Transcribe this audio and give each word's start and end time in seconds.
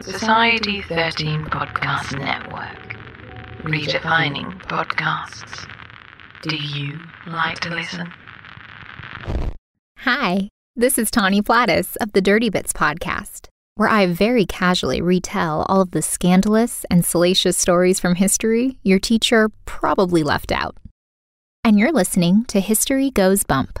Society 0.00 0.80
13 0.82 1.44
Podcast 1.46 2.18
Network. 2.18 2.96
Redefining 3.64 4.60
podcasts. 4.62 5.68
Do 6.42 6.56
you 6.56 6.98
like 7.26 7.58
to 7.60 7.70
listen? 7.70 8.12
Hi, 9.98 10.48
this 10.76 10.98
is 10.98 11.10
Tawny 11.10 11.42
Plattis 11.42 11.96
of 12.00 12.12
the 12.12 12.20
Dirty 12.20 12.48
Bits 12.48 12.72
podcast, 12.72 13.48
where 13.74 13.88
I 13.88 14.06
very 14.06 14.46
casually 14.46 15.02
retell 15.02 15.66
all 15.68 15.80
of 15.80 15.90
the 15.90 16.02
scandalous 16.02 16.86
and 16.90 17.04
salacious 17.04 17.58
stories 17.58 17.98
from 17.98 18.14
history 18.14 18.78
your 18.82 19.00
teacher 19.00 19.50
probably 19.64 20.22
left 20.22 20.52
out. 20.52 20.76
And 21.64 21.78
you're 21.78 21.92
listening 21.92 22.44
to 22.46 22.60
History 22.60 23.10
Goes 23.10 23.42
Bump. 23.42 23.80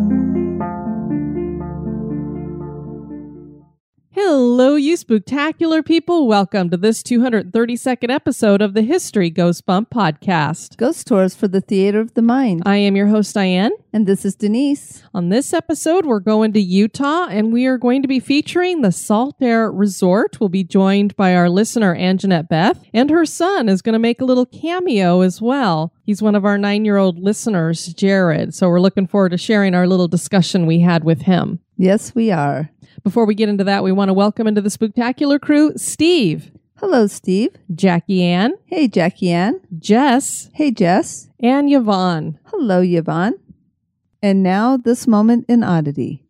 Hello, 4.13 4.75
you 4.75 4.97
spooktacular 4.97 5.85
people. 5.85 6.27
Welcome 6.27 6.69
to 6.71 6.75
this 6.75 7.01
232nd 7.01 8.11
episode 8.11 8.61
of 8.61 8.73
the 8.73 8.81
History 8.81 9.29
Goes 9.29 9.61
Bump 9.61 9.89
podcast. 9.89 10.75
Ghost 10.75 11.07
Tours 11.07 11.33
for 11.33 11.47
the 11.47 11.61
Theater 11.61 12.01
of 12.01 12.13
the 12.13 12.21
Mind. 12.21 12.61
I 12.65 12.75
am 12.75 12.97
your 12.97 13.07
host, 13.07 13.33
Diane. 13.33 13.71
And 13.93 14.05
this 14.05 14.25
is 14.25 14.35
Denise. 14.35 15.01
On 15.13 15.29
this 15.29 15.53
episode, 15.53 16.05
we're 16.05 16.19
going 16.19 16.51
to 16.51 16.59
Utah 16.59 17.27
and 17.29 17.53
we 17.53 17.65
are 17.67 17.77
going 17.77 18.01
to 18.01 18.07
be 18.09 18.19
featuring 18.19 18.81
the 18.81 18.89
Saltair 18.89 19.71
Resort. 19.73 20.41
We'll 20.41 20.49
be 20.49 20.65
joined 20.65 21.15
by 21.15 21.33
our 21.33 21.49
listener, 21.49 21.95
Anjanette 21.95 22.49
Beth, 22.49 22.83
and 22.93 23.09
her 23.09 23.25
son 23.25 23.69
is 23.69 23.81
going 23.81 23.93
to 23.93 23.99
make 23.99 24.19
a 24.19 24.25
little 24.25 24.45
cameo 24.45 25.21
as 25.21 25.41
well. 25.41 25.93
He's 26.03 26.21
one 26.21 26.35
of 26.35 26.43
our 26.43 26.57
nine 26.57 26.83
year 26.83 26.97
old 26.97 27.17
listeners, 27.17 27.93
Jared. 27.93 28.53
So 28.55 28.67
we're 28.67 28.81
looking 28.81 29.07
forward 29.07 29.29
to 29.29 29.37
sharing 29.37 29.73
our 29.73 29.87
little 29.87 30.09
discussion 30.09 30.65
we 30.65 30.81
had 30.81 31.05
with 31.05 31.21
him. 31.21 31.61
Yes, 31.77 32.13
we 32.13 32.29
are. 32.29 32.69
Before 33.03 33.25
we 33.25 33.33
get 33.35 33.49
into 33.49 33.63
that, 33.63 33.83
we 33.83 33.91
want 33.91 34.09
to 34.09 34.13
welcome 34.13 34.47
into 34.47 34.61
the 34.61 34.69
Spooktacular 34.69 35.39
crew 35.41 35.73
Steve, 35.75 36.51
Hello, 36.77 37.05
Steve. 37.07 37.49
Jackie 37.73 38.23
Ann, 38.23 38.53
Hey, 38.65 38.87
Jackie 38.87 39.31
Ann. 39.31 39.59
Jess, 39.77 40.49
Hey, 40.53 40.71
Jess. 40.71 41.29
and 41.39 41.71
Yvonne. 41.71 42.39
Hello, 42.45 42.81
Yvonne. 42.81 43.35
And 44.21 44.43
now, 44.43 44.77
this 44.77 45.07
moment 45.07 45.45
in 45.47 45.63
oddity. 45.63 46.23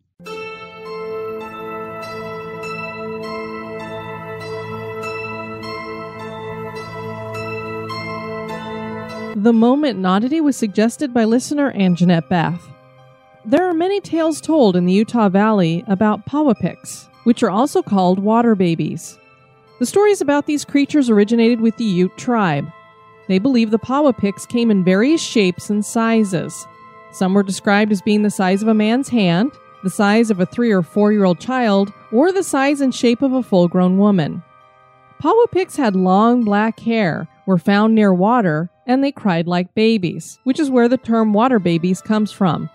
The 9.34 9.52
moment 9.52 9.98
in 9.98 10.06
oddity 10.06 10.40
was 10.40 10.56
suggested 10.56 11.12
by 11.12 11.24
listener 11.24 11.72
Anjanette 11.72 12.28
Beth. 12.28 12.60
There 13.44 13.68
are 13.68 13.74
many 13.74 14.00
tales 14.00 14.40
told 14.40 14.76
in 14.76 14.86
the 14.86 14.92
Utah 14.92 15.28
Valley 15.28 15.82
about 15.88 16.26
Powapix, 16.26 17.08
which 17.24 17.42
are 17.42 17.50
also 17.50 17.82
called 17.82 18.20
water 18.20 18.54
babies. 18.54 19.18
The 19.80 19.86
stories 19.86 20.20
about 20.20 20.46
these 20.46 20.64
creatures 20.64 21.10
originated 21.10 21.60
with 21.60 21.76
the 21.76 21.84
Ute 21.84 22.16
tribe. 22.16 22.68
They 23.26 23.40
believe 23.40 23.72
the 23.72 23.80
Powapix 23.80 24.46
came 24.46 24.70
in 24.70 24.84
various 24.84 25.20
shapes 25.20 25.70
and 25.70 25.84
sizes. 25.84 26.68
Some 27.10 27.34
were 27.34 27.42
described 27.42 27.90
as 27.90 28.00
being 28.00 28.22
the 28.22 28.30
size 28.30 28.62
of 28.62 28.68
a 28.68 28.74
man's 28.74 29.08
hand, 29.08 29.50
the 29.82 29.90
size 29.90 30.30
of 30.30 30.38
a 30.38 30.46
three 30.46 30.70
or 30.70 30.82
four 30.82 31.10
year 31.10 31.24
old 31.24 31.40
child, 31.40 31.92
or 32.12 32.30
the 32.30 32.44
size 32.44 32.80
and 32.80 32.94
shape 32.94 33.22
of 33.22 33.32
a 33.32 33.42
full 33.42 33.66
grown 33.66 33.98
woman. 33.98 34.40
Powapix 35.20 35.76
had 35.76 35.96
long 35.96 36.44
black 36.44 36.78
hair, 36.78 37.26
were 37.46 37.58
found 37.58 37.96
near 37.96 38.14
water, 38.14 38.70
and 38.86 39.02
they 39.02 39.10
cried 39.10 39.48
like 39.48 39.74
babies, 39.74 40.38
which 40.44 40.60
is 40.60 40.70
where 40.70 40.88
the 40.88 40.96
term 40.96 41.32
water 41.32 41.58
babies 41.58 42.00
comes 42.00 42.30
from. 42.30 42.70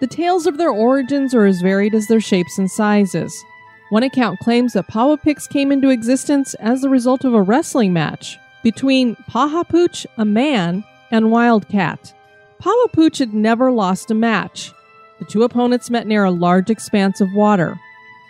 The 0.00 0.06
tales 0.06 0.46
of 0.46 0.58
their 0.58 0.70
origins 0.70 1.34
are 1.34 1.46
as 1.46 1.60
varied 1.60 1.94
as 1.94 2.06
their 2.08 2.20
shapes 2.20 2.58
and 2.58 2.70
sizes. 2.70 3.44
One 3.90 4.02
account 4.02 4.40
claims 4.40 4.72
that 4.72 4.88
Powapix 4.88 5.48
came 5.48 5.70
into 5.70 5.90
existence 5.90 6.54
as 6.54 6.80
the 6.80 6.88
result 6.88 7.24
of 7.24 7.34
a 7.34 7.42
wrestling 7.42 7.92
match 7.92 8.38
between 8.62 9.14
Pahapooch, 9.30 10.06
a 10.18 10.24
man, 10.24 10.84
and 11.10 11.30
Wildcat. 11.30 12.12
Pawapooch 12.60 13.18
had 13.18 13.34
never 13.34 13.70
lost 13.70 14.10
a 14.10 14.14
match. 14.14 14.72
The 15.18 15.26
two 15.26 15.42
opponents 15.42 15.90
met 15.90 16.06
near 16.06 16.24
a 16.24 16.30
large 16.30 16.70
expanse 16.70 17.20
of 17.20 17.32
water. 17.32 17.78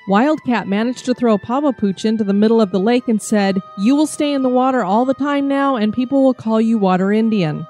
Wildcat 0.07 0.69
managed 0.69 1.07
to 1.07 1.15
throw 1.15 1.39
Pawapooch 1.39 2.05
into 2.05 2.25
the 2.25 2.35
middle 2.35 2.61
of 2.61 2.73
the 2.73 2.81
lake 2.81 3.09
and 3.09 3.23
said, 3.23 3.59
You 3.79 3.97
will 3.97 4.07
stay 4.07 4.35
in 4.35 4.43
the 4.43 4.51
water 4.51 4.85
all 4.85 5.07
the 5.07 5.15
time 5.15 5.49
now, 5.49 5.77
and 5.77 5.95
people 5.95 6.23
will 6.23 6.35
call 6.35 6.61
you 6.61 6.77
Water 6.77 7.11
Indian. 7.11 7.67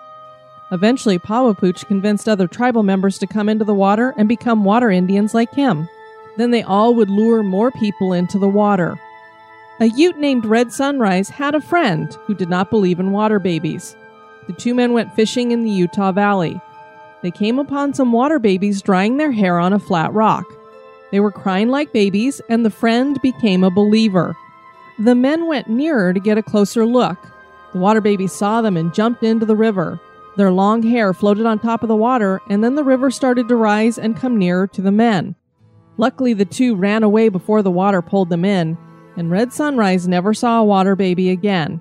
Eventually, 0.74 1.20
Pawapooch 1.20 1.86
convinced 1.86 2.28
other 2.28 2.48
tribal 2.48 2.82
members 2.82 3.16
to 3.18 3.28
come 3.28 3.48
into 3.48 3.64
the 3.64 3.72
water 3.72 4.12
and 4.18 4.28
become 4.28 4.64
water 4.64 4.90
Indians 4.90 5.32
like 5.32 5.54
him. 5.54 5.88
Then 6.36 6.50
they 6.50 6.64
all 6.64 6.96
would 6.96 7.08
lure 7.08 7.44
more 7.44 7.70
people 7.70 8.12
into 8.12 8.40
the 8.40 8.48
water. 8.48 8.98
A 9.78 9.86
Ute 9.86 10.18
named 10.18 10.44
Red 10.44 10.72
Sunrise 10.72 11.28
had 11.28 11.54
a 11.54 11.60
friend 11.60 12.12
who 12.26 12.34
did 12.34 12.48
not 12.48 12.70
believe 12.70 12.98
in 12.98 13.12
water 13.12 13.38
babies. 13.38 13.94
The 14.48 14.52
two 14.52 14.74
men 14.74 14.92
went 14.92 15.14
fishing 15.14 15.52
in 15.52 15.62
the 15.62 15.70
Utah 15.70 16.10
Valley. 16.10 16.60
They 17.22 17.30
came 17.30 17.60
upon 17.60 17.94
some 17.94 18.10
water 18.10 18.40
babies 18.40 18.82
drying 18.82 19.16
their 19.16 19.30
hair 19.30 19.60
on 19.60 19.72
a 19.72 19.78
flat 19.78 20.12
rock. 20.12 20.44
They 21.12 21.20
were 21.20 21.30
crying 21.30 21.68
like 21.68 21.92
babies, 21.92 22.40
and 22.48 22.66
the 22.66 22.70
friend 22.70 23.16
became 23.22 23.62
a 23.62 23.70
believer. 23.70 24.36
The 24.98 25.14
men 25.14 25.46
went 25.46 25.68
nearer 25.68 26.12
to 26.12 26.18
get 26.18 26.36
a 26.36 26.42
closer 26.42 26.84
look. 26.84 27.18
The 27.72 27.78
water 27.78 28.00
babies 28.00 28.32
saw 28.32 28.60
them 28.60 28.76
and 28.76 28.92
jumped 28.92 29.22
into 29.22 29.46
the 29.46 29.54
river. 29.54 30.00
Their 30.36 30.50
long 30.50 30.82
hair 30.82 31.14
floated 31.14 31.46
on 31.46 31.58
top 31.58 31.82
of 31.82 31.88
the 31.88 31.96
water, 31.96 32.40
and 32.48 32.62
then 32.62 32.74
the 32.74 32.84
river 32.84 33.10
started 33.10 33.48
to 33.48 33.56
rise 33.56 33.98
and 33.98 34.16
come 34.16 34.36
nearer 34.36 34.66
to 34.68 34.82
the 34.82 34.90
men. 34.90 35.36
Luckily, 35.96 36.32
the 36.32 36.44
two 36.44 36.74
ran 36.74 37.04
away 37.04 37.28
before 37.28 37.62
the 37.62 37.70
water 37.70 38.02
pulled 38.02 38.30
them 38.30 38.44
in, 38.44 38.76
and 39.16 39.30
Red 39.30 39.52
Sunrise 39.52 40.08
never 40.08 40.34
saw 40.34 40.60
a 40.60 40.64
water 40.64 40.96
baby 40.96 41.30
again. 41.30 41.80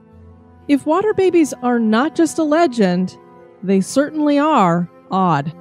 If 0.68 0.86
water 0.86 1.14
babies 1.14 1.54
are 1.64 1.80
not 1.80 2.16
just 2.16 2.38
a 2.38 2.44
legend, 2.44 3.18
they 3.64 3.82
certainly 3.82 4.38
are 4.38 4.88
odd. 5.10 5.52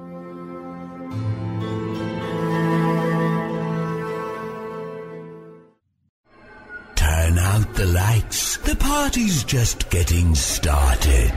Turn 6.95 7.39
out 7.39 7.73
the 7.73 7.87
lights. 7.87 8.57
The 8.57 8.75
party's 8.75 9.43
just 9.43 9.89
getting 9.89 10.35
started. 10.35 11.33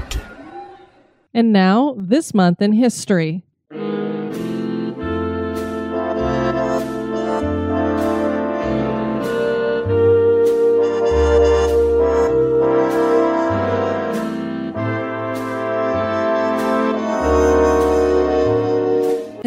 And 1.37 1.53
now, 1.53 1.95
this 1.99 2.33
month 2.33 2.63
in 2.63 2.73
history. 2.73 3.45
In 3.71 3.79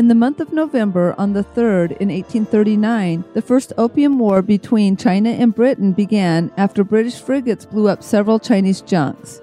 the 0.08 0.14
month 0.14 0.40
of 0.40 0.54
November, 0.54 1.16
on 1.18 1.34
the 1.34 1.44
3rd 1.44 1.98
in 1.98 2.10
1839, 2.10 3.24
the 3.34 3.42
First 3.42 3.74
Opium 3.80 4.20
War 4.20 4.44
between 4.44 4.96
China 4.96 5.32
and 5.32 5.56
Britain 5.56 5.94
began 5.94 6.52
after 6.56 6.84
British 6.84 7.20
frigates 7.20 7.66
blew 7.66 7.88
up 7.88 8.04
several 8.04 8.38
Chinese 8.38 8.82
junks. 8.82 9.42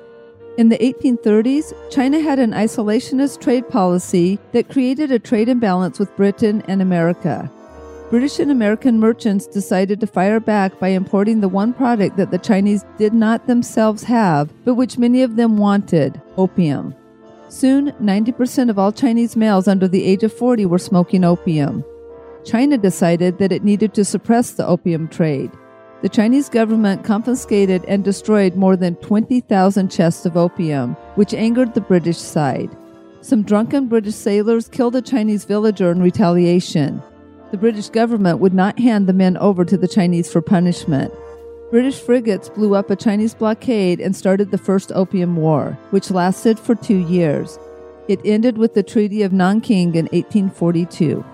In 0.56 0.70
the 0.70 0.78
1830s, 0.78 1.74
China 1.90 2.18
had 2.18 2.38
an 2.38 2.52
isolationist 2.52 3.42
trade 3.42 3.68
policy 3.68 4.38
that 4.52 4.70
created 4.70 5.12
a 5.12 5.18
trade 5.18 5.50
imbalance 5.50 5.98
with 5.98 6.16
Britain 6.16 6.62
and 6.66 6.80
America. 6.80 7.50
British 8.08 8.38
and 8.38 8.50
American 8.50 8.98
merchants 8.98 9.46
decided 9.46 10.00
to 10.00 10.06
fire 10.06 10.40
back 10.40 10.80
by 10.80 10.88
importing 10.88 11.40
the 11.40 11.48
one 11.48 11.74
product 11.74 12.16
that 12.16 12.30
the 12.30 12.38
Chinese 12.38 12.86
did 12.96 13.12
not 13.12 13.46
themselves 13.46 14.04
have, 14.04 14.50
but 14.64 14.76
which 14.76 14.96
many 14.96 15.22
of 15.22 15.36
them 15.36 15.58
wanted 15.58 16.22
opium. 16.38 16.94
Soon, 17.48 17.92
90% 17.92 18.70
of 18.70 18.78
all 18.78 18.92
Chinese 18.92 19.36
males 19.36 19.68
under 19.68 19.86
the 19.86 20.04
age 20.04 20.22
of 20.22 20.32
40 20.32 20.64
were 20.64 20.78
smoking 20.78 21.22
opium. 21.22 21.84
China 22.46 22.78
decided 22.78 23.36
that 23.38 23.52
it 23.52 23.62
needed 23.62 23.92
to 23.92 24.06
suppress 24.06 24.52
the 24.52 24.66
opium 24.66 25.06
trade. 25.08 25.50
The 26.06 26.10
Chinese 26.10 26.48
government 26.48 27.02
confiscated 27.02 27.84
and 27.86 28.04
destroyed 28.04 28.54
more 28.54 28.76
than 28.76 28.94
20,000 28.94 29.90
chests 29.90 30.24
of 30.24 30.36
opium, 30.36 30.94
which 31.16 31.34
angered 31.34 31.74
the 31.74 31.80
British 31.80 32.16
side. 32.16 32.70
Some 33.22 33.42
drunken 33.42 33.88
British 33.88 34.14
sailors 34.14 34.68
killed 34.68 34.94
a 34.94 35.02
Chinese 35.02 35.44
villager 35.44 35.90
in 35.90 36.00
retaliation. 36.00 37.02
The 37.50 37.58
British 37.58 37.88
government 37.88 38.38
would 38.38 38.54
not 38.54 38.78
hand 38.78 39.08
the 39.08 39.12
men 39.12 39.36
over 39.38 39.64
to 39.64 39.76
the 39.76 39.88
Chinese 39.88 40.30
for 40.30 40.40
punishment. 40.40 41.12
British 41.72 41.98
frigates 41.98 42.50
blew 42.50 42.76
up 42.76 42.88
a 42.88 42.94
Chinese 42.94 43.34
blockade 43.34 44.00
and 44.00 44.14
started 44.14 44.52
the 44.52 44.58
First 44.58 44.92
Opium 44.92 45.34
War, 45.34 45.76
which 45.90 46.12
lasted 46.12 46.56
for 46.56 46.76
two 46.76 46.98
years. 46.98 47.58
It 48.06 48.20
ended 48.24 48.58
with 48.58 48.74
the 48.74 48.84
Treaty 48.84 49.24
of 49.24 49.32
Nanking 49.32 49.96
in 49.96 50.04
1842. 50.12 51.24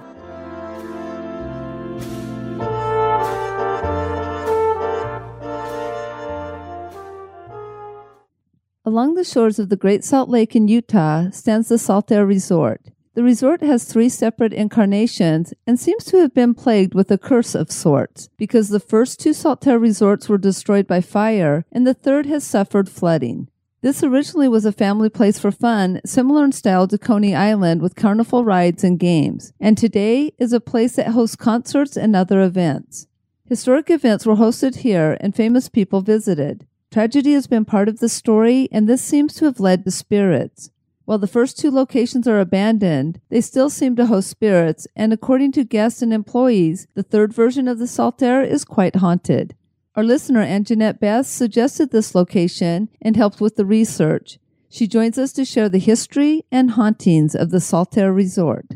Along 8.85 9.15
the 9.15 9.23
shores 9.23 9.61
of 9.61 9.69
the 9.69 9.77
Great 9.77 10.03
Salt 10.03 10.29
Lake 10.29 10.57
in 10.57 10.67
Utah 10.67 11.31
stands 11.31 11.69
the 11.69 11.77
Saltair 11.77 12.27
Resort. 12.27 12.81
The 13.15 13.23
resort 13.23 13.61
has 13.61 13.85
three 13.85 14.09
separate 14.09 14.53
incarnations 14.53 15.55
and 15.69 15.79
seems 15.79 16.03
to 16.07 16.17
have 16.17 16.35
been 16.35 16.53
plagued 16.53 16.93
with 16.93 17.09
a 17.13 17.17
curse 17.19 17.55
of 17.55 17.71
sorts, 17.71 18.29
because 18.37 18.71
the 18.71 18.81
first 18.81 19.21
two 19.21 19.31
Saltair 19.31 19.81
resorts 19.81 20.29
were 20.29 20.37
destroyed 20.37 20.89
by 20.89 21.01
fire 21.01 21.65
and 21.71 21.87
the 21.87 21.95
third 21.95 22.27
has 22.27 22.43
suffered 22.43 22.89
flooding. 22.89 23.49
This 23.83 24.03
originally 24.03 24.49
was 24.49 24.65
a 24.65 24.73
family 24.73 25.09
place 25.09 25.39
for 25.39 25.53
fun, 25.53 26.01
similar 26.05 26.45
in 26.45 26.51
style 26.51 26.89
to 26.89 26.99
Coney 26.99 27.37
Island 27.37 27.83
with 27.83 27.95
carnival 27.95 28.45
rides 28.45 28.83
and 28.83 28.99
games, 28.99 29.53
and 29.61 29.79
today 29.79 30.33
is 30.41 30.53
a 30.53 30.61
place 30.61 30.97
that 30.97 31.09
hosts 31.09 31.37
concerts 31.37 31.97
and 31.97 32.17
other 32.17 32.41
events. 32.41 33.07
Historic 33.49 33.91
events 33.91 34.27
were 34.27 34.37
hosted 34.37 34.77
here 34.77 35.17
and 35.21 35.37
famous 35.37 35.69
people 35.69 36.01
visited. 36.01 36.67
Tragedy 36.93 37.33
has 37.33 37.47
been 37.47 37.65
part 37.65 37.89
of 37.89 38.01
the 38.01 38.09
story, 38.09 38.69
and 38.71 38.87
this 38.87 39.03
seems 39.03 39.33
to 39.35 39.47
have 39.47 39.59
led 39.59 39.83
to 39.83 39.91
spirits. 39.91 40.71
While 41.07 41.17
the 41.17 41.27
first 41.27 41.59
two 41.59 41.71
locations 41.71 42.29
are 42.29 42.39
abandoned, 42.39 43.19
they 43.31 43.41
still 43.41 43.71
seem 43.71 43.97
to 43.97 44.05
host 44.05 44.29
spirits, 44.29 44.87
and 44.95 45.11
according 45.11 45.53
to 45.53 45.65
guests 45.65 46.03
and 46.03 46.13
employees, 46.13 46.87
the 46.93 47.03
third 47.03 47.33
version 47.33 47.67
of 47.67 47.79
the 47.79 47.87
Saltair 47.87 48.47
is 48.47 48.67
quite 48.67 48.97
haunted. 48.97 49.57
Our 49.97 50.05
listener, 50.05 50.45
Anjanette 50.45 51.01
Beth, 51.01 51.27
suggested 51.27 51.93
this 51.93 52.15
location 52.15 52.91
and 53.01 53.17
helped 53.17 53.41
with 53.41 53.57
the 53.57 53.65
research. 53.65 54.39
She 54.69 54.87
joins 54.87 55.17
us 55.17 55.33
to 55.33 55.47
share 55.47 55.71
the 55.71 55.79
history 55.79 56.45
and 56.53 56.73
hauntings 56.73 57.35
of 57.35 57.51
the 57.51 57.61
Saltair 57.61 58.15
Resort. 58.15 58.67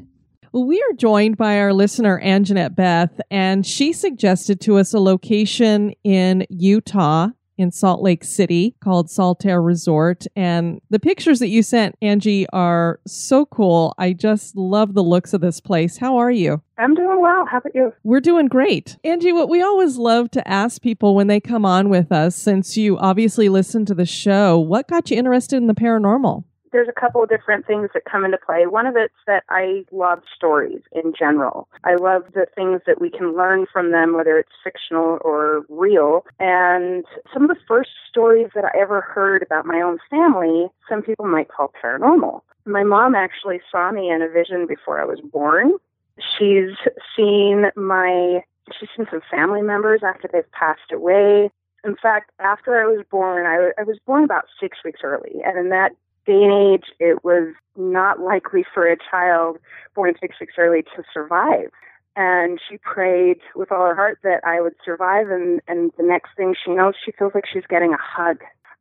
Well, 0.52 0.64
we 0.64 0.80
are 0.80 0.96
joined 0.96 1.36
by 1.36 1.58
our 1.58 1.74
listener, 1.74 2.18
Anjanette 2.24 2.74
Beth, 2.74 3.20
and 3.30 3.66
she 3.66 3.92
suggested 3.92 4.58
to 4.62 4.78
us 4.78 4.94
a 4.94 5.00
location 5.00 5.92
in 6.02 6.46
Utah 6.48 7.28
in 7.58 7.70
Salt 7.70 8.02
Lake 8.02 8.24
City 8.24 8.74
called 8.80 9.08
Saltair 9.08 9.64
Resort. 9.64 10.26
And 10.34 10.80
the 10.90 11.00
pictures 11.00 11.38
that 11.40 11.48
you 11.48 11.62
sent, 11.62 11.96
Angie, 12.02 12.48
are 12.50 13.00
so 13.06 13.46
cool. 13.46 13.94
I 13.98 14.12
just 14.12 14.56
love 14.56 14.94
the 14.94 15.02
looks 15.02 15.32
of 15.32 15.40
this 15.40 15.60
place. 15.60 15.96
How 15.98 16.16
are 16.16 16.30
you? 16.30 16.62
I'm 16.78 16.94
doing 16.94 17.20
well. 17.20 17.46
How 17.46 17.58
about 17.58 17.74
you? 17.74 17.92
We're 18.02 18.20
doing 18.20 18.48
great. 18.48 18.96
Angie, 19.04 19.32
what 19.32 19.48
we 19.48 19.62
always 19.62 19.96
love 19.96 20.30
to 20.32 20.46
ask 20.46 20.82
people 20.82 21.14
when 21.14 21.26
they 21.26 21.40
come 21.40 21.64
on 21.64 21.88
with 21.88 22.12
us, 22.12 22.36
since 22.36 22.76
you 22.76 22.98
obviously 22.98 23.48
listen 23.48 23.84
to 23.86 23.94
the 23.94 24.06
show, 24.06 24.58
what 24.58 24.88
got 24.88 25.10
you 25.10 25.16
interested 25.16 25.56
in 25.56 25.66
the 25.66 25.74
paranormal? 25.74 26.44
There's 26.76 26.88
a 26.88 27.00
couple 27.00 27.22
of 27.22 27.30
different 27.30 27.66
things 27.66 27.88
that 27.94 28.04
come 28.04 28.22
into 28.22 28.36
play. 28.36 28.66
One 28.66 28.86
of 28.86 28.96
it's 28.96 29.14
that 29.26 29.44
I 29.48 29.86
love 29.92 30.20
stories 30.36 30.82
in 30.92 31.14
general. 31.18 31.68
I 31.84 31.94
love 31.94 32.24
the 32.34 32.46
things 32.54 32.82
that 32.86 33.00
we 33.00 33.08
can 33.08 33.34
learn 33.34 33.64
from 33.72 33.92
them, 33.92 34.14
whether 34.14 34.36
it's 34.38 34.52
fictional 34.62 35.16
or 35.22 35.64
real. 35.70 36.26
And 36.38 37.06
some 37.32 37.44
of 37.44 37.48
the 37.48 37.62
first 37.66 37.88
stories 38.10 38.48
that 38.54 38.66
I 38.66 38.78
ever 38.78 39.00
heard 39.00 39.42
about 39.42 39.64
my 39.64 39.80
own 39.80 39.96
family, 40.10 40.66
some 40.86 41.00
people 41.00 41.26
might 41.26 41.48
call 41.48 41.72
paranormal. 41.82 42.42
My 42.66 42.82
mom 42.82 43.14
actually 43.14 43.62
saw 43.72 43.90
me 43.90 44.10
in 44.10 44.20
a 44.20 44.28
vision 44.28 44.66
before 44.66 45.00
I 45.00 45.06
was 45.06 45.20
born. 45.20 45.72
She's 46.18 46.76
seen 47.16 47.70
my 47.74 48.44
she's 48.78 48.90
seen 48.94 49.06
some 49.10 49.22
family 49.30 49.62
members 49.62 50.02
after 50.04 50.28
they've 50.30 50.52
passed 50.52 50.92
away. 50.92 51.50
In 51.84 51.96
fact, 51.96 52.32
after 52.38 52.78
I 52.82 52.84
was 52.84 53.02
born, 53.10 53.46
I, 53.46 53.80
I 53.80 53.84
was 53.84 53.98
born 54.04 54.24
about 54.24 54.44
six 54.60 54.78
weeks 54.84 55.00
early, 55.04 55.40
and 55.42 55.56
in 55.56 55.70
that 55.70 55.92
day 56.26 56.42
and 56.42 56.74
age, 56.74 56.86
it 56.98 57.24
was 57.24 57.54
not 57.76 58.20
likely 58.20 58.64
for 58.74 58.86
a 58.86 58.96
child 59.10 59.58
born 59.94 60.14
six 60.20 60.36
weeks 60.40 60.54
early 60.58 60.82
to 60.82 61.02
survive. 61.12 61.70
And 62.16 62.58
she 62.66 62.78
prayed 62.78 63.38
with 63.54 63.70
all 63.70 63.86
her 63.86 63.94
heart 63.94 64.18
that 64.22 64.40
I 64.44 64.60
would 64.60 64.74
survive. 64.84 65.28
And, 65.30 65.60
and 65.68 65.92
the 65.98 66.02
next 66.02 66.30
thing 66.36 66.54
she 66.54 66.72
knows, 66.72 66.94
she 67.04 67.12
feels 67.12 67.32
like 67.34 67.44
she's 67.46 67.66
getting 67.68 67.92
a 67.92 67.98
hug 68.00 68.38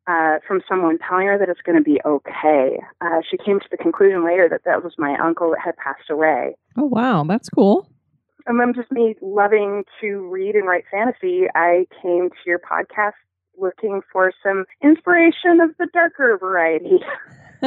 uh, 0.08 0.38
from 0.48 0.62
someone 0.70 0.98
telling 1.00 1.28
her 1.28 1.38
that 1.38 1.50
it's 1.50 1.62
going 1.62 1.78
to 1.78 1.84
be 1.84 2.00
okay. 2.06 2.80
Uh, 3.02 3.22
she 3.30 3.38
came 3.38 3.60
to 3.60 3.68
the 3.70 3.78
conclusion 3.78 4.24
later 4.24 4.48
that 4.50 4.62
that 4.64 4.84
was 4.84 4.94
my 4.98 5.18
uncle 5.18 5.50
that 5.52 5.60
had 5.64 5.76
passed 5.78 6.10
away. 6.10 6.56
Oh, 6.78 6.86
wow. 6.86 7.24
That's 7.24 7.50
cool. 7.50 7.90
And 8.46 8.60
then 8.60 8.74
just 8.74 8.92
me 8.92 9.16
loving 9.22 9.84
to 10.02 10.30
read 10.30 10.56
and 10.56 10.68
write 10.68 10.86
fantasy, 10.92 11.46
I 11.56 11.88
came 12.02 12.30
to 12.30 12.36
your 12.46 12.60
podcast 12.60 13.14
looking 13.60 14.02
for 14.12 14.32
some 14.44 14.66
inspiration 14.84 15.60
of 15.62 15.72
the 15.78 15.88
darker 15.94 16.38
variety. 16.38 17.00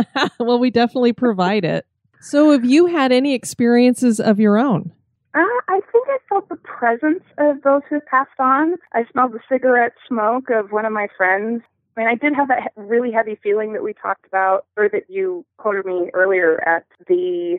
well, 0.40 0.58
we 0.58 0.70
definitely 0.70 1.12
provide 1.12 1.64
it. 1.64 1.87
So, 2.20 2.50
have 2.52 2.64
you 2.64 2.87
had 2.87 3.12
any 3.12 3.35
experiences 3.35 4.20
of 4.20 4.40
your 4.40 4.58
own? 4.58 4.93
Uh, 5.35 5.40
I 5.69 5.81
think 5.93 6.08
I 6.08 6.19
felt 6.29 6.49
the 6.49 6.56
presence 6.56 7.23
of 7.38 7.62
those 7.62 7.82
who 7.88 8.00
passed 8.00 8.38
on. 8.38 8.75
I 8.93 9.05
smelled 9.12 9.32
the 9.32 9.40
cigarette 9.49 9.93
smoke 10.06 10.50
of 10.50 10.73
one 10.73 10.85
of 10.85 10.93
my 10.93 11.08
friends. 11.17 11.62
I 11.96 12.00
mean, 12.00 12.08
I 12.08 12.14
did 12.14 12.35
have 12.35 12.49
that 12.49 12.73
really 12.76 13.12
heavy 13.12 13.38
feeling 13.43 13.73
that 13.75 13.82
we 13.82 13.93
talked 13.93 14.26
about, 14.26 14.67
or 14.76 14.88
that 14.88 15.05
you 15.08 15.44
quoted 15.58 15.85
me 15.85 16.11
earlier 16.14 16.61
at 16.67 16.87
the 17.06 17.58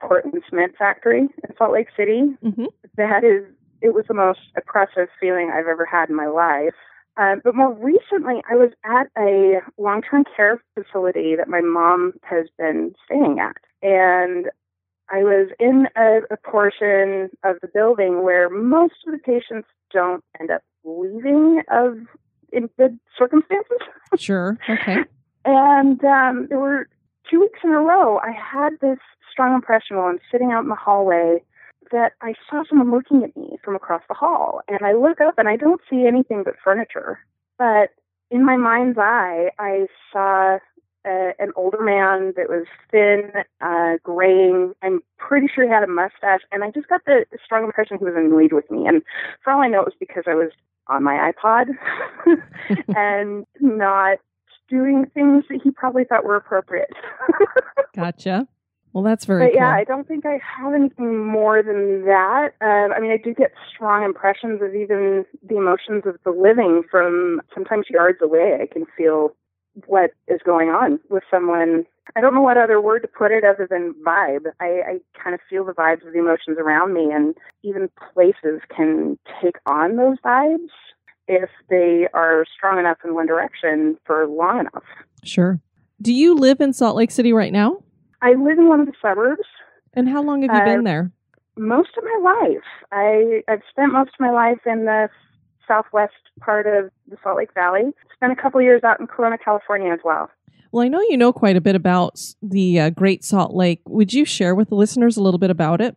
Portland 0.00 0.42
Cement 0.48 0.74
Factory 0.78 1.20
in 1.20 1.56
Salt 1.56 1.72
Lake 1.72 1.88
City. 1.96 2.22
Mm-hmm. 2.44 2.66
That 2.96 3.24
is, 3.24 3.44
it 3.80 3.94
was 3.94 4.04
the 4.08 4.14
most 4.14 4.40
oppressive 4.56 5.08
feeling 5.20 5.50
I've 5.52 5.66
ever 5.66 5.86
had 5.86 6.10
in 6.10 6.16
my 6.16 6.26
life. 6.26 6.74
Um, 7.18 7.40
but 7.42 7.54
more 7.54 7.72
recently, 7.72 8.42
I 8.50 8.56
was 8.56 8.70
at 8.84 9.08
a 9.18 9.60
long 9.78 10.02
term 10.02 10.24
care 10.36 10.62
facility 10.74 11.34
that 11.36 11.48
my 11.48 11.60
mom 11.60 12.12
has 12.22 12.46
been 12.58 12.94
staying 13.04 13.38
at. 13.40 13.56
And 13.82 14.46
I 15.08 15.22
was 15.22 15.48
in 15.58 15.88
a, 15.96 16.20
a 16.30 16.36
portion 16.36 17.30
of 17.44 17.56
the 17.62 17.68
building 17.68 18.22
where 18.22 18.50
most 18.50 18.94
of 19.06 19.12
the 19.12 19.18
patients 19.18 19.68
don't 19.92 20.22
end 20.40 20.50
up 20.50 20.62
leaving 20.84 21.62
of 21.70 21.98
in 22.52 22.68
good 22.78 22.98
circumstances. 23.18 23.78
Sure. 24.16 24.56
Okay. 24.70 24.98
and 25.44 26.02
um, 26.04 26.46
there 26.48 26.60
were 26.60 26.88
two 27.28 27.40
weeks 27.40 27.58
in 27.64 27.70
a 27.70 27.80
row, 27.80 28.18
I 28.18 28.30
had 28.30 28.74
this 28.80 28.98
strong 29.30 29.54
impression 29.54 29.96
while 29.96 30.06
I'm 30.06 30.20
sitting 30.30 30.52
out 30.52 30.62
in 30.62 30.68
the 30.68 30.76
hallway 30.76 31.42
that 31.92 32.12
I 32.20 32.34
saw 32.48 32.62
someone 32.68 32.90
looking 32.90 33.24
at 33.24 33.36
me 33.36 33.58
from 33.62 33.76
across 33.76 34.02
the 34.08 34.14
hall. 34.14 34.60
And 34.68 34.80
I 34.82 34.92
look 34.92 35.20
up 35.20 35.34
and 35.38 35.48
I 35.48 35.56
don't 35.56 35.80
see 35.88 36.06
anything 36.06 36.42
but 36.44 36.54
furniture. 36.62 37.20
But 37.58 37.90
in 38.30 38.44
my 38.44 38.56
mind's 38.56 38.98
eye, 38.98 39.50
I 39.58 39.86
saw 40.12 40.58
uh, 41.06 41.32
an 41.38 41.52
older 41.54 41.82
man 41.82 42.32
that 42.36 42.48
was 42.48 42.66
thin, 42.90 43.30
uh, 43.60 43.98
graying. 44.02 44.74
I'm 44.82 45.00
pretty 45.18 45.46
sure 45.52 45.64
he 45.64 45.70
had 45.70 45.84
a 45.84 45.86
mustache. 45.86 46.40
And 46.50 46.64
I 46.64 46.70
just 46.70 46.88
got 46.88 47.04
the, 47.06 47.24
the 47.30 47.38
strong 47.44 47.64
impression 47.64 47.98
he 47.98 48.04
was 48.04 48.14
annoyed 48.16 48.52
with 48.52 48.70
me. 48.70 48.86
And 48.86 49.02
for 49.42 49.52
all 49.52 49.62
I 49.62 49.68
know, 49.68 49.80
it 49.80 49.86
was 49.86 49.94
because 49.98 50.24
I 50.26 50.34
was 50.34 50.50
on 50.88 51.02
my 51.02 51.32
iPod 51.32 51.68
and 52.96 53.46
not 53.60 54.18
doing 54.68 55.06
things 55.14 55.44
that 55.48 55.60
he 55.62 55.70
probably 55.70 56.04
thought 56.04 56.24
were 56.24 56.36
appropriate. 56.36 56.90
gotcha. 57.94 58.48
Well, 58.96 59.02
that's 59.02 59.26
very 59.26 59.44
but 59.44 59.52
cool. 59.52 59.60
yeah, 59.60 59.74
I 59.74 59.84
don't 59.84 60.08
think 60.08 60.24
I 60.24 60.40
have 60.42 60.72
anything 60.72 61.22
more 61.22 61.62
than 61.62 62.06
that. 62.06 62.52
Um, 62.62 62.94
I 62.96 62.98
mean, 62.98 63.10
I 63.10 63.18
do 63.18 63.34
get 63.34 63.52
strong 63.70 64.04
impressions 64.04 64.62
of 64.62 64.74
even 64.74 65.26
the 65.46 65.58
emotions 65.58 66.04
of 66.06 66.16
the 66.24 66.30
living 66.30 66.82
from 66.90 67.42
sometimes 67.52 67.88
yards 67.90 68.20
away. 68.22 68.56
I 68.58 68.64
can 68.64 68.86
feel 68.96 69.36
what 69.84 70.12
is 70.28 70.40
going 70.46 70.70
on 70.70 70.98
with 71.10 71.24
someone. 71.30 71.84
I 72.16 72.22
don't 72.22 72.32
know 72.32 72.40
what 72.40 72.56
other 72.56 72.80
word 72.80 73.00
to 73.00 73.08
put 73.08 73.32
it 73.32 73.44
other 73.44 73.68
than 73.68 73.94
vibe. 74.02 74.46
I, 74.60 74.64
I 74.64 74.98
kind 75.22 75.34
of 75.34 75.40
feel 75.50 75.66
the 75.66 75.74
vibes 75.74 76.06
of 76.06 76.14
the 76.14 76.18
emotions 76.18 76.56
around 76.58 76.94
me, 76.94 77.12
and 77.12 77.34
even 77.62 77.90
places 78.14 78.62
can 78.74 79.18
take 79.42 79.56
on 79.66 79.96
those 79.96 80.16
vibes 80.24 80.70
if 81.28 81.50
they 81.68 82.08
are 82.14 82.46
strong 82.56 82.78
enough 82.78 82.96
in 83.04 83.14
one 83.14 83.26
direction 83.26 83.98
for 84.06 84.26
long 84.26 84.60
enough. 84.60 84.84
Sure. 85.22 85.60
Do 86.00 86.14
you 86.14 86.34
live 86.34 86.62
in 86.62 86.72
Salt 86.72 86.96
Lake 86.96 87.10
City 87.10 87.34
right 87.34 87.52
now? 87.52 87.82
I 88.22 88.30
live 88.32 88.58
in 88.58 88.68
one 88.68 88.80
of 88.80 88.86
the 88.86 88.92
suburbs. 89.00 89.46
And 89.94 90.08
how 90.08 90.22
long 90.22 90.42
have 90.42 90.50
you 90.52 90.60
uh, 90.60 90.64
been 90.64 90.84
there? 90.84 91.10
Most 91.56 91.90
of 91.96 92.04
my 92.04 92.20
life. 92.22 92.64
I, 92.92 93.42
I've 93.48 93.62
spent 93.70 93.92
most 93.92 94.10
of 94.10 94.20
my 94.20 94.30
life 94.30 94.60
in 94.66 94.84
the 94.84 95.08
southwest 95.66 96.14
part 96.40 96.66
of 96.66 96.90
the 97.08 97.16
Salt 97.22 97.38
Lake 97.38 97.52
Valley. 97.54 97.92
Spent 98.14 98.32
a 98.32 98.36
couple 98.36 98.60
years 98.60 98.84
out 98.84 99.00
in 99.00 99.06
Corona, 99.06 99.38
California 99.38 99.92
as 99.92 100.00
well. 100.04 100.30
Well, 100.72 100.84
I 100.84 100.88
know 100.88 101.00
you 101.08 101.16
know 101.16 101.32
quite 101.32 101.56
a 101.56 101.60
bit 101.60 101.74
about 101.74 102.20
the 102.42 102.80
uh, 102.80 102.90
Great 102.90 103.24
Salt 103.24 103.54
Lake. 103.54 103.80
Would 103.86 104.12
you 104.12 104.24
share 104.24 104.54
with 104.54 104.68
the 104.68 104.74
listeners 104.74 105.16
a 105.16 105.22
little 105.22 105.38
bit 105.38 105.50
about 105.50 105.80
it? 105.80 105.96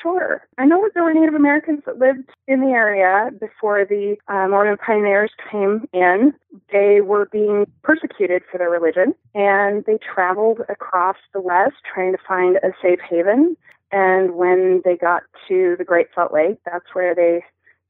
Sure. 0.00 0.46
I 0.56 0.64
know 0.64 0.82
that 0.82 0.92
there 0.94 1.04
were 1.04 1.12
Native 1.12 1.34
Americans 1.34 1.82
that 1.84 1.98
lived 1.98 2.30
in 2.46 2.60
the 2.60 2.68
area 2.68 3.30
before 3.38 3.84
the 3.84 4.16
uh, 4.28 4.48
Mormon 4.48 4.78
pioneers 4.78 5.30
came 5.50 5.86
in. 5.92 6.32
They 6.72 7.00
were 7.00 7.28
being 7.30 7.66
persecuted 7.82 8.42
for 8.50 8.58
their 8.58 8.70
religion, 8.70 9.14
and 9.34 9.84
they 9.84 9.98
traveled 9.98 10.60
across 10.68 11.16
the 11.34 11.40
West 11.40 11.76
trying 11.92 12.12
to 12.12 12.18
find 12.26 12.56
a 12.56 12.72
safe 12.82 13.00
haven. 13.08 13.56
And 13.92 14.36
when 14.36 14.82
they 14.84 14.96
got 14.96 15.24
to 15.48 15.74
the 15.76 15.84
Great 15.84 16.06
Salt 16.14 16.32
Lake, 16.32 16.58
that's 16.64 16.94
where 16.94 17.14
they 17.14 17.44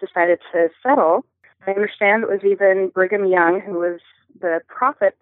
decided 0.05 0.41
to 0.53 0.69
settle. 0.83 1.25
I 1.67 1.73
understand 1.73 2.23
it 2.23 2.31
was 2.31 2.45
even 2.45 2.89
Brigham 2.89 3.27
Young, 3.27 3.61
who 3.61 3.75
was 3.75 4.01
the 4.41 4.61
prophet 4.67 5.17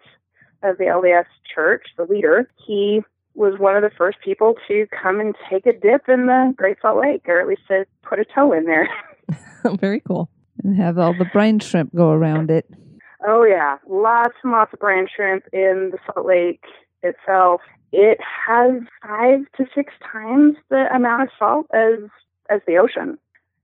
of 0.63 0.77
the 0.77 0.85
LDS 0.85 1.25
Church, 1.53 1.83
the 1.97 2.05
leader. 2.05 2.49
He 2.65 3.01
was 3.35 3.59
one 3.59 3.75
of 3.75 3.83
the 3.83 3.95
first 3.95 4.19
people 4.23 4.55
to 4.67 4.87
come 4.87 5.19
and 5.19 5.35
take 5.49 5.65
a 5.65 5.73
dip 5.73 6.09
in 6.09 6.25
the 6.25 6.53
Great 6.55 6.77
Salt 6.81 6.99
Lake, 6.99 7.23
or 7.27 7.39
at 7.39 7.47
least 7.47 7.67
to 7.67 7.85
put 8.03 8.19
a 8.19 8.25
toe 8.25 8.51
in 8.53 8.65
there. 8.65 8.89
Very 9.79 10.01
cool. 10.01 10.29
And 10.63 10.75
have 10.75 10.97
all 10.97 11.13
the 11.13 11.29
brine 11.31 11.59
shrimp 11.59 11.95
go 11.95 12.11
around 12.11 12.51
it. 12.51 12.65
Oh 13.25 13.43
yeah, 13.43 13.77
lots 13.87 14.35
and 14.43 14.51
lots 14.51 14.73
of 14.73 14.79
brine 14.79 15.07
shrimp 15.13 15.45
in 15.53 15.91
the 15.91 15.97
Salt 16.05 16.25
Lake 16.25 16.63
itself. 17.03 17.61
It 17.91 18.19
has 18.47 18.81
five 19.05 19.39
to 19.57 19.65
six 19.73 19.93
times 20.11 20.55
the 20.69 20.85
amount 20.93 21.23
of 21.23 21.29
salt 21.37 21.67
as 21.73 22.09
as 22.49 22.61
the 22.67 22.77
ocean. 22.77 23.17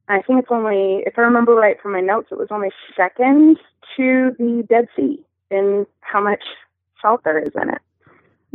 I 0.07 0.21
think 0.21 0.39
it's 0.39 0.51
only, 0.51 1.03
if 1.07 1.17
I 1.17 1.21
remember 1.21 1.55
right 1.55 1.81
from 1.81 1.93
my 1.93 2.01
notes, 2.01 2.27
it 2.31 2.37
was 2.37 2.49
only 2.51 2.69
second 2.95 3.57
to 3.97 4.35
the 4.37 4.63
Dead 4.69 4.87
Sea 4.95 5.19
in 5.49 5.87
how 6.01 6.21
much 6.21 6.43
salt 7.01 7.21
there 7.23 7.39
is 7.39 7.49
in 7.59 7.69
it. 7.69 7.81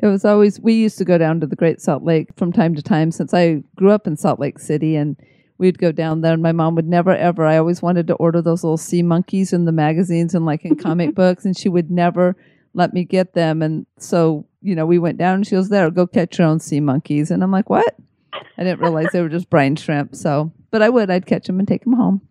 It 0.03 0.07
was 0.07 0.25
always, 0.25 0.59
we 0.61 0.73
used 0.73 0.97
to 0.99 1.05
go 1.05 1.19
down 1.19 1.41
to 1.41 1.47
the 1.47 1.57
Great 1.57 1.81
Salt 1.81 2.03
Lake 2.03 2.29
from 2.37 2.53
time 2.53 2.75
to 2.75 2.83
time 2.83 3.11
since 3.11 3.35
I 3.35 3.63
grew 3.77 3.91
up 3.91 4.07
in 4.07 4.17
Salt 4.17 4.41
Lake 4.41 4.59
City 4.59 4.97
and 4.97 5.15
we'd 5.59 5.79
go 5.79 5.93
down 5.93 6.23
there 6.23 6.33
and 6.33 6.43
my 6.43 6.53
mom 6.53 6.75
would 6.75 6.89
never 6.89 7.15
ever, 7.15 7.45
I 7.45 7.59
always 7.59 7.83
wanted 7.83 8.07
to 8.07 8.15
order 8.15 8.41
those 8.41 8.65
little 8.65 8.79
sea 8.79 9.03
monkeys 9.03 9.53
in 9.53 9.67
the 9.67 9.73
magazines 9.73 10.35
and 10.35 10.47
like 10.47 10.65
in 10.65 10.77
comic 10.77 11.15
books 11.15 11.45
and 11.45 11.57
she 11.57 11.69
would 11.69 11.91
never 11.91 12.35
let 12.73 12.95
me 12.95 13.05
get 13.05 13.35
them. 13.35 13.61
And 13.61 13.87
so, 13.99 14.47
you 14.63 14.75
know, 14.75 14.87
we 14.87 14.99
went 14.99 15.19
down 15.19 15.35
and 15.35 15.47
she 15.47 15.57
was 15.57 15.69
there, 15.69 15.91
go 15.91 16.07
catch 16.07 16.39
your 16.39 16.49
own 16.49 16.61
sea 16.61 16.81
monkeys. 16.81 17.31
And 17.31 17.43
I'm 17.43 17.53
like, 17.53 17.69
what? 17.69 17.95
I 18.33 18.65
didn't 18.65 18.81
realize 18.81 19.09
they 19.13 19.21
were 19.21 19.29
just 19.29 19.51
brine 19.51 19.77
shrimp. 19.77 20.17
So, 20.17 20.51
but 20.71 20.81
I 20.81 20.89
would, 20.89 21.11
I'd 21.11 21.27
catch 21.27 21.47
them 21.47 21.59
and 21.59 21.69
take 21.69 21.85
them 21.85 21.93
home. 21.93 22.23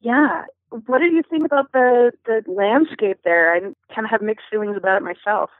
Yeah. 0.00 0.44
What 0.86 0.98
did 0.98 1.12
you 1.12 1.22
think 1.28 1.44
about 1.44 1.72
the, 1.72 2.12
the 2.24 2.42
landscape 2.46 3.18
there? 3.24 3.54
I 3.54 3.60
kind 3.94 4.04
of 4.04 4.10
have 4.10 4.22
mixed 4.22 4.46
feelings 4.50 4.76
about 4.78 5.02
it 5.02 5.04
myself. 5.04 5.50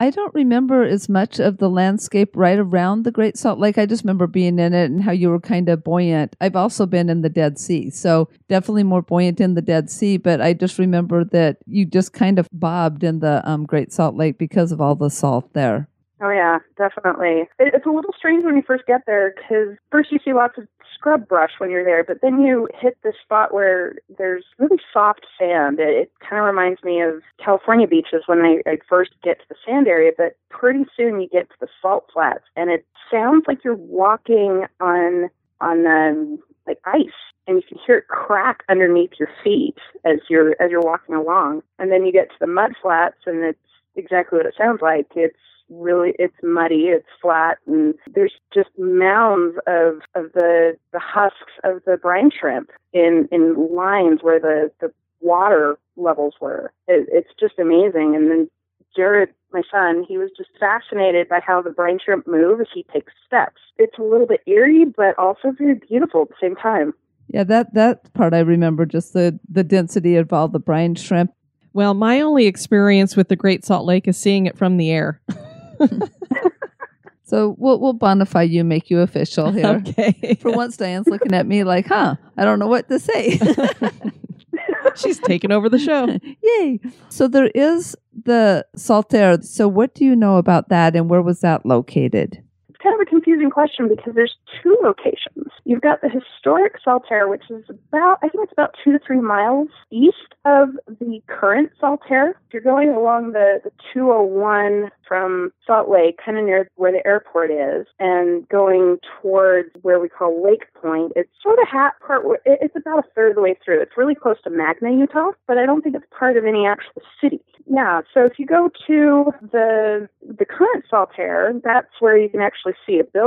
I 0.00 0.10
don't 0.10 0.34
remember 0.34 0.82
as 0.82 1.08
much 1.08 1.38
of 1.38 1.58
the 1.58 1.70
landscape 1.70 2.32
right 2.34 2.58
around 2.58 3.04
the 3.04 3.12
Great 3.12 3.36
Salt 3.36 3.60
Lake. 3.60 3.78
I 3.78 3.86
just 3.86 4.02
remember 4.02 4.26
being 4.26 4.58
in 4.58 4.74
it 4.74 4.90
and 4.90 5.02
how 5.02 5.12
you 5.12 5.30
were 5.30 5.38
kind 5.38 5.68
of 5.68 5.84
buoyant. 5.84 6.34
I've 6.40 6.56
also 6.56 6.84
been 6.84 7.08
in 7.08 7.22
the 7.22 7.28
Dead 7.28 7.58
Sea, 7.60 7.90
so 7.90 8.28
definitely 8.48 8.82
more 8.82 9.02
buoyant 9.02 9.40
in 9.40 9.54
the 9.54 9.62
Dead 9.62 9.88
Sea. 9.88 10.16
But 10.16 10.40
I 10.40 10.52
just 10.52 10.78
remember 10.78 11.24
that 11.26 11.58
you 11.66 11.86
just 11.86 12.12
kind 12.12 12.40
of 12.40 12.48
bobbed 12.52 13.04
in 13.04 13.20
the 13.20 13.40
um, 13.48 13.66
Great 13.66 13.92
Salt 13.92 14.16
Lake 14.16 14.36
because 14.36 14.72
of 14.72 14.80
all 14.80 14.96
the 14.96 15.10
salt 15.10 15.52
there. 15.52 15.88
Oh 16.20 16.30
yeah, 16.30 16.58
definitely. 16.76 17.48
It, 17.58 17.74
it's 17.74 17.86
a 17.86 17.90
little 17.90 18.14
strange 18.16 18.44
when 18.44 18.56
you 18.56 18.62
first 18.66 18.86
get 18.86 19.02
there 19.06 19.34
because 19.36 19.76
first 19.90 20.12
you 20.12 20.18
see 20.24 20.32
lots 20.32 20.56
of 20.58 20.68
scrub 20.94 21.26
brush 21.26 21.50
when 21.58 21.70
you're 21.70 21.84
there, 21.84 22.04
but 22.04 22.20
then 22.22 22.40
you 22.40 22.68
hit 22.72 22.96
this 23.02 23.16
spot 23.22 23.52
where 23.52 23.96
there's 24.16 24.44
really 24.58 24.78
soft 24.92 25.26
sand. 25.38 25.80
It, 25.80 25.88
it 25.88 26.12
kind 26.20 26.38
of 26.40 26.46
reminds 26.46 26.82
me 26.84 27.00
of 27.02 27.22
California 27.44 27.88
beaches 27.88 28.22
when 28.26 28.40
I, 28.40 28.62
I 28.66 28.78
first 28.88 29.10
get 29.24 29.40
to 29.40 29.44
the 29.48 29.56
sand 29.66 29.88
area, 29.88 30.12
but 30.16 30.36
pretty 30.50 30.84
soon 30.96 31.20
you 31.20 31.28
get 31.28 31.50
to 31.50 31.56
the 31.60 31.68
salt 31.82 32.06
flats, 32.12 32.44
and 32.56 32.70
it 32.70 32.86
sounds 33.10 33.44
like 33.48 33.64
you're 33.64 33.74
walking 33.74 34.64
on 34.80 35.30
on 35.60 35.86
um, 35.86 36.38
like 36.66 36.78
ice 36.84 37.08
and 37.46 37.56
you 37.56 37.62
can 37.68 37.78
hear 37.86 37.98
it 37.98 38.08
crack 38.08 38.62
underneath 38.68 39.12
your 39.18 39.28
feet 39.42 39.76
as 40.04 40.18
you're 40.28 40.52
as 40.62 40.70
you're 40.70 40.80
walking 40.80 41.14
along. 41.14 41.62
And 41.78 41.90
then 41.90 42.04
you 42.06 42.12
get 42.12 42.28
to 42.30 42.36
the 42.40 42.46
mud 42.46 42.72
flats 42.80 43.18
and 43.26 43.44
it's 43.44 43.58
exactly 43.96 44.38
what 44.38 44.46
it 44.46 44.54
sounds 44.56 44.80
like. 44.80 45.06
It's 45.14 45.36
really 45.70 46.14
it's 46.18 46.36
muddy, 46.42 46.86
it's 46.88 47.06
flat, 47.20 47.58
and 47.66 47.94
there's 48.14 48.34
just 48.52 48.70
mounds 48.78 49.56
of 49.66 50.00
of 50.14 50.32
the 50.34 50.76
the 50.92 51.00
husks 51.00 51.52
of 51.64 51.82
the 51.86 51.96
brine 51.96 52.30
shrimp 52.30 52.70
in 52.92 53.28
in 53.32 53.74
lines 53.74 54.20
where 54.22 54.40
the 54.40 54.70
the 54.80 54.92
water 55.20 55.78
levels 55.96 56.34
were. 56.40 56.72
It, 56.86 57.08
it's 57.10 57.30
just 57.38 57.58
amazing. 57.58 58.14
And 58.14 58.30
then 58.30 58.50
Jared, 58.94 59.30
my 59.52 59.62
son, 59.70 60.04
he 60.06 60.18
was 60.18 60.30
just 60.36 60.50
fascinated 60.60 61.28
by 61.28 61.40
how 61.44 61.62
the 61.62 61.70
brine 61.70 61.98
shrimp 62.04 62.26
move 62.26 62.60
as 62.60 62.66
he 62.72 62.84
takes 62.92 63.12
steps. 63.26 63.60
It's 63.78 63.98
a 63.98 64.02
little 64.02 64.26
bit 64.26 64.40
eerie, 64.46 64.84
but 64.84 65.18
also 65.18 65.52
very 65.56 65.74
beautiful 65.74 66.22
at 66.22 66.28
the 66.28 66.34
same 66.40 66.56
time. 66.56 66.92
Yeah, 67.28 67.44
that 67.44 67.74
that 67.74 68.12
part 68.12 68.34
I 68.34 68.40
remember 68.40 68.84
just 68.84 69.14
the 69.14 69.38
the 69.48 69.64
density 69.64 70.16
of 70.16 70.32
all 70.32 70.48
the 70.48 70.58
brine 70.58 70.94
shrimp. 70.94 71.32
Well, 71.72 71.94
my 71.94 72.20
only 72.20 72.46
experience 72.46 73.16
with 73.16 73.28
the 73.28 73.34
Great 73.34 73.64
Salt 73.64 73.84
Lake 73.84 74.06
is 74.06 74.16
seeing 74.16 74.46
it 74.46 74.56
from 74.56 74.76
the 74.76 74.92
air. 74.92 75.20
so 77.24 77.54
we'll 77.58 77.80
we'll 77.80 77.94
bonify 77.94 78.48
you, 78.48 78.64
make 78.64 78.90
you 78.90 79.00
official 79.00 79.50
here. 79.50 79.82
Okay. 79.88 80.38
For 80.40 80.52
once, 80.52 80.76
Diane's 80.76 81.06
looking 81.06 81.34
at 81.34 81.46
me 81.46 81.64
like, 81.64 81.86
"Huh? 81.86 82.16
I 82.36 82.44
don't 82.44 82.58
know 82.58 82.66
what 82.66 82.88
to 82.88 82.98
say." 82.98 83.38
She's 84.96 85.18
taking 85.18 85.50
over 85.50 85.68
the 85.68 85.78
show. 85.78 86.18
Yay! 86.42 86.80
So 87.08 87.26
there 87.26 87.48
is 87.54 87.96
the 88.24 88.64
Saltair. 88.76 89.42
So 89.44 89.66
what 89.66 89.94
do 89.94 90.04
you 90.04 90.14
know 90.14 90.36
about 90.36 90.68
that, 90.68 90.94
and 90.94 91.10
where 91.10 91.22
was 91.22 91.40
that 91.40 91.66
located? 91.66 92.42
It's 92.68 92.78
kind 92.78 92.94
of 92.94 93.00
a 93.00 93.10
confusing 93.34 93.50
question 93.50 93.88
because 93.88 94.14
there's 94.14 94.36
two 94.62 94.76
locations. 94.82 95.48
You've 95.64 95.80
got 95.80 96.00
the 96.00 96.08
historic 96.08 96.74
Saltair, 96.86 97.28
which 97.28 97.44
is 97.50 97.64
about, 97.68 98.18
I 98.22 98.28
think 98.28 98.44
it's 98.44 98.52
about 98.52 98.74
two 98.82 98.92
to 98.92 98.98
three 99.04 99.20
miles 99.20 99.68
east 99.90 100.34
of 100.44 100.70
the 100.86 101.20
current 101.26 101.70
Saltair. 101.82 102.34
You're 102.52 102.62
going 102.62 102.90
along 102.90 103.32
the, 103.32 103.60
the 103.64 103.70
201 103.92 104.90
from 105.06 105.52
Salt 105.66 105.90
Lake, 105.90 106.18
kind 106.24 106.38
of 106.38 106.44
near 106.44 106.68
where 106.76 106.92
the 106.92 107.06
airport 107.06 107.50
is, 107.50 107.86
and 107.98 108.48
going 108.48 108.98
towards 109.20 109.70
where 109.82 109.98
we 109.98 110.08
call 110.08 110.44
Lake 110.44 110.64
Point, 110.80 111.12
it's 111.16 111.30
sort 111.42 111.58
of 111.58 111.68
hat 111.68 111.94
part, 112.06 112.24
it's 112.44 112.76
about 112.76 113.00
a 113.00 113.08
third 113.14 113.30
of 113.30 113.36
the 113.36 113.42
way 113.42 113.56
through. 113.64 113.80
It's 113.80 113.96
really 113.96 114.14
close 114.14 114.36
to 114.44 114.50
Magna, 114.50 114.92
Utah, 114.92 115.32
but 115.46 115.58
I 115.58 115.66
don't 115.66 115.82
think 115.82 115.96
it's 115.96 116.06
part 116.16 116.36
of 116.36 116.44
any 116.44 116.66
actual 116.66 117.02
city. 117.20 117.40
Yeah, 117.66 118.02
so 118.12 118.24
if 118.24 118.38
you 118.38 118.44
go 118.46 118.70
to 118.86 119.32
the 119.40 120.08
the 120.22 120.44
current 120.44 120.84
Saltair, 120.92 121.62
that's 121.62 121.88
where 122.00 122.16
you 122.16 122.28
can 122.28 122.42
actually 122.42 122.74
see 122.86 122.98
a 122.98 123.04
building 123.04 123.23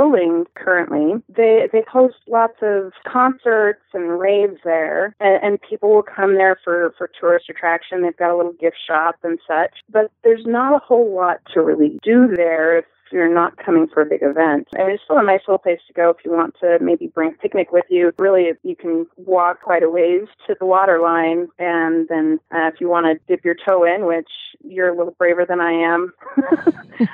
currently. 0.54 1.22
They 1.28 1.68
they 1.72 1.84
host 1.90 2.16
lots 2.26 2.58
of 2.62 2.92
concerts 3.06 3.82
and 3.92 4.18
raves 4.18 4.58
there, 4.64 5.14
and, 5.20 5.42
and 5.42 5.62
people 5.62 5.90
will 5.90 6.02
come 6.02 6.34
there 6.34 6.58
for 6.62 6.94
for 6.96 7.10
tourist 7.20 7.48
attraction. 7.48 8.02
They've 8.02 8.16
got 8.16 8.30
a 8.30 8.36
little 8.36 8.52
gift 8.52 8.76
shop 8.86 9.16
and 9.22 9.38
such, 9.46 9.78
but 9.90 10.10
there's 10.24 10.46
not 10.46 10.74
a 10.74 10.78
whole 10.78 11.14
lot 11.14 11.40
to 11.54 11.60
really 11.60 11.98
do 12.02 12.28
there 12.34 12.84
you're 13.10 13.32
not 13.32 13.56
coming 13.56 13.86
for 13.92 14.02
a 14.02 14.06
big 14.06 14.22
event. 14.22 14.68
And 14.72 14.90
it's 14.90 15.02
still 15.04 15.18
a 15.18 15.22
nice 15.22 15.40
little 15.46 15.58
place 15.58 15.80
to 15.86 15.92
go 15.92 16.10
if 16.10 16.24
you 16.24 16.32
want 16.32 16.56
to 16.60 16.78
maybe 16.80 17.06
bring 17.06 17.30
a 17.30 17.42
picnic 17.42 17.72
with 17.72 17.84
you. 17.88 18.12
Really, 18.18 18.50
you 18.62 18.76
can 18.76 19.06
walk 19.16 19.62
quite 19.62 19.82
a 19.82 19.90
ways 19.90 20.26
to 20.46 20.56
the 20.58 20.66
water 20.66 21.00
line, 21.00 21.48
and 21.58 22.08
then 22.08 22.38
uh, 22.52 22.68
if 22.72 22.80
you 22.80 22.88
want 22.88 23.06
to 23.06 23.18
dip 23.26 23.44
your 23.44 23.54
toe 23.54 23.84
in, 23.84 24.06
which 24.06 24.28
you're 24.62 24.88
a 24.88 24.96
little 24.96 25.14
braver 25.18 25.44
than 25.46 25.60
I 25.60 25.72
am, 25.72 26.12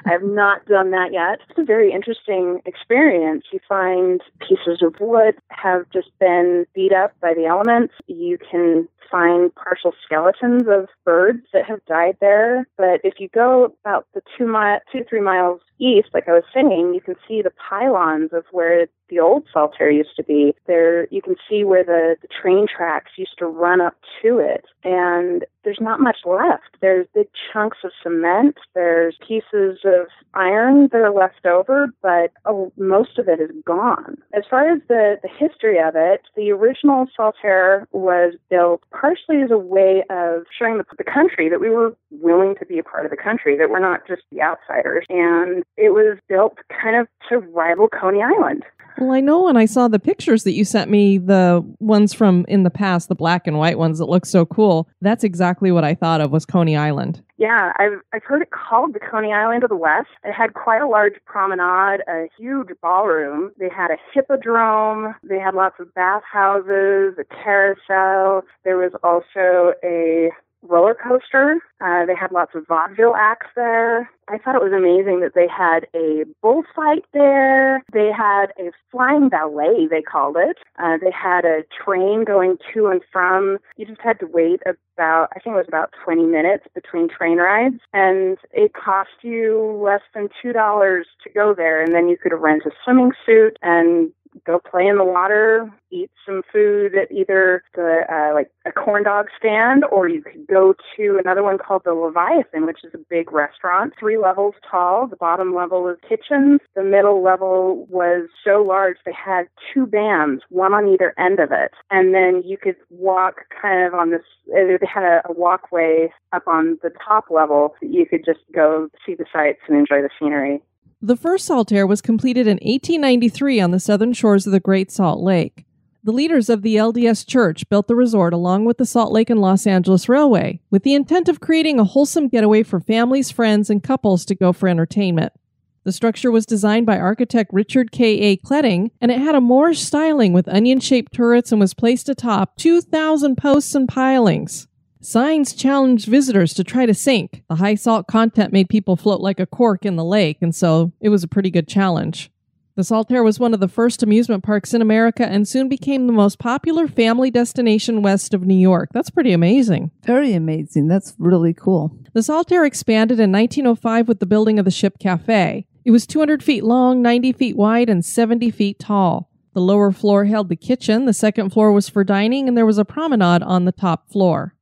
I 0.07 0.13
have 0.13 0.23
not 0.23 0.65
done 0.67 0.91
that 0.93 1.13
yet. 1.13 1.41
It's 1.49 1.59
a 1.59 1.65
very 1.65 1.93
interesting 1.93 2.61
experience. 2.65 3.45
You 3.53 3.61
find 3.69 4.21
pieces 4.41 4.83
of 4.83 4.95
wood 5.01 5.37
have 5.49 5.87
just 5.93 6.11
been 6.19 6.67
beat 6.75 6.93
up 6.93 7.13
by 7.21 7.35
the 7.35 7.47
elements. 7.47 7.95
You 8.07 8.39
can 8.39 8.89
find 9.15 9.55
partial 9.55 9.93
skeletons 10.05 10.65
of 10.67 10.89
birds 11.05 11.47
that 11.53 11.65
have 11.65 11.85
died 11.85 12.17
there. 12.21 12.67
But 12.77 13.01
if 13.05 13.15
you 13.21 13.29
go 13.29 13.77
about 13.85 14.09
the 14.13 14.23
two 14.37 14.47
mile, 14.47 14.81
two 14.91 15.05
three 15.09 15.21
miles 15.21 15.61
east, 15.79 16.09
like 16.13 16.29
I 16.29 16.33
was 16.33 16.43
saying, 16.53 16.95
you 16.95 17.01
can 17.01 17.15
see 17.29 17.41
the 17.41 17.53
pylons 17.69 18.31
of 18.33 18.45
where 18.51 18.89
the 19.15 19.21
old 19.21 19.45
Saltair 19.55 19.95
used 19.95 20.17
to 20.17 20.25
be. 20.25 20.55
There, 20.67 21.07
you 21.09 21.23
can 21.23 21.37
see 21.49 21.65
where 21.65 21.85
the, 21.85 22.17
the 22.21 22.29
train 22.29 22.67
tracks 22.67 23.13
used 23.17 23.39
to 23.39 23.47
run 23.47 23.81
up 23.81 23.95
to 24.23 24.39
it, 24.39 24.65
and 24.83 25.45
there's 25.65 25.81
not 25.81 26.01
much 26.01 26.19
left. 26.25 26.77
There's 26.81 27.07
big 27.15 27.29
chunks 27.53 27.79
of 27.85 27.91
cement. 28.03 28.57
There's 28.75 29.17
pieces 29.27 29.79
of 29.85 30.09
iron 30.35 30.89
that 30.93 31.01
are 31.01 31.13
left 31.13 31.47
over, 31.47 31.89
but 32.03 32.33
oh, 32.45 32.73
most 32.77 33.19
of 33.19 33.29
it 33.29 33.41
is 33.41 33.51
gone. 33.65 34.19
As 34.35 34.45
far 34.49 34.71
as 34.71 34.81
the, 34.89 35.17
the 35.23 35.29
history 35.29 35.79
of 35.79 35.95
it, 35.97 36.23
the 36.37 36.51
original 36.51 37.07
Saltair 37.19 37.87
was 37.93 38.35
built 38.51 38.83
partially 38.91 39.43
as 39.43 39.51
a 39.51 39.59
way 39.59 40.05
of 40.11 40.45
showing 40.57 40.79
the, 40.79 40.85
the 40.99 41.05
country 41.05 41.49
that 41.49 41.61
we 41.61 41.71
were 41.71 41.97
willing 42.11 42.55
to 42.59 42.67
be 42.67 42.79
a 42.79 42.85
part 42.85 43.05
of 43.05 43.11
the 43.11 43.17
country, 43.17 43.57
that 43.57 43.71
we're 43.71 43.79
not 43.79 44.07
just 44.07 44.23
the 44.31 44.43
outsiders. 44.43 45.07
And 45.09 45.65
it 45.77 45.91
was 45.91 46.19
built 46.29 46.59
kind 46.69 46.97
of 46.97 47.09
to 47.29 47.39
rival 47.39 47.89
Coney 47.89 48.23
Island. 48.23 48.65
Well, 48.99 49.13
I 49.13 49.21
know 49.21 49.43
when 49.43 49.57
I 49.57 49.65
saw 49.65 49.89
the 49.89 49.99
pictures 49.99 50.45
that 50.45 50.53
you 50.53 50.65
sent 50.65 50.91
me, 50.91 51.19
the 51.19 51.65
ones 51.81 52.15
from 52.15 52.45
in 52.49 52.63
the 52.63 52.71
past, 52.71 53.09
the 53.09 53.15
black 53.15 53.47
and 53.47 53.59
white 53.59 53.79
ones 53.79 53.99
that 53.99 54.07
look 54.07 54.25
so 54.25 54.47
cool, 54.47 54.89
that's 55.01 55.25
exactly 55.25 55.73
what 55.73 55.85
I 55.85 55.95
thought 55.95 56.21
of 56.21 56.31
was 56.31 56.47
Coney 56.47 56.77
Island. 56.77 57.23
Yeah, 57.37 57.73
I've 57.77 58.01
I've 58.13 58.23
heard 58.23 58.43
it 58.43 58.51
called 58.53 58.95
the 58.95 59.01
Coney 59.01 59.33
Island 59.33 59.65
of 59.65 59.69
the 59.69 59.77
West. 59.77 60.09
It 60.23 60.33
had 60.33 60.55
quite 60.55 60.81
a 60.81 60.87
large 60.87 61.15
promenade, 61.27 62.01
a 62.09 62.29
huge 62.39 62.69
ballroom. 62.81 63.51
They 63.59 63.69
had 63.69 63.91
a 63.91 63.97
hippodrome. 64.13 65.15
They 65.25 65.41
had 65.41 65.55
lots 65.55 65.81
of 65.81 65.93
bathhouses, 65.95 67.15
a 67.19 67.25
carousel. 67.25 68.45
There 68.63 68.77
was 68.77 68.93
also 69.03 69.75
a 69.83 70.31
roller 70.69 70.95
coaster. 70.95 71.59
Uh, 71.81 72.07
they 72.07 72.15
had 72.15 72.33
lots 72.33 72.55
of 72.55 72.67
vaudeville 72.67 73.15
acts 73.17 73.49
there. 73.55 74.11
I 74.29 74.39
thought 74.39 74.55
it 74.55 74.63
was 74.63 74.73
amazing 74.73 75.21
that 75.21 75.35
they 75.35 75.47
had 75.47 75.87
a 75.95 76.25
bullfight 76.41 77.05
there. 77.13 77.83
They 77.93 78.11
had 78.11 78.47
a 78.59 78.71
flying 78.91 79.29
ballet, 79.29 79.87
they 79.91 80.01
called 80.01 80.37
it. 80.39 80.59
Uh, 80.79 80.97
they 81.01 81.11
had 81.11 81.45
a 81.45 81.63
train 81.85 82.25
going 82.25 82.57
to 82.73 82.87
and 82.87 83.03
from. 83.13 83.59
You 83.77 83.87
just 83.87 84.01
had 84.01 84.19
to 84.21 84.27
wait 84.27 84.61
about, 84.67 85.29
I 85.37 85.41
think 85.41 85.55
it 85.55 85.59
was 85.59 85.69
about 85.69 85.93
20 86.05 86.25
minutes 86.25 86.65
between 86.75 87.09
train 87.09 87.37
rides. 87.37 87.81
And 87.93 88.39
it 88.53 88.73
cost 88.73 89.11
you 89.23 89.79
less 89.85 90.03
than 90.15 90.29
$2 90.43 90.55
to 90.55 91.31
go 91.35 91.55
there. 91.55 91.83
And 91.83 91.95
then 91.95 92.09
you 92.09 92.17
could 92.17 92.33
rent 92.33 92.63
a 92.65 92.71
swimming 92.83 93.13
suit 93.27 93.59
and 93.63 94.11
go 94.47 94.59
play 94.59 94.87
in 94.87 94.99
the 94.99 95.05
water, 95.05 95.71
eat 95.91 96.11
some 96.27 96.43
food 96.53 96.95
at 96.97 97.11
either 97.13 97.63
the 97.75 98.01
uh, 98.11 98.35
like 98.35 98.51
a 98.67 98.73
corn 98.73 99.05
dog 99.05 99.27
stand, 99.39 99.85
or 99.91 100.09
you 100.09 100.23
could 100.23 100.47
go 100.47 100.75
to 100.97 101.19
another 101.23 101.43
one 101.43 101.59
called 101.59 101.83
the 101.85 101.95
Leviathan, 101.95 102.67
which 102.67 102.85
is 102.85 102.93
a 102.95 102.99
big 103.09 103.33
restaurant, 103.33 103.93
three 103.99 104.19
levels 104.19 104.55
tall. 104.69 105.07
The 105.07 105.17
bottom 105.17 105.55
level 105.55 105.83
was 105.83 105.97
kitchens. 106.09 106.61
The 106.75 106.83
middle 106.83 107.23
level 107.23 107.87
was 107.89 108.29
so 108.45 108.63
large 108.63 108.97
they 109.05 109.13
had 109.13 109.45
two 109.73 109.87
bands, 109.87 110.43
one 110.49 110.75
on 110.75 110.89
either 110.89 111.15
end 111.19 111.39
of 111.41 111.51
it, 111.53 111.73
and 111.91 112.15
then 112.15 112.43
you 112.45 112.57
could 112.59 112.77
walk 112.91 113.43
kind 113.61 113.87
of 113.87 113.95
on 113.95 114.11
this. 114.11 114.23
uh, 114.51 114.77
They 114.81 114.87
had 114.87 115.05
a, 115.05 115.23
a 115.29 115.33
walkway 115.33 116.13
up 116.33 116.47
on 116.47 116.79
the 116.83 116.91
top 117.07 117.27
level 117.31 117.75
that 117.81 117.91
you 117.91 118.07
could 118.07 118.25
just 118.25 118.41
go 118.55 118.89
see 119.07 119.15
the 119.15 119.27
sights 119.33 119.61
and 119.69 119.77
enjoy 119.77 120.03
the 120.03 120.11
scenery. 120.19 120.61
The 121.05 121.17
first 121.17 121.47
Saltair 121.47 121.87
was 121.87 122.01
completed 122.01 122.47
in 122.47 122.55
1893 122.63 123.61
on 123.61 123.73
the 123.73 123.79
southern 123.79 124.15
shores 124.15 124.47
of 124.47 124.53
the 124.53 124.59
Great 124.59 124.91
Salt 124.91 125.21
Lake. 125.21 125.67
The 126.03 126.15
leaders 126.15 126.49
of 126.49 126.63
the 126.63 126.77
LDS 126.77 127.27
Church 127.27 127.69
built 127.69 127.89
the 127.89 127.95
resort 127.95 128.33
along 128.33 128.65
with 128.65 128.79
the 128.79 128.87
Salt 128.87 129.13
Lake 129.13 129.29
and 129.29 129.39
Los 129.39 129.67
Angeles 129.67 130.09
Railway, 130.09 130.61
with 130.71 130.83
the 130.83 130.95
intent 130.95 131.29
of 131.29 131.41
creating 131.41 131.79
a 131.79 131.85
wholesome 131.85 132.29
getaway 132.29 132.63
for 132.63 132.81
families, 132.81 133.31
friends, 133.31 133.69
and 133.69 133.83
couples 133.83 134.25
to 134.25 134.35
go 134.35 134.51
for 134.55 134.67
entertainment. 134.67 135.35
The 135.83 135.93
structure 135.93 136.31
was 136.31 136.47
designed 136.47 136.87
by 136.87 136.99
architect 136.99 137.51
Richard 137.53 137.93
K. 137.93 138.21
A. 138.21 138.39
Kletting, 138.39 138.91
and 138.99 139.11
it 139.11 139.19
had 139.19 139.35
a 139.35 139.43
Moorish 139.43 139.83
styling 139.83 140.33
with 140.33 140.49
onion 140.49 140.81
shaped 140.81 141.13
turrets 141.13 141.53
and 141.53 141.61
was 141.61 141.75
placed 141.75 142.09
atop 142.09 142.57
2,000 142.57 143.37
posts 143.37 143.75
and 143.75 143.87
pilings. 143.87 144.69
Signs 145.05 145.53
challenged 145.53 146.07
visitors 146.07 146.55
to 146.55 146.65
try 146.65 146.87
to 146.87 146.95
sink. 146.95 147.43
The 147.51 147.57
high 147.57 147.75
salt 147.75 148.07
content 148.07 148.55
made 148.55 148.71
people 148.71 148.97
float 148.97 149.21
like 149.21 149.39
a 149.39 149.45
cork 149.45 149.85
in 149.85 149.97
the 149.97 150.05
lake, 150.05 150.39
and 150.41 150.55
so 150.55 150.93
it 150.99 151.11
was 151.11 151.23
a 151.23 151.29
pretty 151.29 151.51
good 151.51 151.69
challenge. 151.69 152.31
The 152.75 152.85
Saltair 152.85 153.23
was 153.23 153.39
one 153.39 153.53
of 153.53 153.61
the 153.61 153.69
first 153.69 154.03
amusement 154.03 154.43
parks 154.43 154.73
in 154.73 154.81
America 154.81 155.27
and 155.27 155.47
soon 155.47 155.69
became 155.69 156.07
the 156.07 156.15
most 156.15 156.39
popular 156.39 156.89
family 156.89 157.31
destination 157.31 158.01
west 158.01 158.33
of 158.33 158.47
New 158.47 158.57
York. 158.57 158.89
That's 158.95 159.11
pretty 159.11 159.33
amazing. 159.33 159.91
Very 160.07 160.33
amazing. 160.33 160.89
That's 160.89 161.15
really 161.19 161.53
cool. 161.53 161.95
The 162.15 162.21
Saltair 162.21 162.67
expanded 162.67 163.21
in 163.21 163.31
1905 163.31 164.09
with 164.09 164.21
the 164.21 164.27
building 164.27 164.59
of 164.59 164.65
the 164.65 164.71
Ship 164.71 164.99
Cafe. 164.99 165.67
It 165.85 165.91
was 165.91 166.07
200 166.07 166.43
feet 166.43 166.65
long, 166.65 167.03
90 167.03 167.33
feet 167.33 167.59
wide, 167.59 167.91
and 167.91 168.03
70 168.03 168.51
feet 168.53 168.79
tall. 168.79 169.31
The 169.53 169.61
lower 169.61 169.93
floor 169.93 170.25
held 170.25 170.49
the 170.49 170.57
kitchen, 170.57 171.05
the 171.05 171.13
second 171.13 171.51
floor 171.51 171.73
was 171.73 171.91
for 171.91 172.05
dining, 172.05 172.49
and 172.49 172.57
there 172.57 172.65
was 172.65 172.79
a 172.79 172.87
promenade 172.87 173.43
on 173.43 173.67
the 173.67 173.73
top 173.73 174.11
floor. 174.11 174.54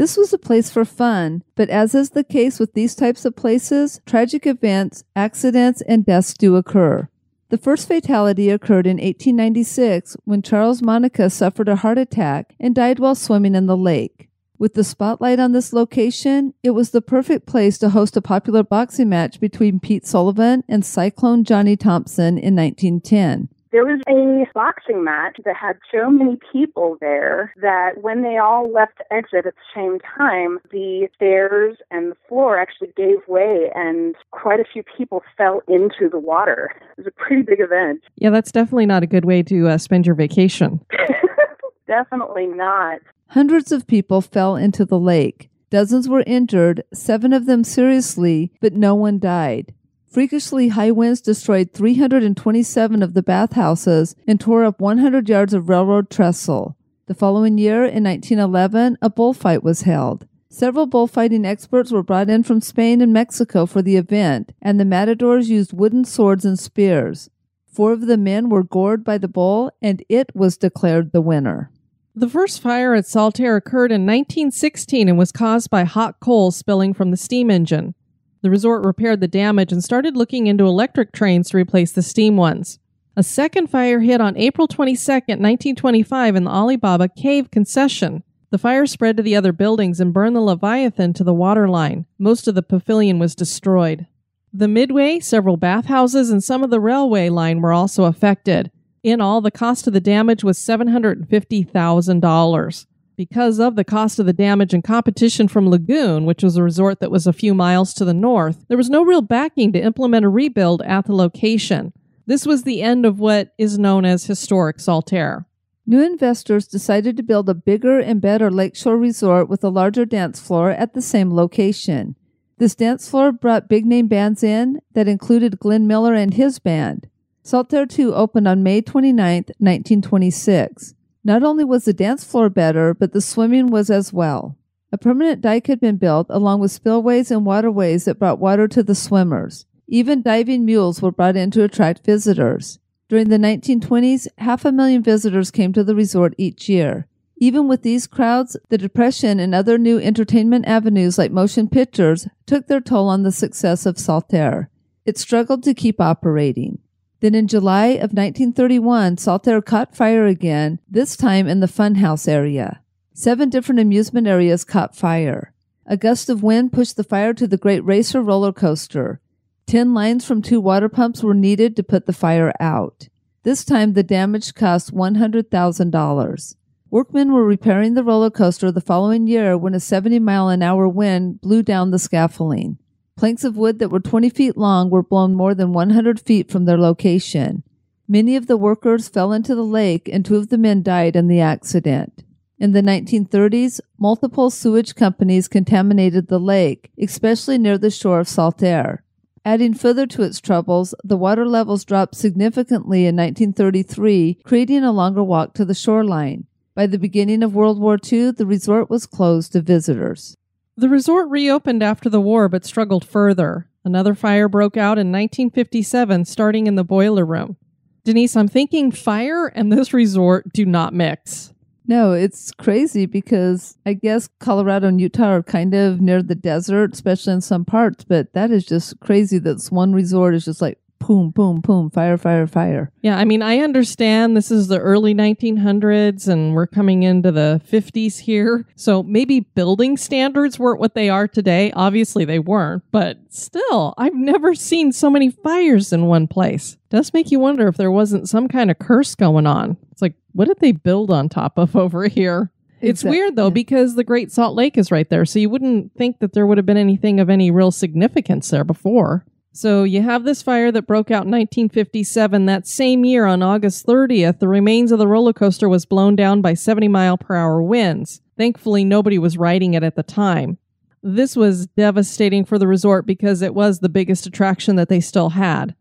This 0.00 0.16
was 0.16 0.32
a 0.32 0.38
place 0.38 0.70
for 0.70 0.86
fun, 0.86 1.44
but 1.56 1.68
as 1.68 1.94
is 1.94 2.08
the 2.08 2.24
case 2.24 2.58
with 2.58 2.72
these 2.72 2.94
types 2.94 3.26
of 3.26 3.36
places, 3.36 4.00
tragic 4.06 4.46
events, 4.46 5.04
accidents, 5.14 5.82
and 5.82 6.06
deaths 6.06 6.32
do 6.32 6.56
occur. 6.56 7.10
The 7.50 7.58
first 7.58 7.86
fatality 7.86 8.48
occurred 8.48 8.86
in 8.86 8.96
1896 8.96 10.16
when 10.24 10.40
Charles 10.40 10.80
Monica 10.80 11.28
suffered 11.28 11.68
a 11.68 11.76
heart 11.76 11.98
attack 11.98 12.54
and 12.58 12.74
died 12.74 12.98
while 12.98 13.14
swimming 13.14 13.54
in 13.54 13.66
the 13.66 13.76
lake. 13.76 14.30
With 14.58 14.72
the 14.72 14.84
spotlight 14.84 15.38
on 15.38 15.52
this 15.52 15.74
location, 15.74 16.54
it 16.62 16.70
was 16.70 16.92
the 16.92 17.02
perfect 17.02 17.44
place 17.44 17.76
to 17.76 17.90
host 17.90 18.16
a 18.16 18.22
popular 18.22 18.62
boxing 18.62 19.10
match 19.10 19.38
between 19.38 19.80
Pete 19.80 20.06
Sullivan 20.06 20.64
and 20.66 20.82
Cyclone 20.82 21.44
Johnny 21.44 21.76
Thompson 21.76 22.38
in 22.38 22.56
1910. 22.56 23.50
There 23.72 23.84
was 23.84 24.00
a 24.08 24.50
boxing 24.52 25.04
match 25.04 25.36
that 25.44 25.54
had 25.54 25.78
so 25.92 26.10
many 26.10 26.38
people 26.52 26.96
there 27.00 27.54
that 27.62 28.02
when 28.02 28.22
they 28.22 28.36
all 28.36 28.70
left 28.72 28.98
the 28.98 29.14
exit 29.14 29.46
at 29.46 29.54
the 29.54 29.72
same 29.72 30.00
time, 30.00 30.58
the 30.72 31.08
stairs 31.14 31.76
and 31.92 32.10
the 32.10 32.16
floor 32.28 32.58
actually 32.58 32.92
gave 32.96 33.18
way 33.28 33.70
and 33.76 34.16
quite 34.32 34.58
a 34.58 34.64
few 34.64 34.82
people 34.96 35.22
fell 35.36 35.62
into 35.68 36.08
the 36.10 36.18
water. 36.18 36.72
It 36.98 37.04
was 37.04 37.06
a 37.06 37.12
pretty 37.12 37.42
big 37.42 37.60
event. 37.60 38.02
Yeah, 38.16 38.30
that's 38.30 38.50
definitely 38.50 38.86
not 38.86 39.04
a 39.04 39.06
good 39.06 39.24
way 39.24 39.42
to 39.44 39.68
uh, 39.68 39.78
spend 39.78 40.04
your 40.04 40.16
vacation. 40.16 40.84
Definitely 41.86 42.46
not. 42.46 43.00
Hundreds 43.28 43.72
of 43.72 43.86
people 43.86 44.20
fell 44.20 44.56
into 44.56 44.84
the 44.84 44.98
lake. 44.98 45.48
Dozens 45.70 46.08
were 46.08 46.24
injured, 46.26 46.82
seven 46.92 47.32
of 47.32 47.46
them 47.46 47.62
seriously, 47.62 48.52
but 48.60 48.72
no 48.72 48.96
one 48.96 49.20
died. 49.20 49.74
Freakishly 50.10 50.68
high 50.70 50.90
winds 50.90 51.20
destroyed 51.20 51.70
327 51.72 53.00
of 53.00 53.14
the 53.14 53.22
bathhouses 53.22 54.16
and 54.26 54.40
tore 54.40 54.64
up 54.64 54.80
100 54.80 55.28
yards 55.28 55.54
of 55.54 55.68
railroad 55.68 56.10
trestle. 56.10 56.76
The 57.06 57.14
following 57.14 57.58
year, 57.58 57.84
in 57.84 58.02
1911, 58.02 58.98
a 59.00 59.08
bullfight 59.08 59.62
was 59.62 59.82
held. 59.82 60.26
Several 60.48 60.86
bullfighting 60.86 61.46
experts 61.46 61.92
were 61.92 62.02
brought 62.02 62.28
in 62.28 62.42
from 62.42 62.60
Spain 62.60 63.00
and 63.00 63.12
Mexico 63.12 63.66
for 63.66 63.82
the 63.82 63.96
event, 63.96 64.50
and 64.60 64.80
the 64.80 64.84
matadors 64.84 65.48
used 65.48 65.72
wooden 65.72 66.04
swords 66.04 66.44
and 66.44 66.58
spears. 66.58 67.30
Four 67.72 67.92
of 67.92 68.06
the 68.06 68.16
men 68.16 68.48
were 68.48 68.64
gored 68.64 69.04
by 69.04 69.16
the 69.16 69.28
bull, 69.28 69.70
and 69.80 70.02
it 70.08 70.34
was 70.34 70.56
declared 70.56 71.12
the 71.12 71.20
winner. 71.20 71.70
The 72.16 72.28
first 72.28 72.60
fire 72.60 72.94
at 72.94 73.04
Saltair 73.04 73.56
occurred 73.56 73.92
in 73.92 74.06
1916 74.06 75.08
and 75.08 75.16
was 75.16 75.30
caused 75.30 75.70
by 75.70 75.84
hot 75.84 76.18
coal 76.18 76.50
spilling 76.50 76.94
from 76.94 77.12
the 77.12 77.16
steam 77.16 77.48
engine. 77.48 77.94
The 78.42 78.50
resort 78.50 78.84
repaired 78.84 79.20
the 79.20 79.28
damage 79.28 79.72
and 79.72 79.84
started 79.84 80.16
looking 80.16 80.46
into 80.46 80.66
electric 80.66 81.12
trains 81.12 81.50
to 81.50 81.56
replace 81.56 81.92
the 81.92 82.02
steam 82.02 82.36
ones. 82.36 82.78
A 83.16 83.22
second 83.22 83.68
fire 83.68 84.00
hit 84.00 84.20
on 84.20 84.36
April 84.36 84.66
22, 84.66 85.12
1925, 85.12 86.36
in 86.36 86.44
the 86.44 86.50
Alibaba 86.50 87.08
Cave 87.08 87.50
concession. 87.50 88.22
The 88.50 88.58
fire 88.58 88.86
spread 88.86 89.16
to 89.16 89.22
the 89.22 89.36
other 89.36 89.52
buildings 89.52 90.00
and 90.00 90.12
burned 90.12 90.34
the 90.34 90.40
Leviathan 90.40 91.12
to 91.14 91.24
the 91.24 91.34
waterline. 91.34 92.06
Most 92.18 92.48
of 92.48 92.54
the 92.54 92.62
pavilion 92.62 93.18
was 93.18 93.34
destroyed. 93.34 94.06
The 94.52 94.68
Midway, 94.68 95.20
several 95.20 95.56
bathhouses, 95.56 96.30
and 96.30 96.42
some 96.42 96.64
of 96.64 96.70
the 96.70 96.80
railway 96.80 97.28
line 97.28 97.60
were 97.60 97.72
also 97.72 98.04
affected. 98.04 98.70
In 99.02 99.20
all, 99.20 99.40
the 99.40 99.50
cost 99.50 99.86
of 99.86 99.92
the 99.92 100.00
damage 100.00 100.42
was 100.42 100.58
$750,000. 100.58 102.86
Because 103.20 103.60
of 103.60 103.76
the 103.76 103.84
cost 103.84 104.18
of 104.18 104.24
the 104.24 104.32
damage 104.32 104.72
and 104.72 104.82
competition 104.82 105.46
from 105.46 105.68
Lagoon, 105.68 106.24
which 106.24 106.42
was 106.42 106.56
a 106.56 106.62
resort 106.62 107.00
that 107.00 107.10
was 107.10 107.26
a 107.26 107.34
few 107.34 107.52
miles 107.52 107.92
to 107.92 108.04
the 108.06 108.14
north, 108.14 108.64
there 108.68 108.78
was 108.78 108.88
no 108.88 109.04
real 109.04 109.20
backing 109.20 109.74
to 109.74 109.78
implement 109.78 110.24
a 110.24 110.30
rebuild 110.30 110.80
at 110.80 111.04
the 111.04 111.14
location. 111.14 111.92
This 112.24 112.46
was 112.46 112.62
the 112.62 112.80
end 112.80 113.04
of 113.04 113.20
what 113.20 113.52
is 113.58 113.78
known 113.78 114.06
as 114.06 114.24
historic 114.24 114.78
Saltair. 114.78 115.44
New 115.84 116.00
investors 116.02 116.66
decided 116.66 117.14
to 117.18 117.22
build 117.22 117.50
a 117.50 117.54
bigger 117.54 117.98
and 117.98 118.22
better 118.22 118.50
lakeshore 118.50 118.96
resort 118.96 119.50
with 119.50 119.62
a 119.62 119.68
larger 119.68 120.06
dance 120.06 120.40
floor 120.40 120.70
at 120.70 120.94
the 120.94 121.02
same 121.02 121.30
location. 121.30 122.16
This 122.56 122.74
dance 122.74 123.10
floor 123.10 123.32
brought 123.32 123.68
big 123.68 123.84
name 123.84 124.06
bands 124.06 124.42
in 124.42 124.80
that 124.94 125.08
included 125.08 125.60
Glenn 125.60 125.86
Miller 125.86 126.14
and 126.14 126.32
his 126.32 126.58
band. 126.58 127.06
Saltair 127.44 127.86
2 127.86 128.14
opened 128.14 128.48
on 128.48 128.62
May 128.62 128.80
29, 128.80 129.44
1926. 129.58 130.94
Not 131.22 131.42
only 131.42 131.64
was 131.64 131.84
the 131.84 131.92
dance 131.92 132.24
floor 132.24 132.48
better, 132.48 132.94
but 132.94 133.12
the 133.12 133.20
swimming 133.20 133.66
was 133.66 133.90
as 133.90 134.12
well. 134.12 134.56
A 134.92 134.98
permanent 134.98 135.40
dike 135.40 135.66
had 135.66 135.80
been 135.80 135.96
built 135.96 136.26
along 136.30 136.60
with 136.60 136.72
spillways 136.72 137.30
and 137.30 137.44
waterways 137.44 138.06
that 138.06 138.18
brought 138.18 138.40
water 138.40 138.66
to 138.68 138.82
the 138.82 138.94
swimmers. 138.94 139.66
Even 139.86 140.22
diving 140.22 140.64
mules 140.64 141.02
were 141.02 141.12
brought 141.12 141.36
in 141.36 141.50
to 141.52 141.62
attract 141.62 142.04
visitors. 142.04 142.78
During 143.08 143.28
the 143.28 143.38
1920s, 143.38 144.28
half 144.38 144.64
a 144.64 144.72
million 144.72 145.02
visitors 145.02 145.50
came 145.50 145.72
to 145.72 145.84
the 145.84 145.94
resort 145.94 146.34
each 146.38 146.68
year. 146.68 147.06
Even 147.36 147.68
with 147.68 147.82
these 147.82 148.06
crowds, 148.06 148.56
the 148.68 148.78
Depression 148.78 149.40
and 149.40 149.54
other 149.54 149.78
new 149.78 149.98
entertainment 149.98 150.66
avenues 150.66 151.18
like 151.18 151.32
motion 151.32 151.68
pictures 151.68 152.28
took 152.46 152.66
their 152.66 152.80
toll 152.80 153.08
on 153.08 153.22
the 153.22 153.32
success 153.32 153.86
of 153.86 153.96
Saltair. 153.96 154.68
It 155.04 155.18
struggled 155.18 155.62
to 155.64 155.74
keep 155.74 156.00
operating. 156.00 156.78
Then 157.20 157.34
in 157.34 157.46
July 157.46 157.86
of 157.88 158.12
1931, 158.12 159.16
Saltair 159.16 159.64
caught 159.64 159.94
fire 159.94 160.26
again, 160.26 160.78
this 160.88 161.16
time 161.16 161.46
in 161.46 161.60
the 161.60 161.66
funhouse 161.66 162.26
area. 162.26 162.80
Seven 163.12 163.50
different 163.50 163.80
amusement 163.80 164.26
areas 164.26 164.64
caught 164.64 164.96
fire. 164.96 165.52
A 165.84 165.98
gust 165.98 166.30
of 166.30 166.42
wind 166.42 166.72
pushed 166.72 166.96
the 166.96 167.04
fire 167.04 167.34
to 167.34 167.46
the 167.46 167.58
Great 167.58 167.84
Racer 167.84 168.22
roller 168.22 168.52
coaster. 168.52 169.20
Ten 169.66 169.92
lines 169.92 170.24
from 170.24 170.40
two 170.40 170.60
water 170.60 170.88
pumps 170.88 171.22
were 171.22 171.34
needed 171.34 171.76
to 171.76 171.82
put 171.82 172.06
the 172.06 172.12
fire 172.12 172.54
out. 172.58 173.08
This 173.42 173.64
time, 173.64 173.92
the 173.92 174.02
damage 174.02 174.54
cost 174.54 174.94
$100,000. 174.94 176.54
Workmen 176.90 177.32
were 177.32 177.44
repairing 177.44 177.94
the 177.94 178.02
roller 178.02 178.30
coaster 178.30 178.72
the 178.72 178.80
following 178.80 179.26
year 179.26 179.56
when 179.56 179.74
a 179.74 179.80
70 179.80 180.18
mile 180.18 180.48
an 180.48 180.62
hour 180.62 180.88
wind 180.88 181.40
blew 181.40 181.62
down 181.62 181.90
the 181.90 181.98
scaffolding. 181.98 182.78
Planks 183.20 183.44
of 183.44 183.54
wood 183.54 183.80
that 183.80 183.90
were 183.90 184.00
20 184.00 184.30
feet 184.30 184.56
long 184.56 184.88
were 184.88 185.02
blown 185.02 185.34
more 185.34 185.54
than 185.54 185.74
100 185.74 186.18
feet 186.18 186.50
from 186.50 186.64
their 186.64 186.78
location. 186.78 187.62
Many 188.08 188.34
of 188.34 188.46
the 188.46 188.56
workers 188.56 189.10
fell 189.10 189.30
into 189.30 189.54
the 189.54 189.62
lake, 189.62 190.08
and 190.10 190.24
two 190.24 190.36
of 190.36 190.48
the 190.48 190.56
men 190.56 190.82
died 190.82 191.14
in 191.14 191.28
the 191.28 191.38
accident. 191.38 192.24
In 192.58 192.72
the 192.72 192.80
1930s, 192.80 193.78
multiple 193.98 194.48
sewage 194.48 194.94
companies 194.94 195.48
contaminated 195.48 196.28
the 196.28 196.40
lake, 196.40 196.92
especially 196.98 197.58
near 197.58 197.76
the 197.76 197.90
shore 197.90 198.20
of 198.20 198.26
Saltair. 198.26 199.00
Adding 199.44 199.74
further 199.74 200.06
to 200.06 200.22
its 200.22 200.40
troubles, 200.40 200.94
the 201.04 201.18
water 201.18 201.44
levels 201.44 201.84
dropped 201.84 202.14
significantly 202.14 203.00
in 203.00 203.16
1933, 203.16 204.38
creating 204.44 204.82
a 204.82 204.92
longer 204.92 205.22
walk 205.22 205.52
to 205.56 205.66
the 205.66 205.74
shoreline. 205.74 206.46
By 206.74 206.86
the 206.86 206.98
beginning 206.98 207.42
of 207.42 207.54
World 207.54 207.78
War 207.78 207.98
II, 208.02 208.30
the 208.30 208.46
resort 208.46 208.88
was 208.88 209.04
closed 209.04 209.52
to 209.52 209.60
visitors. 209.60 210.38
The 210.80 210.88
resort 210.88 211.28
reopened 211.28 211.82
after 211.82 212.08
the 212.08 212.22
war 212.22 212.48
but 212.48 212.64
struggled 212.64 213.04
further. 213.04 213.68
Another 213.84 214.14
fire 214.14 214.48
broke 214.48 214.78
out 214.78 214.96
in 214.96 215.12
1957, 215.12 216.24
starting 216.24 216.66
in 216.66 216.76
the 216.76 216.84
boiler 216.84 217.26
room. 217.26 217.58
Denise, 218.02 218.34
I'm 218.34 218.48
thinking 218.48 218.90
fire 218.90 219.48
and 219.48 219.70
this 219.70 219.92
resort 219.92 220.50
do 220.54 220.64
not 220.64 220.94
mix. 220.94 221.52
No, 221.86 222.12
it's 222.12 222.50
crazy 222.52 223.04
because 223.04 223.76
I 223.84 223.92
guess 223.92 224.30
Colorado 224.38 224.88
and 224.88 224.98
Utah 224.98 225.34
are 225.34 225.42
kind 225.42 225.74
of 225.74 226.00
near 226.00 226.22
the 226.22 226.34
desert, 226.34 226.94
especially 226.94 227.34
in 227.34 227.42
some 227.42 227.66
parts, 227.66 228.04
but 228.04 228.32
that 228.32 228.50
is 228.50 228.64
just 228.64 229.00
crazy 229.00 229.38
that 229.38 229.52
this 229.52 229.70
one 229.70 229.92
resort 229.92 230.34
is 230.34 230.46
just 230.46 230.62
like 230.62 230.78
boom, 231.00 231.30
boom, 231.30 231.60
boom, 231.60 231.90
fire, 231.90 232.16
fire, 232.16 232.46
fire. 232.46 232.92
Yeah, 233.02 233.16
I 233.18 233.24
mean, 233.24 233.42
I 233.42 233.58
understand 233.58 234.36
this 234.36 234.50
is 234.50 234.68
the 234.68 234.78
early 234.78 235.14
1900s 235.14 236.28
and 236.28 236.54
we're 236.54 236.66
coming 236.66 237.02
into 237.02 237.32
the 237.32 237.60
50s 237.70 238.18
here. 238.20 238.66
So 238.76 239.02
maybe 239.02 239.40
building 239.40 239.96
standards 239.96 240.58
weren't 240.58 240.78
what 240.80 240.94
they 240.94 241.08
are 241.08 241.26
today. 241.26 241.72
Obviously, 241.72 242.24
they 242.24 242.38
weren't, 242.38 242.82
but 242.92 243.18
still, 243.30 243.94
I've 243.98 244.14
never 244.14 244.54
seen 244.54 244.92
so 244.92 245.10
many 245.10 245.30
fires 245.30 245.92
in 245.92 246.06
one 246.06 246.26
place. 246.28 246.76
does 246.90 247.12
make 247.12 247.30
you 247.30 247.40
wonder 247.40 247.66
if 247.68 247.76
there 247.76 247.90
wasn't 247.90 248.28
some 248.28 248.46
kind 248.46 248.70
of 248.70 248.78
curse 248.78 249.14
going 249.14 249.46
on. 249.46 249.76
It's 249.90 250.02
like, 250.02 250.14
what 250.32 250.48
did 250.48 250.60
they 250.60 250.72
build 250.72 251.10
on 251.10 251.28
top 251.28 251.58
of 251.58 251.74
over 251.84 252.06
here? 252.08 252.52
It's 252.80 253.02
Exact- 253.02 253.10
weird 253.10 253.36
though 253.36 253.50
because 253.50 253.94
the 253.94 254.04
Great 254.04 254.32
Salt 254.32 254.54
Lake 254.56 254.78
is 254.78 254.90
right 254.90 255.08
there, 255.10 255.26
so 255.26 255.38
you 255.38 255.50
wouldn't 255.50 255.94
think 255.96 256.20
that 256.20 256.32
there 256.32 256.46
would 256.46 256.56
have 256.56 256.64
been 256.64 256.78
anything 256.78 257.20
of 257.20 257.28
any 257.28 257.50
real 257.50 257.70
significance 257.70 258.48
there 258.48 258.64
before. 258.64 259.26
So 259.52 259.82
you 259.82 260.02
have 260.02 260.24
this 260.24 260.42
fire 260.42 260.70
that 260.70 260.86
broke 260.86 261.10
out 261.10 261.24
in 261.24 261.32
1957. 261.32 262.46
That 262.46 262.66
same 262.66 263.04
year, 263.04 263.26
on 263.26 263.42
August 263.42 263.84
30th, 263.86 264.38
the 264.38 264.48
remains 264.48 264.92
of 264.92 264.98
the 264.98 265.08
roller 265.08 265.32
coaster 265.32 265.68
was 265.68 265.84
blown 265.84 266.14
down 266.14 266.40
by 266.40 266.54
70 266.54 266.86
mile 266.88 267.18
per 267.18 267.34
hour 267.34 267.60
winds. 267.60 268.20
Thankfully, 268.38 268.84
nobody 268.84 269.18
was 269.18 269.36
riding 269.36 269.74
it 269.74 269.82
at 269.82 269.96
the 269.96 270.04
time. 270.04 270.58
This 271.02 271.34
was 271.34 271.66
devastating 271.66 272.44
for 272.44 272.58
the 272.58 272.68
resort 272.68 273.06
because 273.06 273.42
it 273.42 273.54
was 273.54 273.80
the 273.80 273.88
biggest 273.88 274.26
attraction 274.26 274.76
that 274.76 274.88
they 274.88 275.00
still 275.00 275.30
had. 275.30 275.74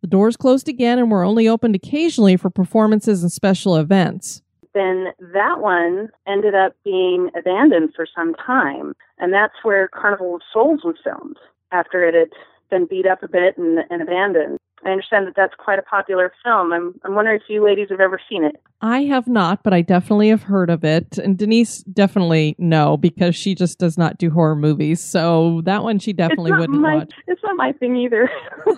The 0.00 0.06
doors 0.06 0.36
closed 0.36 0.68
again 0.68 0.98
and 0.98 1.10
were 1.10 1.24
only 1.24 1.46
opened 1.46 1.74
occasionally 1.74 2.36
for 2.36 2.48
performances 2.48 3.22
and 3.22 3.30
special 3.30 3.76
events. 3.76 4.42
then 4.72 5.08
that 5.34 5.60
one 5.60 6.08
ended 6.28 6.54
up 6.54 6.74
being 6.84 7.28
abandoned 7.36 7.90
for 7.94 8.06
some 8.14 8.34
time. 8.34 8.94
And 9.18 9.32
that's 9.32 9.54
where 9.62 9.88
Carnival 9.88 10.36
of 10.36 10.42
Souls 10.52 10.80
was 10.84 10.94
filmed 11.02 11.36
after 11.72 12.04
it 12.04 12.14
had 12.14 12.30
been 12.70 12.86
beat 12.86 13.06
up 13.06 13.22
a 13.22 13.28
bit 13.28 13.58
and, 13.58 13.80
and 13.90 14.02
abandoned. 14.02 14.58
I 14.84 14.90
understand 14.90 15.26
that 15.26 15.34
that's 15.36 15.52
quite 15.58 15.78
a 15.78 15.82
popular 15.82 16.32
film. 16.42 16.72
I'm, 16.72 16.98
I'm 17.04 17.14
wondering 17.14 17.38
if 17.38 17.42
you 17.50 17.62
ladies 17.62 17.88
have 17.90 18.00
ever 18.00 18.18
seen 18.30 18.44
it. 18.44 18.56
I 18.80 19.00
have 19.02 19.28
not, 19.28 19.62
but 19.62 19.74
I 19.74 19.82
definitely 19.82 20.30
have 20.30 20.44
heard 20.44 20.70
of 20.70 20.84
it. 20.84 21.18
And 21.18 21.36
Denise 21.36 21.82
definitely 21.82 22.56
no, 22.58 22.96
because 22.96 23.36
she 23.36 23.54
just 23.54 23.78
does 23.78 23.98
not 23.98 24.16
do 24.16 24.30
horror 24.30 24.56
movies. 24.56 25.02
So 25.02 25.60
that 25.64 25.82
one 25.82 25.98
she 25.98 26.14
definitely 26.14 26.52
wouldn't 26.52 26.80
my, 26.80 26.96
watch. 26.96 27.12
It's 27.26 27.42
not 27.42 27.56
my 27.56 27.72
thing 27.72 27.96
either. 27.96 28.30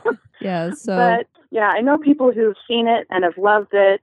Yeah, 0.43 0.73
so 0.75 0.97
but 0.97 1.27
yeah, 1.51 1.69
I 1.69 1.81
know 1.81 1.99
people 1.99 2.33
who've 2.33 2.57
seen 2.67 2.89
it 2.89 3.07
and 3.11 3.25
have 3.25 3.39
loved 3.39 3.73
it. 3.73 4.01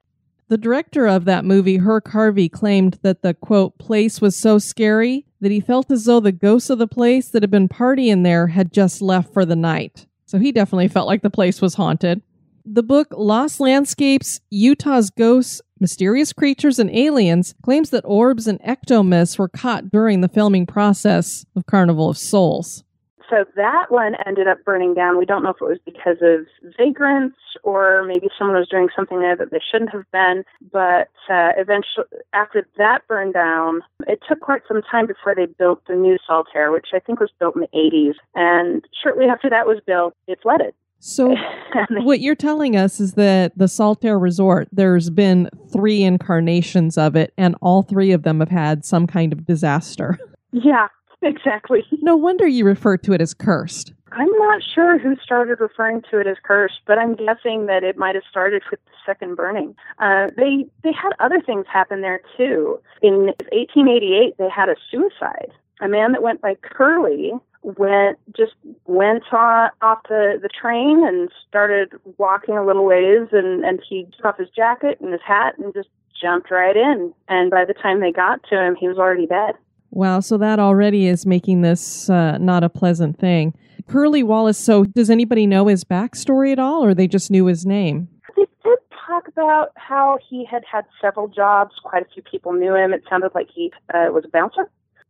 The 0.47 0.58
director 0.58 1.06
of 1.06 1.25
that 1.25 1.45
movie, 1.45 1.78
Herk 1.78 2.08
Harvey, 2.08 2.49
claimed 2.49 2.97
that 3.04 3.21
the 3.21 3.34
quote 3.34 3.78
place 3.78 4.21
was 4.21 4.36
so 4.36 4.58
scary 4.58 5.25
that 5.41 5.52
he 5.52 5.60
felt 5.60 5.91
as 5.91 6.06
though 6.06 6.19
the 6.19 6.32
ghosts 6.32 6.69
of 6.69 6.80
the 6.80 6.88
place 6.88 7.30
that 7.30 7.43
had 7.43 7.52
been 7.52 7.69
partying 7.69 8.23
there 8.23 8.47
had 8.47 8.73
just 8.73 9.02
left 9.02 9.34
for 9.34 9.45
the 9.45 9.56
night. 9.56 10.06
So 10.25 10.38
he 10.38 10.52
definitely 10.52 10.88
felt 10.88 11.08
like 11.08 11.21
the 11.21 11.30
place 11.30 11.62
was 11.62 11.75
haunted. 11.75 12.21
The 12.65 12.84
book 12.84 13.08
Lost 13.12 13.60
Landscapes, 13.60 14.41
Utah's 14.52 15.10
Ghosts, 15.10 15.62
Mysterious 15.80 16.34
Creatures, 16.34 16.78
and 16.78 16.89
Aliens 16.91 17.56
claims 17.63 17.89
that 17.89 18.06
orbs 18.06 18.45
and 18.47 18.62
ectomyths 18.62 19.39
were 19.39 19.47
caught 19.47 19.89
during 19.89 20.21
the 20.21 20.28
filming 20.28 20.65
process 20.65 21.45
of 21.56 21.65
Carnival 21.65 22.10
of 22.10 22.17
Souls. 22.17 22.84
So 23.29 23.45
that 23.55 23.85
one 23.89 24.15
ended 24.25 24.47
up 24.47 24.63
burning 24.65 24.93
down. 24.93 25.17
We 25.17 25.25
don't 25.25 25.43
know 25.43 25.51
if 25.51 25.57
it 25.61 25.65
was 25.65 25.79
because 25.85 26.17
of 26.21 26.47
vagrants 26.77 27.37
or 27.63 28.03
maybe 28.03 28.27
someone 28.37 28.57
was 28.57 28.67
doing 28.67 28.89
something 28.95 29.19
there 29.19 29.35
that 29.35 29.51
they 29.51 29.61
shouldn't 29.71 29.91
have 29.91 30.09
been. 30.11 30.43
But 30.71 31.09
uh, 31.29 31.53
eventually, 31.57 32.05
after 32.33 32.67
that 32.77 33.07
burned 33.07 33.33
down, 33.33 33.81
it 34.07 34.19
took 34.27 34.39
quite 34.39 34.61
some 34.67 34.81
time 34.89 35.07
before 35.07 35.35
they 35.35 35.45
built 35.45 35.81
the 35.87 35.95
new 35.95 36.17
Saltair, 36.27 36.71
which 36.71 36.87
I 36.93 36.99
think 36.99 37.19
was 37.19 37.31
built 37.39 37.55
in 37.55 37.61
the 37.61 37.77
80s. 37.77 38.15
And 38.35 38.87
shortly 39.03 39.25
after 39.25 39.49
that 39.49 39.67
was 39.67 39.79
built, 39.85 40.15
it 40.27 40.39
flooded. 40.41 40.73
So 40.99 41.35
what 41.89 42.19
you're 42.19 42.35
telling 42.35 42.75
us 42.75 42.99
is 42.99 43.13
that 43.13 43.57
the 43.57 43.65
Saltair 43.65 44.21
Resort, 44.21 44.67
there's 44.71 45.09
been 45.09 45.49
three 45.71 46.03
incarnations 46.03 46.97
of 46.97 47.15
it, 47.15 47.33
and 47.37 47.55
all 47.61 47.83
three 47.83 48.11
of 48.11 48.23
them 48.23 48.39
have 48.39 48.49
had 48.49 48.85
some 48.85 49.07
kind 49.07 49.31
of 49.31 49.45
disaster. 49.45 50.19
yeah, 50.51 50.87
exactly. 51.21 51.86
No 52.01 52.15
wonder 52.15 52.47
you 52.47 52.65
refer 52.65 52.97
to 52.97 53.13
it 53.13 53.21
as 53.21 53.34
cursed. 53.34 53.93
I'm 54.12 54.32
not 54.39 54.62
sure 54.63 54.97
who 54.97 55.15
started 55.17 55.60
referring 55.60 56.01
to 56.10 56.19
it 56.19 56.27
as 56.27 56.38
cursed, 56.43 56.82
but 56.88 56.97
I'm 56.97 57.15
guessing 57.15 57.67
that 57.67 57.84
it 57.84 57.97
might 57.97 58.15
have 58.15 58.23
started 58.29 58.63
with 58.71 58.79
the 58.86 58.91
second 59.05 59.36
burning. 59.36 59.75
Uh, 59.99 60.27
they 60.36 60.65
they 60.84 60.91
had 60.91 61.12
other 61.19 61.41
things 61.41 61.65
happen 61.71 62.01
there 62.01 62.21
too. 62.36 62.79
In 63.01 63.34
1888, 63.51 64.38
they 64.38 64.49
had 64.49 64.69
a 64.69 64.75
suicide. 64.89 65.51
A 65.82 65.88
man 65.88 66.12
that 66.13 66.23
went 66.23 66.41
by 66.41 66.55
Curly 66.55 67.34
went 67.62 68.17
just 68.36 68.53
went 68.86 69.23
on, 69.32 69.69
off 69.82 69.99
the 70.10 70.39
the 70.41 70.49
train 70.49 71.05
and 71.05 71.29
started 71.47 71.93
walking 72.17 72.58
a 72.58 72.65
little 72.65 72.86
ways, 72.86 73.27
and 73.32 73.63
and 73.63 73.79
he 73.88 74.08
took 74.15 74.25
off 74.25 74.38
his 74.38 74.49
jacket 74.49 74.99
and 75.01 75.12
his 75.12 75.21
hat 75.25 75.58
and 75.58 75.73
just 75.73 75.89
jumped 76.19 76.51
right 76.51 76.75
in. 76.75 77.13
And 77.27 77.51
by 77.51 77.65
the 77.65 77.73
time 77.73 77.99
they 77.99 78.12
got 78.12 78.41
to 78.49 78.60
him, 78.60 78.75
he 78.75 78.88
was 78.88 78.97
already 78.97 79.27
dead. 79.27 79.55
Wow, 79.91 80.19
so 80.19 80.38
that 80.38 80.60
already 80.60 81.08
is 81.08 81.25
making 81.25 81.62
this 81.62 82.10
uh, 82.10 82.38
not 82.38 82.63
a 82.63 82.69
pleasant 82.69 83.19
thing. 83.19 83.54
Curly 83.88 84.21
Wallace, 84.21 84.58
so 84.58 84.84
does 84.84 85.10
anybody 85.10 85.47
know 85.47 85.67
his 85.67 85.84
backstory 85.84 86.52
at 86.52 86.60
all, 86.60 86.86
or 86.86 86.93
they 86.93 87.08
just 87.08 87.32
knew 87.32 87.45
his 87.47 87.65
name? 87.65 88.08
They 88.36 88.45
did 88.63 88.78
talk 89.08 89.28
about 89.28 89.71
how 89.75 90.19
he 90.30 90.45
had 90.45 90.63
had 90.71 90.86
several 91.02 91.28
jobs. 91.28 91.73
Quite 91.84 92.04
a 92.04 92.10
few 92.13 92.21
people 92.21 92.54
knew 92.54 92.75
him. 92.75 92.93
It 92.93 93.04
sounded 93.10 93.32
like 93.34 93.49
he 93.54 93.73
uh, 93.93 94.08
was 94.12 94.25
a 94.25 94.30
bouncer. 94.30 94.69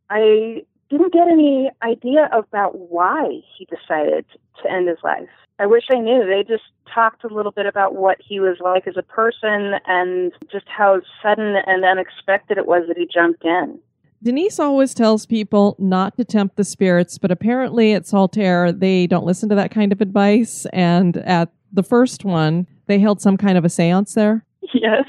I 0.10 0.64
didn't 0.90 1.14
get 1.14 1.28
any 1.28 1.70
idea 1.84 2.30
about 2.32 2.78
why 2.78 3.42
he 3.58 3.66
decided 3.66 4.26
to 4.64 4.72
end 4.72 4.88
his 4.88 4.98
life. 5.04 5.30
I 5.60 5.66
wish 5.66 5.84
I 5.92 6.00
knew. 6.00 6.26
They 6.26 6.44
just 6.48 6.64
talked 6.94 7.24
a 7.26 7.34
little 7.34 7.52
bit 7.52 7.66
about 7.66 7.96
what 7.96 8.18
he 8.26 8.40
was 8.40 8.58
like 8.62 8.88
as 8.88 8.96
a 8.98 9.04
person 9.04 9.74
and 9.86 10.32
just 10.50 10.66
how 10.68 11.02
sudden 11.22 11.58
and 11.66 11.84
unexpected 11.84 12.58
it 12.58 12.66
was 12.66 12.86
that 12.88 12.98
he 12.98 13.06
jumped 13.06 13.44
in. 13.44 13.80
Denise 14.22 14.60
always 14.60 14.94
tells 14.94 15.26
people 15.26 15.76
not 15.80 16.18
to 16.18 16.26
tempt 16.26 16.58
the 16.58 16.64
spirits, 16.64 17.18
but 17.18 17.32
apparently 17.32 17.94
at 17.94 18.04
Saltair, 18.04 18.78
they 18.78 19.08
don't 19.08 19.26
listen 19.26 19.48
to 19.50 19.56
that 19.56 19.72
kind 19.72 19.92
of 19.92 20.02
advice. 20.02 20.66
And 20.74 21.18
at 21.18 21.50
the 21.72 21.84
first 21.84 22.26
one, 22.26 22.68
they 22.88 23.00
held 23.00 23.22
some 23.22 23.38
kind 23.38 23.58
of 23.58 23.64
a 23.64 23.70
seance 23.70 24.14
there. 24.14 24.46
Yes. 24.74 25.06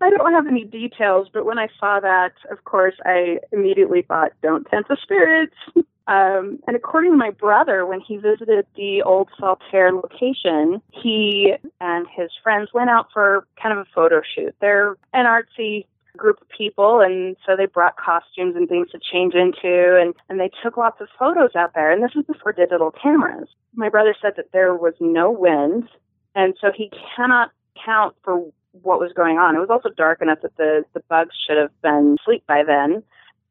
I 0.00 0.10
don't 0.10 0.32
have 0.32 0.46
any 0.46 0.64
details, 0.64 1.28
but 1.32 1.46
when 1.46 1.58
I 1.58 1.68
saw 1.78 2.00
that, 2.00 2.32
of 2.50 2.64
course, 2.64 2.94
I 3.04 3.38
immediately 3.52 4.02
thought, 4.02 4.32
don't 4.42 4.66
tempt 4.68 4.88
the 4.88 4.96
spirits. 5.02 5.54
Um, 6.06 6.58
and 6.66 6.76
according 6.76 7.12
to 7.12 7.16
my 7.16 7.30
brother, 7.30 7.86
when 7.86 8.00
he 8.00 8.18
visited 8.18 8.66
the 8.76 9.02
old 9.02 9.30
Saltair 9.40 9.90
location, 9.90 10.82
he 10.92 11.54
and 11.80 12.06
his 12.14 12.30
friends 12.42 12.70
went 12.74 12.90
out 12.90 13.06
for 13.12 13.46
kind 13.60 13.72
of 13.78 13.86
a 13.86 13.90
photo 13.94 14.20
shoot. 14.34 14.54
They're 14.60 14.96
an 15.14 15.24
artsy 15.24 15.86
group 16.16 16.40
of 16.40 16.48
people, 16.48 17.00
and 17.00 17.36
so 17.44 17.56
they 17.56 17.66
brought 17.66 17.96
costumes 17.96 18.56
and 18.56 18.68
things 18.68 18.90
to 18.90 18.98
change 19.12 19.34
into, 19.34 19.98
and, 20.00 20.14
and 20.28 20.40
they 20.40 20.50
took 20.62 20.76
lots 20.76 21.00
of 21.00 21.08
photos 21.18 21.50
out 21.56 21.72
there. 21.74 21.90
And 21.90 22.02
this 22.02 22.14
was 22.14 22.24
before 22.26 22.52
digital 22.52 22.90
cameras. 22.90 23.48
My 23.74 23.88
brother 23.88 24.14
said 24.20 24.32
that 24.36 24.52
there 24.52 24.74
was 24.74 24.94
no 25.00 25.30
wind, 25.30 25.88
and 26.34 26.54
so 26.60 26.70
he 26.74 26.90
cannot 27.16 27.50
count 27.84 28.14
for 28.22 28.44
what 28.82 29.00
was 29.00 29.12
going 29.14 29.38
on. 29.38 29.56
It 29.56 29.60
was 29.60 29.70
also 29.70 29.90
dark 29.90 30.20
enough 30.20 30.40
that 30.42 30.56
the, 30.56 30.84
the 30.94 31.02
bugs 31.08 31.34
should 31.46 31.56
have 31.56 31.70
been 31.82 32.16
asleep 32.20 32.44
by 32.46 32.62
then. 32.64 33.02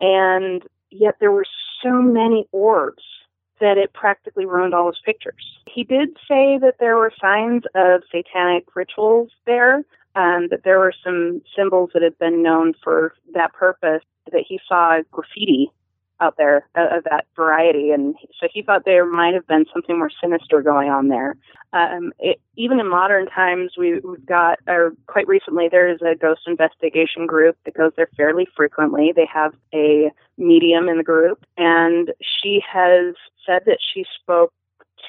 And 0.01 0.63
yet 0.91 1.15
there 1.19 1.31
were 1.31 1.45
so 1.81 2.01
many 2.01 2.47
orbs 2.51 3.03
that 3.59 3.77
it 3.77 3.93
practically 3.93 4.45
ruined 4.45 4.73
all 4.73 4.87
his 4.87 4.99
pictures. 5.05 5.59
He 5.73 5.83
did 5.83 6.09
say 6.27 6.57
that 6.59 6.75
there 6.79 6.97
were 6.97 7.13
signs 7.21 7.63
of 7.75 8.03
satanic 8.11 8.65
rituals 8.75 9.29
there, 9.45 9.83
um, 10.15 10.47
that 10.49 10.63
there 10.63 10.79
were 10.79 10.93
some 11.03 11.41
symbols 11.55 11.91
that 11.93 12.01
had 12.01 12.17
been 12.19 12.43
known 12.43 12.73
for 12.83 13.13
that 13.33 13.53
purpose, 13.53 14.03
that 14.31 14.43
he 14.47 14.59
saw 14.67 14.99
graffiti 15.11 15.71
out 16.19 16.35
there 16.37 16.67
uh, 16.75 16.97
of 16.97 17.03
that 17.03 17.25
variety, 17.35 17.91
and 17.91 18.15
so 18.39 18.47
he 18.53 18.61
thought 18.61 18.85
there 18.85 19.05
might 19.05 19.33
have 19.33 19.47
been 19.47 19.65
something 19.73 19.97
more 19.97 20.11
sinister 20.21 20.61
going 20.61 20.89
on 20.89 21.09
there. 21.09 21.35
Um, 21.73 22.13
it, 22.19 22.39
even 22.55 22.79
in 22.79 22.87
modern 22.87 23.25
times, 23.25 23.73
we, 23.77 23.99
we've 23.99 24.25
got, 24.25 24.59
or 24.67 24.93
quite 25.07 25.27
recently, 25.27 25.67
there 25.69 25.89
is 25.89 25.99
a 26.01 26.15
ghost 26.15 26.41
investigation 26.47 27.25
group 27.25 27.57
that 27.65 27.73
goes 27.73 27.91
there 27.97 28.09
fairly 28.15 28.47
frequently. 28.55 29.11
They 29.13 29.27
have 29.33 29.53
a 29.73 30.11
medium 30.37 30.87
in 30.87 30.97
the 30.97 31.03
group, 31.03 31.43
and 31.57 32.13
she 32.21 32.61
has 32.71 33.15
said 33.45 33.63
that 33.65 33.79
she 33.93 34.05
spoke 34.21 34.53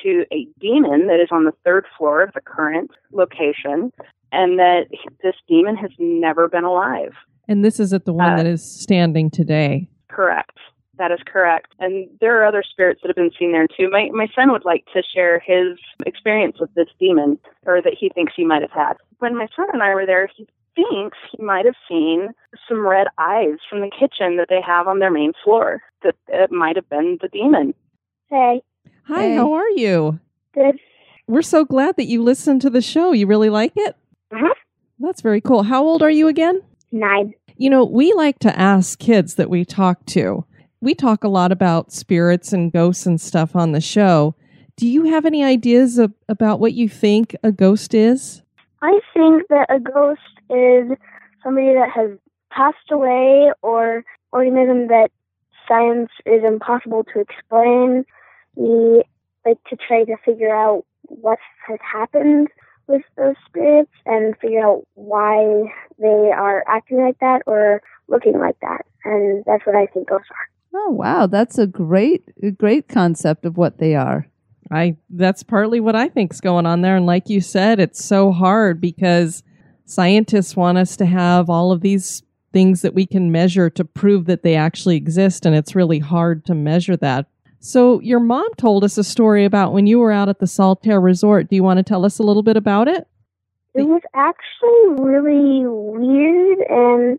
to 0.03 0.25
a 0.33 0.49
demon 0.59 1.07
that 1.07 1.21
is 1.21 1.29
on 1.31 1.45
the 1.45 1.53
third 1.65 1.87
floor 1.97 2.23
of 2.23 2.33
the 2.33 2.41
current 2.41 2.91
location, 3.13 3.93
and 4.35 4.59
that 4.59 4.87
this 5.23 5.35
demon 5.49 5.77
has 5.77 5.91
never 5.99 6.49
been 6.49 6.65
alive. 6.65 7.13
And 7.49 7.65
this 7.65 7.79
is 7.79 7.93
at 7.93 8.05
the 8.05 8.13
one 8.13 8.33
Uh, 8.33 8.37
that 8.37 8.47
is 8.47 8.63
standing 8.63 9.31
today. 9.31 9.89
Correct. 10.09 10.59
That 10.97 11.11
is 11.11 11.19
correct. 11.27 11.73
And 11.81 12.09
there 12.21 12.41
are 12.41 12.47
other 12.47 12.63
spirits 12.63 13.01
that 13.03 13.09
have 13.09 13.17
been 13.17 13.33
seen 13.39 13.53
there 13.53 13.67
too. 13.67 13.91
My 13.91 14.09
my 14.13 14.29
son 14.35 14.53
would 14.53 14.65
like 14.65 14.85
to 14.95 15.03
share 15.03 15.41
his 15.41 15.79
experience 16.07 16.59
with 16.61 16.73
this 16.75 16.89
demon 17.01 17.39
or 17.67 17.83
that 17.83 17.95
he 17.99 18.11
thinks 18.11 18.33
he 18.37 18.45
might 18.45 18.63
have 18.63 18.71
had. 18.71 18.95
When 19.19 19.37
my 19.37 19.49
son 19.57 19.67
and 19.73 19.83
I 19.83 19.93
were 19.95 20.07
there, 20.07 20.29
he 20.37 20.47
thinks 20.77 21.19
he 21.37 21.43
might 21.43 21.65
have 21.65 21.75
seen 21.89 22.29
some 22.69 22.87
red 22.87 23.09
eyes 23.19 23.59
from 23.69 23.81
the 23.81 23.91
kitchen 23.91 24.37
that 24.37 24.47
they 24.49 24.61
have 24.61 24.87
on 24.89 24.99
their 25.01 25.11
main 25.11 25.33
floor. 25.43 25.83
That 26.03 26.15
it 26.29 26.53
might 26.53 26.77
have 26.77 26.89
been 26.89 27.19
the 27.21 27.29
demon. 27.29 27.75
Hey, 28.31 28.63
Hi, 29.07 29.23
Hey. 29.23 29.35
how 29.37 29.53
are 29.53 29.69
you? 29.71 30.19
good. 30.55 30.79
We're 31.27 31.43
so 31.43 31.65
glad 31.65 31.97
that 31.97 32.05
you 32.05 32.23
listened 32.23 32.61
to 32.63 32.71
the 32.71 32.83
show. 32.83 33.13
You 33.13 33.27
really 33.27 33.51
like 33.51 33.73
it? 33.77 33.97
Mhm. 34.35 34.51
That's 34.99 35.21
very 35.21 35.41
cool. 35.41 35.63
How 35.63 35.83
old 35.85 36.03
are 36.03 36.11
you 36.11 36.29
again? 36.29 36.61
Nine. 36.93 37.35
You 37.57 37.71
know, 37.71 37.85
we 37.85 38.13
like 38.15 38.39
to 38.41 38.59
ask 38.59 38.99
kids 38.99 39.37
that 39.37 39.51
we 39.51 39.65
talk 39.65 40.05
to. 40.07 40.45
We 40.81 40.95
talk 40.95 41.25
a 41.25 41.29
lot 41.29 41.53
about 41.53 41.93
spirits 41.93 42.53
and 42.53 42.73
ghosts 42.73 43.07
and 43.07 43.21
stuff 43.21 43.55
on 43.57 43.73
the 43.73 43.81
show. 43.81 44.35
Do 44.77 44.89
you 44.89 45.05
have 45.05 45.25
any 45.25 45.45
ideas 45.45 45.99
of, 45.99 46.13
about 46.29 46.59
what 46.59 46.73
you 46.75 46.89
think 46.89 47.37
a 47.43 47.53
ghost 47.53 47.95
is? 47.95 48.43
I 48.83 48.99
think 49.15 49.45
that 49.49 49.67
a 49.71 49.79
ghost 49.79 50.21
is 50.51 50.91
somebody 51.43 51.73
that 51.75 51.91
has 51.95 52.11
passed 52.51 52.91
away 52.91 53.51
or 53.63 54.05
organism 54.33 54.89
that 54.89 55.11
science 55.69 56.11
is 56.27 56.43
impossible 56.45 57.05
to 57.15 57.21
explain. 57.21 58.05
We 58.57 59.05
like 59.47 59.63
to 59.71 59.77
try 59.77 60.05
to 60.05 60.17
figure 60.25 60.55
out 60.55 60.85
what 61.03 61.39
has 61.67 61.79
happened 61.81 62.49
with 62.87 63.03
those 63.17 63.35
spirits 63.47 63.91
and 64.07 64.37
figure 64.39 64.65
out 64.65 64.87
why 64.95 65.73
they 65.99 66.31
are 66.33 66.65
acting 66.69 67.01
like 67.01 67.19
that 67.21 67.43
or 67.47 67.83
looking 68.09 68.39
like 68.39 68.57
that. 68.61 68.85
And 69.05 69.45
that's 69.47 69.65
what 69.67 69.77
I 69.77 69.87
think 69.87 70.09
ghosts 70.09 70.29
are. 70.31 70.81
Oh, 70.81 70.91
wow. 70.91 71.27
That's 71.27 71.59
a 71.59 71.67
great, 71.67 72.25
a 72.43 72.51
great 72.51 72.89
concept 72.89 73.45
of 73.45 73.57
what 73.57 73.79
they 73.79 73.95
are. 73.95 74.27
I 74.71 74.97
that's 75.11 75.43
partly 75.43 75.79
what 75.81 75.95
I 75.95 76.09
think's 76.09 76.41
going 76.41 76.67
on 76.67 76.81
there 76.81 76.97
and 76.97 77.07
like 77.07 77.29
you 77.29 77.41
said 77.41 77.79
it's 77.79 78.05
so 78.05 78.33
hard 78.33 78.81
because 78.81 79.43
scientists 79.85 80.57
want 80.57 80.79
us 80.79 80.97
to 80.97 81.07
have 81.07 81.51
all 81.51 81.71
of 81.71 81.83
these 81.83 82.23
things 82.53 82.83
that 82.83 82.95
we 82.95 83.05
can 83.05 83.33
measure 83.33 83.69
to 83.69 83.85
prove 83.85 84.27
that 84.27 84.43
they 84.43 84.55
actually 84.55 84.97
exist 84.97 85.45
and 85.45 85.55
it's 85.55 85.75
really 85.75 85.99
hard 85.99 86.45
to 86.47 86.55
measure 86.55 86.97
that. 86.97 87.27
So 87.65 87.99
your 88.01 88.21
mom 88.21 88.47
told 88.59 88.85
us 88.85 88.99
a 88.99 89.03
story 89.03 89.47
about 89.47 89.73
when 89.73 89.87
you 89.87 89.99
were 89.99 90.13
out 90.13 90.29
at 90.29 90.39
the 90.39 90.45
Saltair 90.45 91.03
Resort. 91.03 91.49
Do 91.49 91.57
you 91.57 91.63
want 91.63 91.79
to 91.79 91.83
tell 91.83 92.05
us 92.05 92.19
a 92.19 92.23
little 92.23 92.43
bit 92.43 92.59
about 92.59 92.89
it? 92.89 93.09
It 93.73 93.85
was 93.85 94.03
actually 94.13 95.03
really 95.03 95.67
weird 95.67 96.59
and 96.69 97.19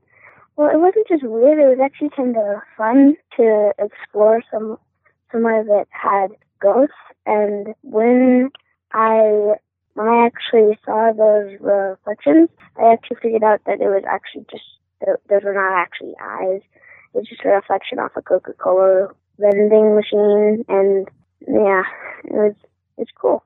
well, 0.55 0.69
it 0.69 0.77
wasn't 0.77 1.07
just 1.07 1.23
weird. 1.23 1.57
It 1.57 1.67
was 1.67 1.79
actually 1.83 2.11
kind 2.15 2.37
of 2.37 2.61
fun 2.77 3.17
to 3.37 3.71
explore 3.79 4.43
some 4.51 4.77
somewhere 5.31 5.63
that 5.63 5.87
had 5.89 6.27
ghosts. 6.61 6.93
And 7.25 7.73
when 7.81 8.51
I 8.93 9.55
when 9.95 10.07
I 10.07 10.27
actually 10.27 10.77
saw 10.85 11.11
those 11.11 11.59
reflections, 11.59 12.49
I 12.77 12.93
actually 12.93 13.17
figured 13.19 13.43
out 13.43 13.61
that 13.65 13.81
it 13.81 13.87
was 13.87 14.03
actually 14.07 14.45
just 14.51 14.63
those 15.27 15.41
were 15.43 15.55
not 15.55 15.73
actually 15.73 16.13
eyes. 16.21 16.61
It 17.15 17.17
was 17.17 17.27
just 17.27 17.43
a 17.43 17.49
reflection 17.49 17.97
off 17.97 18.11
a 18.15 18.21
Coca 18.21 18.53
Cola 18.53 19.09
vending 19.37 19.95
machine, 19.95 20.65
and 20.67 21.07
yeah, 21.47 21.83
it 22.25 22.33
was 22.33 22.55
it's 22.97 23.11
cool. 23.19 23.43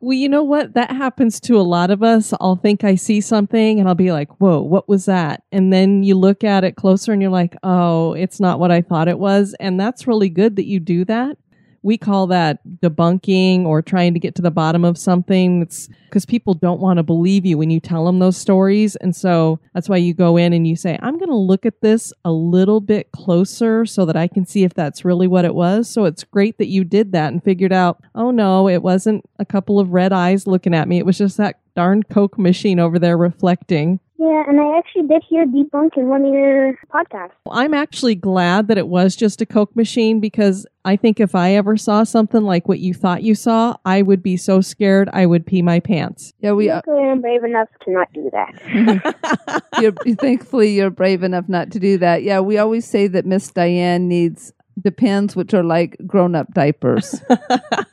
Well, 0.00 0.12
you 0.12 0.28
know 0.28 0.42
what? 0.42 0.74
That 0.74 0.90
happens 0.90 1.40
to 1.40 1.58
a 1.58 1.62
lot 1.62 1.90
of 1.90 2.02
us. 2.02 2.34
I'll 2.38 2.56
think 2.56 2.84
I 2.84 2.94
see 2.94 3.22
something 3.22 3.80
and 3.80 3.88
I'll 3.88 3.94
be 3.94 4.12
like, 4.12 4.38
whoa, 4.38 4.60
what 4.60 4.86
was 4.86 5.06
that? 5.06 5.44
And 5.50 5.72
then 5.72 6.02
you 6.02 6.14
look 6.14 6.44
at 6.44 6.62
it 6.62 6.76
closer 6.76 7.12
and 7.12 7.22
you're 7.22 7.30
like, 7.30 7.56
oh, 7.62 8.12
it's 8.12 8.38
not 8.38 8.58
what 8.58 8.70
I 8.70 8.82
thought 8.82 9.08
it 9.08 9.18
was. 9.18 9.54
And 9.60 9.80
that's 9.80 10.06
really 10.06 10.28
good 10.28 10.56
that 10.56 10.66
you 10.66 10.78
do 10.78 11.06
that. 11.06 11.38
We 11.84 11.98
call 11.98 12.26
that 12.28 12.60
debunking 12.82 13.66
or 13.66 13.82
trying 13.82 14.14
to 14.14 14.18
get 14.18 14.34
to 14.36 14.42
the 14.42 14.50
bottom 14.50 14.86
of 14.86 14.96
something. 14.96 15.60
It's 15.60 15.88
because 16.06 16.24
people 16.24 16.54
don't 16.54 16.80
want 16.80 16.96
to 16.96 17.02
believe 17.02 17.44
you 17.44 17.58
when 17.58 17.68
you 17.68 17.78
tell 17.78 18.06
them 18.06 18.20
those 18.20 18.38
stories. 18.38 18.96
And 18.96 19.14
so 19.14 19.60
that's 19.74 19.86
why 19.88 19.98
you 19.98 20.14
go 20.14 20.38
in 20.38 20.54
and 20.54 20.66
you 20.66 20.76
say, 20.76 20.98
I'm 21.02 21.18
going 21.18 21.28
to 21.28 21.36
look 21.36 21.66
at 21.66 21.82
this 21.82 22.10
a 22.24 22.32
little 22.32 22.80
bit 22.80 23.12
closer 23.12 23.84
so 23.84 24.06
that 24.06 24.16
I 24.16 24.28
can 24.28 24.46
see 24.46 24.64
if 24.64 24.72
that's 24.72 25.04
really 25.04 25.26
what 25.26 25.44
it 25.44 25.54
was. 25.54 25.90
So 25.90 26.06
it's 26.06 26.24
great 26.24 26.56
that 26.56 26.68
you 26.68 26.84
did 26.84 27.12
that 27.12 27.32
and 27.32 27.44
figured 27.44 27.72
out, 27.72 28.02
oh 28.14 28.30
no, 28.30 28.66
it 28.66 28.82
wasn't 28.82 29.24
a 29.38 29.44
couple 29.44 29.78
of 29.78 29.92
red 29.92 30.12
eyes 30.12 30.46
looking 30.46 30.74
at 30.74 30.88
me. 30.88 30.98
It 30.98 31.04
was 31.04 31.18
just 31.18 31.36
that 31.36 31.60
darn 31.74 32.02
Coke 32.04 32.38
machine 32.38 32.78
over 32.78 32.98
there 32.98 33.16
reflecting. 33.16 34.00
Yeah, 34.16 34.44
and 34.48 34.60
I 34.60 34.78
actually 34.78 35.08
did 35.08 35.22
hear 35.28 35.44
debunk 35.44 35.96
in 35.96 36.08
one 36.08 36.24
of 36.24 36.32
your 36.32 36.78
podcasts. 36.88 37.32
I'm 37.50 37.74
actually 37.74 38.14
glad 38.14 38.68
that 38.68 38.78
it 38.78 38.86
was 38.86 39.16
just 39.16 39.42
a 39.42 39.46
Coke 39.46 39.74
machine 39.74 40.20
because 40.20 40.66
I 40.84 40.96
think 40.96 41.18
if 41.18 41.34
I 41.34 41.54
ever 41.54 41.76
saw 41.76 42.04
something 42.04 42.42
like 42.42 42.68
what 42.68 42.78
you 42.78 42.94
thought 42.94 43.24
you 43.24 43.34
saw, 43.34 43.76
I 43.84 44.02
would 44.02 44.22
be 44.22 44.36
so 44.36 44.60
scared 44.60 45.10
I 45.12 45.26
would 45.26 45.44
pee 45.44 45.62
my 45.62 45.80
pants. 45.80 46.32
Yeah, 46.38 46.52
we. 46.52 46.70
Uh, 46.70 46.76
Luckily, 46.76 47.02
I'm 47.02 47.20
brave 47.20 47.42
enough 47.42 47.68
to 47.84 47.90
not 47.90 48.12
do 48.14 48.30
that. 48.32 49.64
you're, 49.82 50.14
thankfully, 50.16 50.74
you're 50.74 50.90
brave 50.90 51.22
enough 51.22 51.48
not 51.48 51.72
to 51.72 51.80
do 51.80 51.98
that. 51.98 52.22
Yeah, 52.22 52.40
we 52.40 52.56
always 52.56 52.86
say 52.86 53.08
that 53.08 53.26
Miss 53.26 53.50
Diane 53.50 54.08
needs 54.08 54.52
depends, 54.80 55.34
which 55.34 55.52
are 55.54 55.64
like 55.64 55.96
grown-up 56.06 56.54
diapers. 56.54 57.20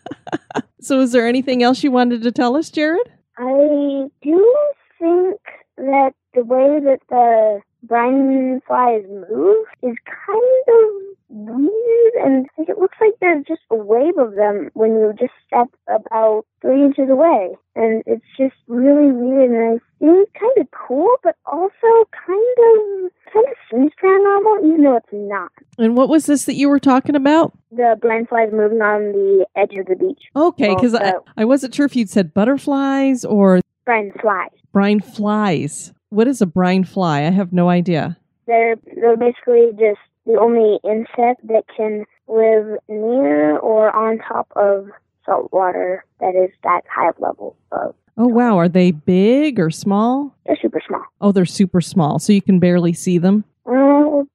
so, 0.82 1.02
is 1.02 1.12
there 1.12 1.28
anything 1.28 1.64
else 1.64 1.84
you 1.84 1.92
wanted 1.92 2.22
to 2.24 2.32
tell 2.32 2.56
us, 2.56 2.70
Jared? 2.70 3.10
I 3.44 4.06
do 4.22 4.56
think 5.00 5.42
that 5.78 6.14
the 6.36 6.44
way 6.44 6.80
that 6.80 7.00
the 7.10 7.62
brine 7.82 8.62
flies 8.68 9.04
move 9.10 9.66
is 9.82 9.96
kind 10.06 10.68
of 10.68 11.12
weird, 11.30 12.14
and 12.24 12.46
it 12.60 12.78
looks 12.78 12.98
like 13.02 13.14
there's 13.20 13.44
just 13.48 13.62
a 13.72 13.76
wave 13.76 14.20
of 14.20 14.36
them 14.36 14.70
when 14.74 14.92
you 14.92 15.12
just 15.18 15.34
step 15.48 15.70
about 15.88 16.46
three 16.62 16.84
inches 16.86 17.10
away, 17.10 17.56
and 17.76 18.04
it's 18.06 18.26
just 18.38 18.56
really 18.68 19.12
weird, 19.12 19.50
and 19.50 19.80
I 19.82 20.06
think 20.06 20.30
kind 20.40 20.58
of 20.58 20.68
cool, 20.70 21.10
but 21.24 21.36
also 21.46 22.06
kind 22.12 22.58
of 22.76 23.12
kind 23.34 23.46
of 23.48 23.56
seems 23.70 23.92
paranormal, 24.02 24.66
even 24.68 24.84
though 24.84 24.96
it's 24.98 25.08
not. 25.12 25.52
And 25.78 25.96
what 25.96 26.10
was 26.10 26.26
this 26.26 26.46
that 26.46 26.56
you 26.56 26.70
were 26.70 26.80
talking 26.80 27.16
about? 27.16 27.54
The 27.72 27.98
brine 28.00 28.26
flies 28.26 28.50
moving 28.52 28.82
on 28.82 29.12
the 29.12 29.46
edge 29.56 29.74
of 29.78 29.86
the 29.88 29.96
beach. 29.96 30.24
Okay, 30.36 30.74
because 30.76 30.94
I, 30.96 31.14
I 31.38 31.46
wasn't 31.46 31.74
sure 31.74 31.86
if 31.86 31.96
you'd 31.96 32.10
said 32.10 32.34
butterflies 32.34 33.24
or 33.26 33.62
Brine 33.86 34.12
flies. 34.22 34.50
brine 34.72 35.00
flies. 35.00 35.94
What 36.10 36.28
is 36.28 36.42
a 36.42 36.46
brine 36.46 36.84
fly? 36.84 37.20
I 37.20 37.32
have 37.32 37.52
no 37.54 37.70
idea. 37.70 38.18
They're 38.48 38.76
they're 38.96 39.18
basically 39.18 39.72
just 39.72 40.00
the 40.26 40.38
only 40.40 40.80
insect 40.84 41.48
that 41.48 41.64
can 41.76 42.06
live 42.28 42.78
near 42.88 43.58
or 43.58 43.96
on 43.96 44.20
top 44.20 44.48
of 44.56 44.88
salt 45.26 45.52
water 45.54 46.04
that 46.20 46.36
is 46.36 46.52
that 46.64 46.82
high 46.94 47.10
of 47.10 47.20
level 47.20 47.56
of. 47.72 47.96
Oh, 48.18 48.28
wow. 48.28 48.58
Are 48.58 48.70
they 48.70 48.92
big 48.92 49.60
or 49.60 49.70
small? 49.72 50.36
They're 50.46 50.58
super 50.62 50.82
small. 50.88 51.04
Oh, 51.22 51.32
they're 51.32 51.46
super 51.46 51.82
small, 51.82 52.20
so 52.20 52.34
you 52.34 52.42
can 52.42 52.60
barely 52.60 52.94
see 52.94 53.18
them. 53.18 53.44
Uh, 53.66 53.72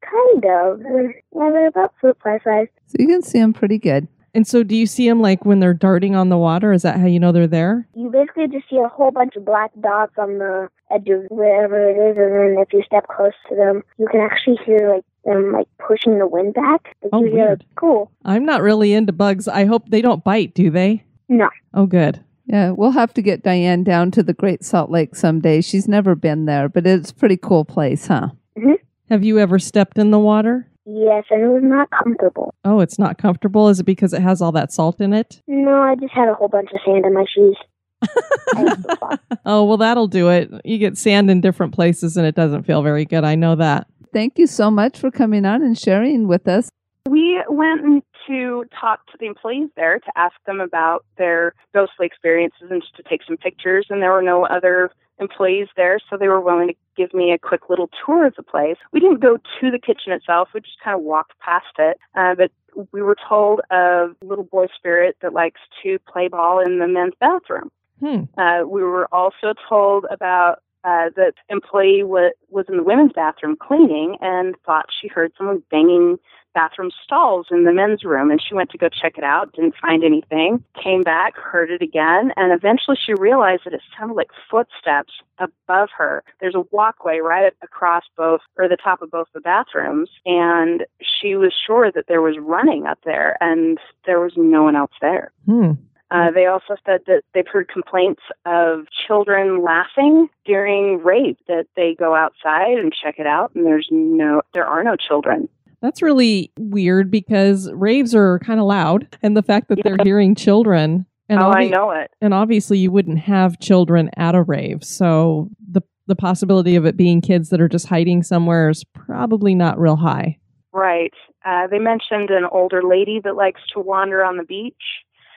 kind 0.02 0.44
of. 0.44 0.80
They're, 0.80 1.14
yeah, 1.34 1.50
they're 1.50 1.68
about 1.68 1.92
fruit 2.00 2.16
fly 2.22 2.38
size. 2.42 2.68
so 2.86 2.96
you 2.98 3.06
can 3.06 3.22
see 3.22 3.38
them 3.38 3.52
pretty 3.52 3.78
good. 3.78 4.08
And 4.34 4.46
so, 4.46 4.62
do 4.62 4.76
you 4.76 4.86
see 4.86 5.08
them 5.08 5.22
like 5.22 5.46
when 5.46 5.60
they're 5.60 5.72
darting 5.72 6.14
on 6.14 6.28
the 6.28 6.36
water? 6.36 6.72
Is 6.72 6.82
that 6.82 6.98
how 7.00 7.06
you 7.06 7.18
know 7.18 7.32
they're 7.32 7.46
there? 7.46 7.88
You 7.94 8.10
basically 8.10 8.48
just 8.48 8.68
see 8.68 8.76
a 8.76 8.88
whole 8.88 9.10
bunch 9.10 9.34
of 9.34 9.46
black 9.46 9.70
dots 9.80 10.12
on 10.18 10.36
the 10.38 10.68
edge 10.90 11.08
of 11.08 11.24
wherever 11.30 11.88
it 11.88 11.94
is, 12.10 12.16
and 12.18 12.32
then 12.34 12.62
if 12.62 12.70
you 12.72 12.82
step 12.84 13.06
close 13.08 13.32
to 13.48 13.56
them, 13.56 13.82
you 13.98 14.06
can 14.10 14.20
actually 14.20 14.58
hear 14.66 14.92
like 14.94 15.04
them 15.24 15.52
like 15.52 15.68
pushing 15.86 16.18
the 16.18 16.26
wind 16.26 16.52
back. 16.52 16.94
Like, 17.02 17.10
Oh, 17.14 17.20
you 17.24 17.30
hear, 17.30 17.46
weird. 17.46 17.64
Cool. 17.76 18.10
I'm 18.26 18.44
not 18.44 18.60
really 18.60 18.92
into 18.92 19.12
bugs. 19.14 19.48
I 19.48 19.64
hope 19.64 19.88
they 19.88 20.02
don't 20.02 20.22
bite, 20.22 20.52
do 20.52 20.68
they? 20.70 21.02
No. 21.30 21.48
Oh, 21.72 21.86
good. 21.86 22.22
Yeah, 22.46 22.70
we'll 22.70 22.92
have 22.92 23.12
to 23.14 23.22
get 23.22 23.42
Diane 23.42 23.82
down 23.82 24.10
to 24.12 24.22
the 24.22 24.32
Great 24.32 24.64
Salt 24.64 24.90
Lake 24.90 25.16
someday. 25.16 25.60
She's 25.60 25.88
never 25.88 26.14
been 26.14 26.46
there, 26.46 26.68
but 26.68 26.86
it's 26.86 27.10
a 27.10 27.14
pretty 27.14 27.36
cool 27.36 27.64
place, 27.64 28.06
huh? 28.06 28.28
Mm-hmm. 28.56 28.74
Have 29.10 29.24
you 29.24 29.38
ever 29.38 29.58
stepped 29.58 29.98
in 29.98 30.10
the 30.10 30.18
water? 30.18 30.68
Yes, 30.84 31.24
and 31.30 31.42
it 31.42 31.48
was 31.48 31.62
not 31.64 31.90
comfortable. 31.90 32.54
Oh, 32.64 32.78
it's 32.78 32.98
not 32.98 33.18
comfortable. 33.18 33.68
Is 33.68 33.80
it 33.80 33.84
because 33.84 34.12
it 34.12 34.22
has 34.22 34.40
all 34.40 34.52
that 34.52 34.72
salt 34.72 35.00
in 35.00 35.12
it? 35.12 35.42
No, 35.48 35.82
I 35.82 35.96
just 35.96 36.12
had 36.12 36.28
a 36.28 36.34
whole 36.34 36.48
bunch 36.48 36.70
of 36.72 36.80
sand 36.86 37.04
in 37.04 37.12
my 37.12 37.24
shoes. 37.34 37.56
I 38.02 38.62
was 38.62 38.84
so 38.84 38.96
sorry. 39.00 39.18
Oh, 39.44 39.64
well, 39.64 39.78
that'll 39.78 40.06
do 40.06 40.28
it. 40.28 40.48
You 40.64 40.78
get 40.78 40.96
sand 40.96 41.28
in 41.28 41.40
different 41.40 41.74
places 41.74 42.16
and 42.16 42.24
it 42.26 42.36
doesn't 42.36 42.62
feel 42.64 42.82
very 42.82 43.04
good. 43.04 43.24
I 43.24 43.34
know 43.34 43.56
that. 43.56 43.88
Thank 44.12 44.38
you 44.38 44.46
so 44.46 44.70
much 44.70 44.98
for 44.98 45.10
coming 45.10 45.44
on 45.44 45.62
and 45.62 45.76
sharing 45.76 46.28
with 46.28 46.46
us. 46.46 46.68
We 47.08 47.42
went 47.48 48.04
to 48.26 48.64
talk 48.78 49.06
to 49.06 49.18
the 49.18 49.26
employees 49.26 49.70
there 49.76 49.98
to 49.98 50.12
ask 50.16 50.34
them 50.46 50.60
about 50.60 51.04
their 51.18 51.54
ghostly 51.74 52.06
experiences 52.06 52.68
and 52.70 52.82
just 52.82 52.96
to 52.96 53.02
take 53.02 53.22
some 53.26 53.36
pictures. 53.36 53.86
And 53.90 54.02
there 54.02 54.12
were 54.12 54.22
no 54.22 54.44
other 54.46 54.90
employees 55.18 55.68
there, 55.76 55.98
so 56.10 56.16
they 56.16 56.28
were 56.28 56.40
willing 56.40 56.68
to 56.68 56.74
give 56.96 57.14
me 57.14 57.32
a 57.32 57.38
quick 57.38 57.68
little 57.68 57.88
tour 58.04 58.26
of 58.26 58.34
the 58.36 58.42
place. 58.42 58.76
We 58.92 59.00
didn't 59.00 59.20
go 59.20 59.36
to 59.36 59.70
the 59.70 59.78
kitchen 59.78 60.12
itself, 60.12 60.50
we 60.54 60.60
just 60.60 60.80
kind 60.82 60.96
of 60.96 61.02
walked 61.02 61.38
past 61.40 61.66
it. 61.78 61.98
Uh, 62.14 62.34
but 62.34 62.50
we 62.92 63.02
were 63.02 63.16
told 63.28 63.60
of 63.70 64.16
a 64.20 64.24
little 64.24 64.44
boy 64.44 64.66
spirit 64.76 65.16
that 65.22 65.32
likes 65.32 65.60
to 65.82 65.98
play 66.00 66.28
ball 66.28 66.60
in 66.60 66.78
the 66.78 66.88
men's 66.88 67.14
bathroom. 67.18 67.70
Hmm. 68.00 68.24
Uh, 68.38 68.62
we 68.66 68.82
were 68.82 69.08
also 69.12 69.54
told 69.68 70.04
about 70.10 70.60
uh, 70.86 71.10
that 71.16 71.34
employee 71.50 72.02
wa 72.04 72.28
was 72.48 72.64
in 72.68 72.76
the 72.76 72.82
women's 72.82 73.12
bathroom 73.12 73.56
cleaning 73.60 74.16
and 74.20 74.54
thought 74.64 74.86
she 75.00 75.08
heard 75.08 75.32
someone 75.36 75.62
banging 75.70 76.18
bathroom 76.54 76.90
stalls 77.04 77.48
in 77.50 77.64
the 77.64 77.72
men's 77.72 78.02
room 78.02 78.30
and 78.30 78.40
she 78.40 78.54
went 78.54 78.70
to 78.70 78.78
go 78.78 78.88
check 78.88 79.18
it 79.18 79.24
out 79.24 79.52
didn't 79.52 79.74
find 79.76 80.02
anything 80.02 80.64
came 80.82 81.02
back 81.02 81.36
heard 81.36 81.70
it 81.70 81.82
again 81.82 82.32
and 82.36 82.50
eventually 82.50 82.96
she 82.96 83.12
realized 83.12 83.62
that 83.66 83.74
it 83.74 83.82
sounded 83.98 84.14
like 84.14 84.30
footsteps 84.50 85.12
above 85.38 85.90
her 85.94 86.24
there's 86.40 86.54
a 86.54 86.64
walkway 86.70 87.18
right 87.18 87.52
across 87.62 88.04
both 88.16 88.40
or 88.56 88.68
the 88.68 88.76
top 88.82 89.02
of 89.02 89.10
both 89.10 89.26
the 89.34 89.40
bathrooms 89.40 90.08
and 90.24 90.86
she 91.02 91.36
was 91.36 91.52
sure 91.66 91.92
that 91.92 92.06
there 92.08 92.22
was 92.22 92.36
running 92.40 92.86
up 92.86 92.98
there 93.04 93.36
and 93.42 93.76
there 94.06 94.20
was 94.20 94.32
no 94.36 94.62
one 94.62 94.76
else 94.76 94.92
there 95.02 95.32
Hmm. 95.44 95.72
Uh, 96.10 96.30
they 96.30 96.46
also 96.46 96.76
said 96.86 97.00
that 97.06 97.22
they've 97.34 97.48
heard 97.50 97.68
complaints 97.68 98.22
of 98.44 98.86
children 99.06 99.62
laughing 99.62 100.28
during 100.44 101.02
rape. 101.02 101.38
That 101.48 101.66
they 101.74 101.96
go 101.98 102.14
outside 102.14 102.78
and 102.78 102.92
check 102.92 103.16
it 103.18 103.26
out, 103.26 103.52
and 103.54 103.66
there's 103.66 103.88
no, 103.90 104.42
there 104.54 104.66
are 104.66 104.84
no 104.84 104.96
children. 104.96 105.48
That's 105.82 106.02
really 106.02 106.52
weird 106.58 107.10
because 107.10 107.70
raves 107.72 108.14
are 108.14 108.38
kind 108.38 108.60
of 108.60 108.66
loud. 108.66 109.08
And 109.22 109.36
the 109.36 109.42
fact 109.42 109.68
that 109.68 109.80
they're 109.82 109.98
hearing 110.02 110.34
children. 110.34 111.06
And 111.28 111.40
oh, 111.40 111.50
I 111.50 111.66
know 111.66 111.90
it. 111.90 112.10
And 112.20 112.32
obviously, 112.32 112.78
you 112.78 112.92
wouldn't 112.92 113.18
have 113.18 113.58
children 113.58 114.10
at 114.16 114.34
a 114.34 114.42
rave. 114.42 114.84
So 114.84 115.50
the, 115.70 115.82
the 116.06 116.16
possibility 116.16 116.76
of 116.76 116.86
it 116.86 116.96
being 116.96 117.20
kids 117.20 117.50
that 117.50 117.60
are 117.60 117.68
just 117.68 117.88
hiding 117.88 118.22
somewhere 118.22 118.70
is 118.70 118.84
probably 118.84 119.54
not 119.54 119.78
real 119.78 119.96
high. 119.96 120.38
Right. 120.72 121.12
Uh, 121.44 121.66
they 121.66 121.78
mentioned 121.78 122.30
an 122.30 122.44
older 122.50 122.82
lady 122.82 123.20
that 123.24 123.34
likes 123.34 123.60
to 123.72 123.80
wander 123.80 124.24
on 124.24 124.36
the 124.36 124.44
beach. 124.44 124.74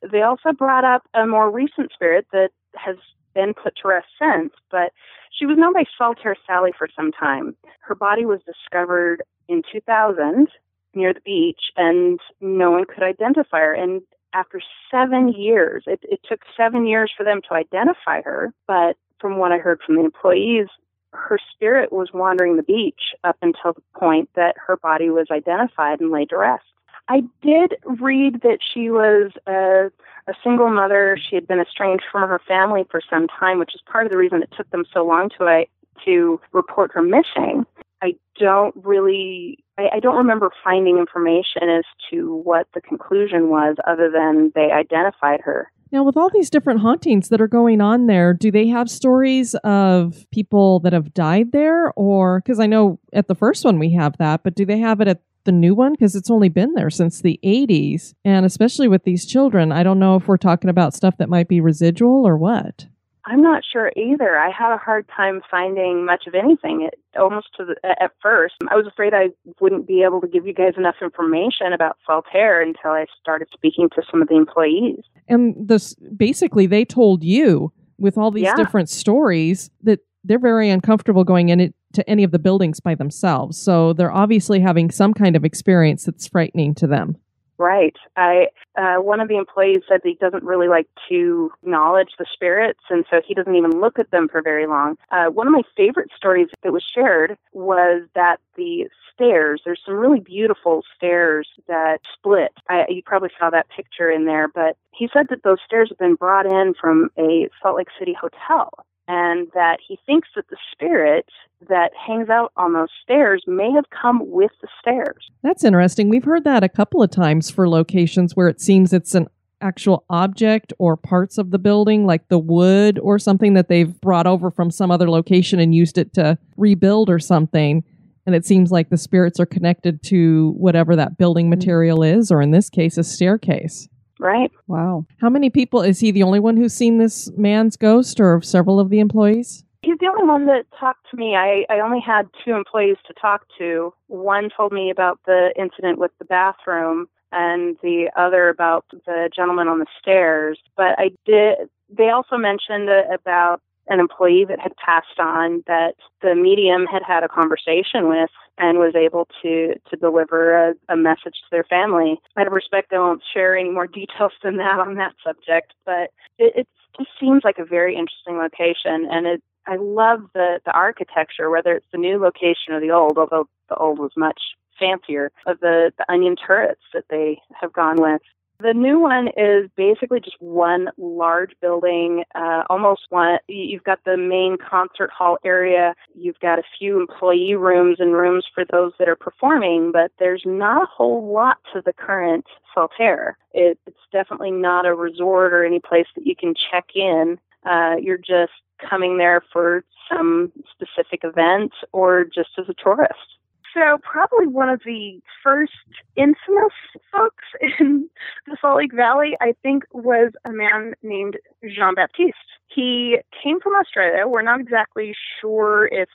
They 0.03 0.21
also 0.21 0.51
brought 0.51 0.85
up 0.85 1.03
a 1.13 1.25
more 1.25 1.49
recent 1.51 1.91
spirit 1.91 2.27
that 2.31 2.49
has 2.75 2.95
been 3.33 3.53
put 3.53 3.75
to 3.77 3.88
rest 3.88 4.07
since, 4.19 4.53
but 4.71 4.91
she 5.31 5.45
was 5.45 5.57
known 5.57 5.73
by 5.73 5.83
Saltair 5.99 6.35
Sally 6.47 6.71
for 6.77 6.88
some 6.95 7.12
time. 7.12 7.55
Her 7.81 7.95
body 7.95 8.25
was 8.25 8.39
discovered 8.45 9.21
in 9.47 9.62
2000 9.71 10.47
near 10.95 11.13
the 11.13 11.21
beach, 11.21 11.71
and 11.77 12.19
no 12.41 12.71
one 12.71 12.85
could 12.85 13.03
identify 13.03 13.59
her. 13.59 13.73
And 13.73 14.01
after 14.33 14.62
seven 14.91 15.29
years, 15.29 15.83
it, 15.88 15.99
it 16.03 16.19
took 16.27 16.41
seven 16.57 16.85
years 16.85 17.12
for 17.15 17.23
them 17.23 17.41
to 17.47 17.55
identify 17.55 18.21
her, 18.21 18.53
but 18.67 18.97
from 19.19 19.38
what 19.38 19.51
I 19.51 19.57
heard 19.57 19.79
from 19.85 19.95
the 19.95 20.03
employees, 20.03 20.67
her 21.13 21.39
spirit 21.53 21.91
was 21.91 22.09
wandering 22.13 22.55
the 22.55 22.63
beach 22.63 23.15
up 23.23 23.38
until 23.41 23.73
the 23.73 23.81
point 23.99 24.29
that 24.35 24.55
her 24.67 24.77
body 24.77 25.09
was 25.09 25.27
identified 25.31 25.99
and 25.99 26.12
laid 26.12 26.29
to 26.29 26.38
rest. 26.38 26.63
I 27.10 27.24
did 27.41 27.76
read 28.00 28.41
that 28.43 28.60
she 28.74 28.91
was 28.91 29.32
a, 29.48 29.89
a 30.30 30.34
single 30.43 30.69
mother. 30.69 31.17
She 31.19 31.36
had 31.36 31.48
been 31.48 31.60
estranged 31.60 32.04
from 32.12 32.30
her 32.30 32.39
family 32.48 32.86
for 32.89 33.02
some 33.10 33.28
time, 33.28 33.58
which 33.58 33.74
is 33.74 33.82
part 33.91 34.06
of 34.06 34.12
the 34.12 34.17
reason 34.17 34.43
it 34.43 34.54
took 34.56 34.69
them 34.69 34.86
so 34.93 35.06
long 35.06 35.30
to 35.38 35.45
uh, 35.45 35.63
to 36.06 36.39
report 36.54 36.91
her 36.93 37.02
missing. 37.02 37.65
I 38.02 38.15
don't 38.39 38.74
really, 38.84 39.58
I, 39.78 39.89
I 39.95 40.00
don't 40.00 40.15
remember 40.15 40.50
finding 40.63 40.98
information 40.98 41.63
as 41.63 41.84
to 42.10 42.36
what 42.36 42.67
the 42.74 42.80
conclusion 42.80 43.50
was, 43.50 43.76
other 43.86 44.10
than 44.10 44.54
they 44.56 44.72
identified 44.72 45.41
her. 45.41 45.69
Now, 45.91 46.04
with 46.04 46.15
all 46.15 46.30
these 46.30 46.50
different 46.50 46.82
hauntings 46.82 47.30
that 47.30 47.41
are 47.41 47.48
going 47.48 47.82
on 47.82 48.06
there, 48.06 48.34
do 48.34 48.52
they 48.52 48.67
have 48.67 48.89
stories 48.89 49.56
of 49.63 50.26
people 50.32 50.80
that 50.82 50.93
have 50.93 51.13
died 51.13 51.52
there? 51.52 51.91
Or, 51.95 52.39
because 52.39 52.60
I 52.60 52.67
know 52.67 53.00
at 53.12 53.28
the 53.28 53.36
first 53.36 53.65
one 53.65 53.80
we 53.80 53.91
have 53.93 54.15
that, 54.19 54.43
but 54.43 54.56
do 54.56 54.65
they 54.65 54.78
have 54.78 55.02
it 55.02 55.08
at 55.08 55.22
the 55.45 55.52
new 55.52 55.73
one? 55.75 55.93
Because 55.93 56.15
it's 56.15 56.30
only 56.30 56.49
been 56.49 56.73
there 56.73 56.89
since 56.89 57.21
the 57.21 57.39
80s. 57.43 58.13
And 58.25 58.45
especially 58.45 58.88
with 58.88 59.04
these 59.04 59.25
children, 59.25 59.71
I 59.71 59.84
don't 59.84 59.99
know 59.99 60.15
if 60.15 60.28
we're 60.28 60.38
talking 60.38 60.69
about 60.69 60.93
stuff 60.93 61.17
that 61.17 61.30
might 61.30 61.47
be 61.47 61.62
residual 61.62 62.28
or 62.28 62.38
what. 62.38 62.86
I'm 63.25 63.41
not 63.41 63.63
sure 63.71 63.91
either. 63.95 64.38
I 64.39 64.49
had 64.49 64.73
a 64.73 64.78
hard 64.78 65.08
time 65.15 65.41
finding 65.52 66.04
much 66.04 66.25
of 66.25 66.34
anything. 66.34 66.82
It, 66.91 66.99
almost 67.19 67.49
to 67.58 67.65
the, 67.65 67.75
at 68.02 68.12
first, 68.23 68.56
I 68.71 68.75
was 68.75 68.88
afraid 68.88 69.13
I 69.13 69.28
wouldn't 69.62 69.86
be 69.88 70.02
able 70.02 70.19
to 70.21 70.28
give 70.28 70.47
you 70.47 70.54
guys 70.54 70.73
enough 70.78 70.95
information 71.02 71.71
about 71.73 71.97
Saltair 72.10 72.63
until 72.63 72.91
I 72.91 73.06
started 73.21 73.47
speaking 73.54 73.88
to 73.95 74.02
some 74.10 74.21
of 74.23 74.30
the 74.30 74.36
employees. 74.36 75.02
And 75.28 75.56
this 75.67 75.93
basically, 76.15 76.65
they 76.65 76.86
told 76.86 77.23
you 77.23 77.71
with 77.99 78.17
all 78.17 78.32
these 78.32 78.43
Yeah. 78.45 78.56
different 78.56 78.89
stories 78.89 79.69
that 79.84 79.99
they're 80.23 80.39
very 80.39 80.69
uncomfortable 80.69 81.23
going 81.23 81.49
in 81.49 81.60
it 81.60 81.73
to 81.93 82.08
any 82.10 82.23
of 82.23 82.32
the 82.32 82.39
buildings 82.39 82.79
by 82.79 82.95
themselves. 82.95 83.58
So 83.58 83.93
they're 83.93 84.12
obviously 84.12 84.60
having 84.60 84.91
some 84.91 85.13
kind 85.13 85.36
of 85.36 85.45
experience 85.45 86.05
that's 86.05 86.27
frightening 86.27 86.75
to 86.75 86.88
them. 86.88 87.17
Right. 87.58 87.95
I 88.15 88.47
uh, 88.77 89.01
one 89.01 89.19
of 89.19 89.27
the 89.27 89.36
employees 89.36 89.79
said 89.88 89.99
that 90.03 90.10
he 90.10 90.15
doesn't 90.15 90.45
really 90.45 90.69
like 90.69 90.88
to 91.10 91.51
acknowledge 91.62 92.12
the 92.17 92.25
spirits, 92.32 92.79
and 92.89 93.03
so 93.10 93.19
he 93.27 93.34
doesn't 93.34 93.53
even 93.53 93.82
look 93.82 93.99
at 93.99 94.12
them 94.12 94.29
for 94.29 94.41
very 94.41 94.65
long. 94.65 94.95
Uh, 95.12 95.25
one 95.25 95.45
of 95.45 95.51
my 95.51 95.63
favorite 95.75 96.10
stories 96.15 96.47
that 96.63 96.71
was 96.71 96.86
shared 96.95 97.38
was 97.51 98.03
that 98.15 98.39
the 98.55 98.88
stairs. 99.13 99.62
There's 99.65 99.82
some 99.86 99.95
really 99.95 100.21
beautiful 100.21 100.84
stairs 100.95 101.49
that 101.67 101.99
split. 102.13 102.53
I, 102.69 102.86
you 102.88 103.01
probably 103.05 103.29
saw 103.38 103.49
that 103.49 103.67
picture 103.75 104.10
in 104.10 104.23
there, 104.23 104.47
but 104.47 104.77
he 104.91 105.10
said 105.12 105.27
that 105.29 105.43
those 105.43 105.58
stairs 105.65 105.89
have 105.89 105.97
been 105.97 106.15
brought 106.15 106.45
in 106.45 106.73
from 106.79 107.10
a 107.17 107.49
Salt 107.62 107.75
Lake 107.75 107.89
City 107.99 108.15
hotel. 108.19 108.71
And 109.12 109.48
that 109.56 109.80
he 109.86 109.98
thinks 110.06 110.28
that 110.36 110.48
the 110.52 110.58
spirit 110.72 111.26
that 111.67 111.91
hangs 111.95 112.30
out 112.30 112.52
on 112.56 112.74
those 112.74 112.89
stairs 113.04 113.43
may 113.48 113.72
have 113.72 113.86
come 113.89 114.30
with 114.30 114.52
the 114.62 114.67
stairs. 114.80 115.32
That's 115.41 115.63
interesting. 115.63 116.10
We've 116.10 116.24
heard 116.24 116.43
that 116.43 116.63
a 116.63 116.69
couple 116.69 117.02
of 117.02 117.10
times 117.10 117.50
for 117.50 117.67
locations 117.67 118.36
where 118.36 118.48
it 118.48 118.62
seems 118.62 118.93
it's 118.93 119.15
an 119.15 119.28
actual 119.62 120.06
object 120.12 120.74
or 120.78 120.95
parts 120.95 121.39
of 121.39 121.50
the 121.50 121.58
building, 121.58 122.06
like 122.06 122.28
the 122.28 122.38
wood 122.38 123.00
or 123.00 123.17
something 123.17 123.56
that 123.56 123.67
they've 123.67 124.00
brought 124.00 124.28
over 124.28 124.52
from 124.52 124.69
some 124.69 124.91
other 124.91 125.10
location 125.10 125.60
and 125.60 125.74
used 125.74 125.98
it 125.98 126.13
to 126.13 126.38
rebuild 126.56 127.10
or 127.10 127.17
something. 127.17 127.84
And 128.28 128.36
it 128.36 128.45
seems 128.45 128.72
like 128.72 128.89
the 128.89 128.98
spirits 128.98 129.39
are 129.39 129.45
connected 129.48 130.04
to 130.04 130.52
whatever 130.52 130.95
that 130.95 131.17
building 131.17 131.45
mm-hmm. 131.45 131.58
material 131.58 132.04
is, 132.04 132.32
or 132.32 132.43
in 132.43 132.52
this 132.52 132.69
case, 132.69 132.95
a 132.95 133.04
staircase. 133.04 133.89
Right. 134.19 134.51
Wow. 134.67 135.05
How 135.21 135.29
many 135.29 135.49
people 135.49 135.82
is 135.82 135.99
he 135.99 136.12
the 136.12 136.23
only 136.23 136.39
one 136.39 136.58
who's 136.58 136.73
seen 136.73 136.97
this 136.97 137.32
man's 137.38 137.77
ghost 137.77 138.19
or 138.19 138.41
several 138.41 138.79
of 138.79 138.89
the 138.89 138.99
employees? 138.99 139.63
He's 139.82 139.97
the 139.99 140.08
only 140.08 140.25
one 140.25 140.45
that 140.47 140.65
talked 140.77 141.10
to 141.12 141.17
me. 141.17 141.38
I, 141.38 141.65
I 141.69 141.79
only 141.79 142.01
had 142.05 142.27
two 142.43 142.51
employees 142.51 142.97
to 143.08 143.13
talk 143.13 143.45
to. 143.58 143.93
One 144.08 144.49
told 144.55 144.73
me 144.73 144.89
about 144.89 145.19
the 145.25 145.53
incident 145.58 145.99
with 145.99 146.12
the 146.19 146.25
bathroom, 146.25 147.08
and 147.32 147.77
the 147.82 148.10
other 148.15 148.49
about 148.49 148.86
the 148.91 149.29
gentleman 149.36 149.67
on 149.67 149.79
the 149.79 149.86
stairs. 150.01 150.60
But 150.75 150.97
I 150.97 151.12
did. 151.25 151.69
They 151.89 152.10
also 152.10 152.38
mentioned 152.38 152.89
about 153.13 153.62
an 153.88 153.99
employee 153.99 154.45
that 154.47 154.60
had 154.60 154.75
passed 154.77 155.19
on 155.19 155.63
that 155.67 155.95
the 156.21 156.36
medium 156.36 156.86
had 156.86 157.01
had 157.03 157.23
a 157.23 157.27
conversation 157.27 158.08
with 158.08 158.29
and 158.60 158.78
was 158.78 158.95
able 158.95 159.28
to 159.41 159.74
to 159.89 159.95
deliver 159.98 160.69
a, 160.69 160.74
a 160.89 160.95
message 160.95 161.36
to 161.36 161.50
their 161.52 161.63
family. 161.63 162.19
Out 162.38 162.48
of 162.48 162.54
respect, 162.54 162.93
I 162.93 163.00
won't 163.00 163.24
share 163.34 163.58
any 163.58 163.69
more 163.69 163.88
details 164.02 164.34
than 164.43 164.58
that 164.58 164.80
on 164.80 164.95
that 164.95 165.15
subject, 165.26 165.74
but 165.86 166.12
it, 166.38 166.54
it 166.56 166.67
just 166.98 167.10
seems 167.19 167.43
like 167.43 167.58
a 167.58 167.65
very 167.65 167.95
interesting 167.95 168.38
location, 168.38 169.08
and 169.10 169.26
it. 169.26 169.43
I 169.67 169.76
love 169.76 170.22
the 170.34 170.60
the 170.65 170.72
architecture, 170.72 171.50
whether 171.50 171.74
it's 171.74 171.86
the 171.91 171.98
new 171.98 172.17
location 172.17 172.74
or 172.74 172.80
the 172.80 172.91
old, 172.91 173.17
although 173.17 173.48
the 173.67 173.76
old 173.76 174.00
was 174.00 174.12
much 174.17 174.39
fancier, 174.80 175.32
of 175.45 175.60
the, 175.60 175.91
the 175.98 176.12
onion 176.12 176.36
turrets 176.36 176.82
that 176.93 177.06
they 177.10 177.39
have 177.60 177.74
gone 177.74 178.02
with. 178.02 178.22
The 178.62 178.74
new 178.74 179.00
one 179.00 179.30
is 179.38 179.69
basically 179.78 180.19
just 180.19 180.36
one 180.41 180.89
large 180.98 181.52
building, 181.62 182.26
uh, 182.36 182.63
almost 182.69 183.04
one. 183.10 183.39
You've 183.48 183.86
got 183.86 184.04
the 184.04 184.17
main 184.17 184.58
concert 184.58 185.12
hall 185.12 185.38
area. 185.45 185.95
You've 186.13 186.39
got 186.41 186.60
a 186.60 186.63
few 186.78 187.00
employee 187.00 187.56
rooms 187.56 188.01
and 188.01 188.12
rooms 188.12 188.45
for 188.53 188.66
those 188.66 188.91
that 188.99 189.07
are 189.07 189.16
performing, 189.16 189.93
but 189.93 190.12
there's 190.20 190.43
not 190.45 190.84
a 190.84 190.88
whole 190.88 191.32
lot 191.32 191.60
to 191.72 191.82
the 191.86 191.93
current 191.93 192.45
Saltair. 192.76 193.36
It, 193.53 193.80
it's 193.88 193.97
definitely 194.12 194.51
not 194.51 194.86
a 194.86 194.93
resort 194.93 195.53
or 195.53 195.64
any 195.64 195.80
place 195.80 196.07
that 196.18 196.28
you 196.28 196.36
can 196.36 196.53
check 196.53 196.89
in. 196.95 197.39
Uh, 197.66 197.95
you're 198.01 198.18
just 198.18 198.51
coming 198.89 199.18
there 199.18 199.41
for 199.53 199.86
some 200.12 200.51
specific 200.70 201.22
event 201.24 201.72
or 201.93 202.26
just 202.26 202.49
as 202.57 202.68
a 202.68 202.74
tourist. 202.74 203.38
So, 203.74 203.99
probably 204.01 204.47
one 204.47 204.70
of 204.70 204.82
the 204.86 205.22
first 205.43 205.74
infamous 206.15 206.74
folks 207.11 207.45
in 207.80 208.09
the 208.47 208.57
Salt 208.59 208.78
Lake 208.78 208.93
Valley, 208.93 209.38
I 209.41 209.53
think, 209.61 209.84
was 209.91 210.32
a 210.45 210.51
man 210.51 210.93
named 211.03 211.38
Jean 211.63 211.95
Baptiste. 211.95 212.36
He 212.67 213.17
came 213.43 213.59
from 213.59 213.74
Australia. 213.76 214.28
We're 214.28 214.41
not 214.41 214.59
exactly 214.59 215.15
sure 215.39 215.88
if, 215.91 216.09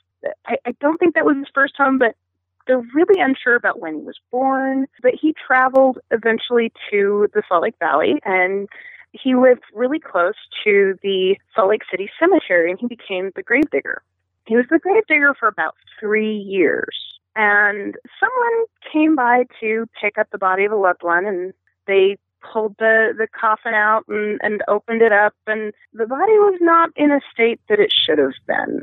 I, 0.45 0.57
I 0.65 0.75
don't 0.81 0.97
think 0.97 1.15
that 1.15 1.25
was 1.25 1.37
his 1.37 1.47
first 1.53 1.75
home, 1.77 1.97
but 1.97 2.15
they're 2.67 2.83
really 2.93 3.21
unsure 3.21 3.55
about 3.55 3.79
when 3.79 3.99
he 3.99 4.01
was 4.01 4.19
born. 4.31 4.87
But 5.01 5.13
he 5.19 5.33
traveled 5.33 5.99
eventually 6.11 6.71
to 6.91 7.27
the 7.33 7.43
Salt 7.47 7.63
Lake 7.63 7.75
Valley 7.79 8.15
and 8.25 8.67
he 9.11 9.35
lived 9.35 9.63
really 9.73 9.99
close 9.99 10.35
to 10.63 10.97
the 11.01 11.37
Salt 11.55 11.69
Lake 11.69 11.83
City 11.89 12.09
Cemetery 12.19 12.69
and 12.69 12.79
he 12.79 12.87
became 12.87 13.31
the 13.35 13.43
gravedigger. 13.43 14.01
He 14.47 14.55
was 14.55 14.65
the 14.69 14.79
gravedigger 14.79 15.33
for 15.39 15.47
about 15.47 15.75
three 15.99 16.37
years. 16.37 16.95
And 17.35 17.95
someone 18.19 18.65
came 18.91 19.15
by 19.15 19.45
to 19.59 19.87
pick 19.99 20.17
up 20.17 20.27
the 20.31 20.37
body 20.37 20.65
of 20.65 20.71
a 20.71 20.77
loved 20.77 21.03
one 21.03 21.25
and 21.25 21.53
they 21.87 22.17
pulled 22.41 22.75
the, 22.77 23.13
the 23.17 23.27
coffin 23.27 23.73
out 23.73 24.05
and, 24.07 24.39
and 24.43 24.61
opened 24.67 25.01
it 25.01 25.11
up 25.11 25.33
and 25.47 25.73
the 25.93 26.05
body 26.05 26.33
was 26.33 26.57
not 26.61 26.91
in 26.95 27.11
a 27.11 27.19
state 27.33 27.59
that 27.69 27.79
it 27.79 27.91
should 27.91 28.19
have 28.19 28.33
been. 28.47 28.81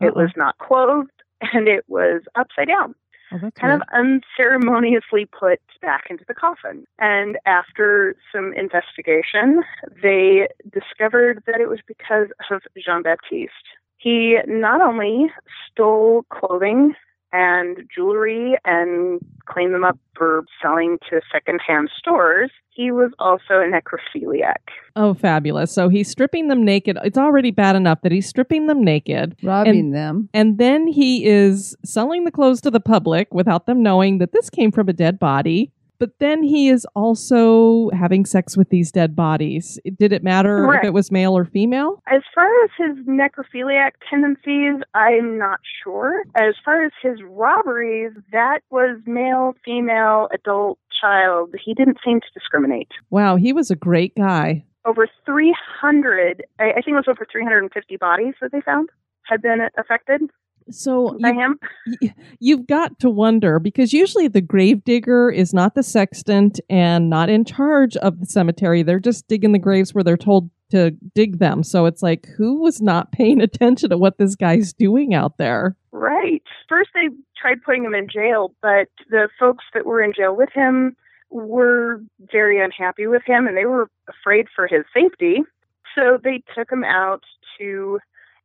It 0.00 0.08
uh-huh. 0.08 0.12
was 0.16 0.30
not 0.36 0.58
clothed 0.58 1.10
and 1.52 1.68
it 1.68 1.84
was 1.88 2.22
upside 2.36 2.68
down 2.68 2.94
Oh, 3.32 3.38
kind 3.38 3.52
weird. 3.62 3.82
of 3.82 3.88
unceremoniously 3.92 5.26
put 5.26 5.60
back 5.80 6.06
into 6.10 6.24
the 6.26 6.34
coffin. 6.34 6.84
And 6.98 7.38
after 7.46 8.16
some 8.32 8.52
investigation, 8.54 9.62
they 10.02 10.48
discovered 10.72 11.42
that 11.46 11.60
it 11.60 11.68
was 11.68 11.78
because 11.86 12.28
of 12.50 12.62
Jean 12.76 13.02
Baptiste. 13.02 13.52
He 13.98 14.38
not 14.46 14.80
only 14.80 15.30
stole 15.70 16.24
clothing 16.30 16.94
and 17.32 17.78
jewelry 17.94 18.56
and 18.64 19.20
cleaned 19.46 19.74
them 19.74 19.84
up 19.84 19.98
for 20.16 20.44
selling 20.62 20.98
to 21.08 21.20
secondhand 21.32 21.90
stores, 21.96 22.50
he 22.70 22.90
was 22.90 23.10
also 23.18 23.54
a 23.54 23.66
necrophiliac. 23.66 24.56
Oh, 24.96 25.14
fabulous. 25.14 25.72
So 25.72 25.88
he's 25.88 26.08
stripping 26.08 26.48
them 26.48 26.64
naked. 26.64 26.98
It's 27.04 27.18
already 27.18 27.50
bad 27.50 27.76
enough 27.76 28.00
that 28.02 28.12
he's 28.12 28.28
stripping 28.28 28.66
them 28.66 28.82
naked. 28.82 29.36
Robbing 29.42 29.90
them. 29.90 30.28
And 30.32 30.58
then 30.58 30.86
he 30.86 31.26
is 31.26 31.76
selling 31.84 32.24
the 32.24 32.30
clothes 32.30 32.60
to 32.62 32.70
the 32.70 32.80
public 32.80 33.32
without 33.34 33.66
them 33.66 33.82
knowing 33.82 34.18
that 34.18 34.32
this 34.32 34.48
came 34.50 34.72
from 34.72 34.88
a 34.88 34.92
dead 34.92 35.18
body. 35.18 35.72
But 36.00 36.18
then 36.18 36.42
he 36.42 36.70
is 36.70 36.86
also 36.96 37.90
having 37.90 38.24
sex 38.24 38.56
with 38.56 38.70
these 38.70 38.90
dead 38.90 39.14
bodies. 39.14 39.78
Did 39.98 40.14
it 40.14 40.24
matter 40.24 40.72
if 40.74 40.82
it 40.82 40.94
was 40.94 41.12
male 41.12 41.36
or 41.36 41.44
female? 41.44 42.02
As 42.10 42.22
far 42.34 42.48
as 42.64 42.70
his 42.78 43.06
necrophiliac 43.06 43.90
tendencies, 44.08 44.82
I'm 44.94 45.36
not 45.36 45.60
sure. 45.84 46.22
As 46.34 46.54
far 46.64 46.82
as 46.82 46.92
his 47.02 47.18
robberies, 47.22 48.12
that 48.32 48.60
was 48.70 48.98
male, 49.04 49.54
female, 49.62 50.28
adult, 50.32 50.78
child. 50.98 51.54
He 51.62 51.74
didn't 51.74 51.98
seem 52.02 52.20
to 52.20 52.26
discriminate. 52.32 52.88
Wow, 53.10 53.36
he 53.36 53.52
was 53.52 53.70
a 53.70 53.76
great 53.76 54.16
guy. 54.16 54.64
Over 54.86 55.06
300, 55.26 56.42
I 56.58 56.70
I 56.70 56.72
think 56.72 56.88
it 56.88 56.92
was 56.94 57.08
over 57.08 57.26
350 57.30 57.96
bodies 57.98 58.34
that 58.40 58.52
they 58.52 58.62
found 58.62 58.88
had 59.24 59.42
been 59.42 59.60
affected 59.76 60.22
So 60.70 61.16
him. 61.18 61.58
y- 62.02 62.14
you've 62.38 62.66
got 62.66 62.98
to 63.00 63.10
wonder 63.10 63.58
because 63.58 63.92
usually 63.92 64.28
the 64.28 64.40
gravedigger 64.40 65.30
is 65.30 65.52
not 65.52 65.74
the 65.74 65.82
sextant 65.82 66.60
and 66.68 67.10
not 67.10 67.28
in 67.28 67.44
charge 67.44 67.96
of 67.98 68.20
the 68.20 68.26
cemetery. 68.26 68.82
They're 68.82 68.98
just 68.98 69.28
digging 69.28 69.52
the 69.52 69.58
graves 69.58 69.94
where 69.94 70.04
they're 70.04 70.16
told 70.16 70.50
to 70.70 70.92
dig 71.14 71.38
them. 71.38 71.62
So 71.62 71.86
it's 71.86 72.02
like, 72.02 72.26
who 72.36 72.60
was 72.60 72.80
not 72.80 73.12
paying 73.12 73.40
attention 73.42 73.90
to 73.90 73.98
what 73.98 74.18
this 74.18 74.36
guy's 74.36 74.72
doing 74.72 75.14
out 75.14 75.36
there? 75.36 75.76
Right. 75.92 76.42
First, 76.68 76.90
they 76.94 77.08
tried 77.36 77.62
putting 77.64 77.84
him 77.84 77.94
in 77.94 78.08
jail, 78.08 78.54
but 78.62 78.88
the 79.10 79.28
folks 79.38 79.64
that 79.74 79.86
were 79.86 80.02
in 80.02 80.12
jail 80.12 80.36
with 80.36 80.50
him 80.54 80.96
were 81.30 82.00
very 82.32 82.62
unhappy 82.62 83.06
with 83.06 83.22
him 83.24 83.46
and 83.46 83.56
they 83.56 83.64
were 83.64 83.88
afraid 84.08 84.46
for 84.54 84.66
his 84.66 84.84
safety. 84.92 85.42
So 85.94 86.18
they 86.22 86.42
took 86.54 86.70
him 86.70 86.84
out 86.84 87.22
to 87.58 88.00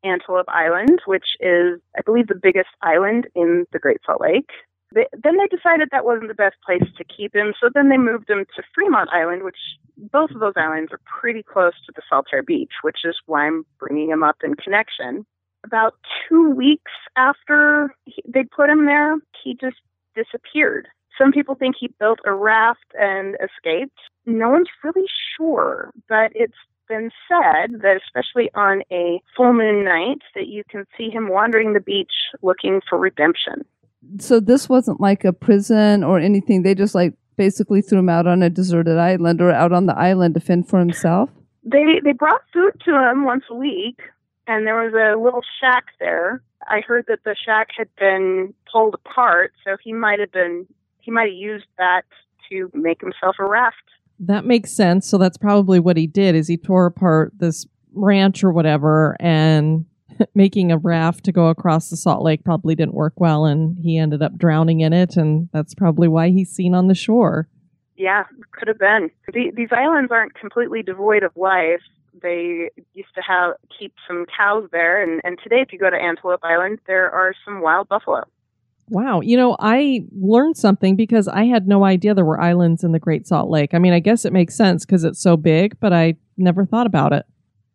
Antelope 0.05 0.47
Island, 0.47 1.01
which 1.05 1.35
is, 1.39 1.79
I 1.97 2.01
believe, 2.05 2.27
the 2.27 2.39
biggest 2.41 2.69
island 2.81 3.27
in 3.35 3.65
the 3.73 3.79
Great 3.79 3.97
Salt 4.05 4.21
Lake. 4.21 4.49
They, 4.93 5.07
then 5.11 5.37
they 5.37 5.47
decided 5.47 5.89
that 5.91 6.05
wasn't 6.05 6.29
the 6.29 6.35
best 6.35 6.55
place 6.65 6.83
to 6.97 7.03
keep 7.03 7.35
him, 7.35 7.53
so 7.59 7.69
then 7.73 7.89
they 7.89 7.97
moved 7.97 8.29
him 8.29 8.45
to 8.55 8.63
Fremont 8.73 9.09
Island, 9.11 9.43
which 9.43 9.57
both 9.97 10.31
of 10.31 10.39
those 10.39 10.53
islands 10.55 10.91
are 10.93 11.01
pretty 11.05 11.43
close 11.43 11.73
to 11.85 11.93
the 11.95 12.01
Saltair 12.09 12.45
Beach, 12.45 12.71
which 12.83 12.99
is 13.03 13.17
why 13.25 13.47
I'm 13.47 13.65
bringing 13.79 14.09
him 14.09 14.23
up 14.23 14.37
in 14.43 14.55
connection 14.55 15.25
about 15.65 15.95
two 16.29 16.49
weeks 16.51 16.91
after 17.17 17.93
he, 18.05 18.21
they 18.27 18.43
put 18.43 18.69
him 18.69 18.85
there, 18.85 19.15
he 19.43 19.57
just 19.59 19.77
disappeared. 20.15 20.87
Some 21.17 21.31
people 21.31 21.55
think 21.55 21.75
he 21.79 21.89
built 21.99 22.19
a 22.25 22.33
raft 22.33 22.85
and 22.97 23.35
escaped. 23.35 23.97
No 24.25 24.49
one's 24.49 24.69
really 24.83 25.07
sure, 25.35 25.91
but 26.07 26.31
it's 26.35 26.53
been 26.87 27.11
said 27.27 27.81
that 27.81 27.99
especially 28.05 28.49
on 28.55 28.81
a 28.91 29.21
full 29.35 29.53
moon 29.53 29.83
night 29.83 30.21
that 30.35 30.47
you 30.47 30.63
can 30.69 30.85
see 30.97 31.09
him 31.09 31.29
wandering 31.29 31.73
the 31.73 31.79
beach 31.79 32.11
looking 32.41 32.81
for 32.87 32.97
redemption. 32.97 33.65
So 34.19 34.39
this 34.39 34.69
wasn't 34.69 35.01
like 35.01 35.25
a 35.25 35.33
prison 35.33 36.03
or 36.03 36.19
anything. 36.19 36.63
They 36.63 36.75
just 36.75 36.95
like 36.95 37.13
basically 37.35 37.81
threw 37.81 37.99
him 37.99 38.09
out 38.09 38.27
on 38.27 38.43
a 38.43 38.49
deserted 38.49 38.97
island 38.97 39.41
or 39.41 39.51
out 39.51 39.71
on 39.71 39.87
the 39.87 39.97
island 39.97 40.35
to 40.35 40.39
fend 40.39 40.67
for 40.67 40.79
himself. 40.79 41.29
They 41.63 41.99
they 42.03 42.13
brought 42.13 42.41
food 42.53 42.79
to 42.85 42.91
him 42.91 43.25
once 43.25 43.43
a 43.49 43.55
week 43.55 43.99
and 44.47 44.65
there 44.65 44.75
was 44.75 44.93
a 44.93 45.19
little 45.19 45.41
shack 45.59 45.85
there. 45.99 46.41
I 46.67 46.81
heard 46.81 47.05
that 47.07 47.23
the 47.23 47.35
shack 47.35 47.69
had 47.75 47.89
been 47.97 48.53
pulled 48.71 48.95
apart, 48.95 49.53
so 49.63 49.77
he 49.83 49.93
might 49.93 50.19
have 50.19 50.31
been 50.31 50.67
he 50.99 51.11
might 51.11 51.29
have 51.29 51.37
used 51.37 51.67
that 51.77 52.03
to 52.49 52.71
make 52.73 53.01
himself 53.01 53.35
a 53.39 53.45
raft. 53.45 53.75
That 54.19 54.45
makes 54.45 54.71
sense. 54.71 55.07
So 55.07 55.17
that's 55.17 55.37
probably 55.37 55.79
what 55.79 55.97
he 55.97 56.07
did 56.07 56.35
is 56.35 56.47
he 56.47 56.57
tore 56.57 56.85
apart 56.85 57.33
this 57.37 57.65
ranch 57.93 58.43
or 58.43 58.51
whatever 58.51 59.15
and 59.19 59.85
making 60.35 60.71
a 60.71 60.77
raft 60.77 61.23
to 61.25 61.31
go 61.31 61.47
across 61.47 61.89
the 61.89 61.97
Salt 61.97 62.23
Lake 62.23 62.43
probably 62.43 62.75
didn't 62.75 62.93
work 62.93 63.13
well 63.17 63.45
and 63.45 63.77
he 63.79 63.97
ended 63.97 64.21
up 64.21 64.37
drowning 64.37 64.81
in 64.81 64.93
it 64.93 65.17
and 65.17 65.49
that's 65.51 65.73
probably 65.73 66.07
why 66.07 66.29
he's 66.29 66.49
seen 66.49 66.73
on 66.73 66.87
the 66.87 66.95
shore. 66.95 67.47
Yeah, 67.97 68.23
could 68.51 68.67
have 68.67 68.79
been. 68.79 69.09
The, 69.33 69.51
these 69.55 69.69
islands 69.71 70.11
aren't 70.11 70.35
completely 70.35 70.83
devoid 70.83 71.23
of 71.23 71.31
life. 71.35 71.81
They 72.21 72.69
used 72.93 73.13
to 73.15 73.21
have 73.21 73.55
keep 73.77 73.93
some 74.07 74.25
cows 74.37 74.69
there, 74.71 75.01
and, 75.01 75.21
and 75.23 75.37
today, 75.43 75.61
if 75.61 75.73
you 75.73 75.79
go 75.79 75.89
to 75.89 75.97
Antelope 75.97 76.39
Island, 76.43 76.79
there 76.87 77.11
are 77.11 77.33
some 77.43 77.61
wild 77.61 77.89
buffalo. 77.89 78.23
Wow. 78.89 79.21
You 79.21 79.35
know, 79.35 79.55
I 79.59 80.05
learned 80.15 80.57
something 80.57 80.95
because 80.95 81.27
I 81.27 81.45
had 81.45 81.67
no 81.67 81.85
idea 81.85 82.13
there 82.13 82.25
were 82.25 82.39
islands 82.39 82.83
in 82.83 82.91
the 82.91 82.99
Great 82.99 83.27
Salt 83.27 83.49
Lake. 83.49 83.73
I 83.73 83.79
mean, 83.79 83.93
I 83.93 83.99
guess 83.99 84.25
it 84.25 84.33
makes 84.33 84.55
sense 84.55 84.85
because 84.85 85.03
it's 85.03 85.19
so 85.19 85.37
big, 85.37 85.79
but 85.79 85.91
I 85.91 86.15
never 86.37 86.65
thought 86.65 86.85
about 86.85 87.13
it. 87.13 87.25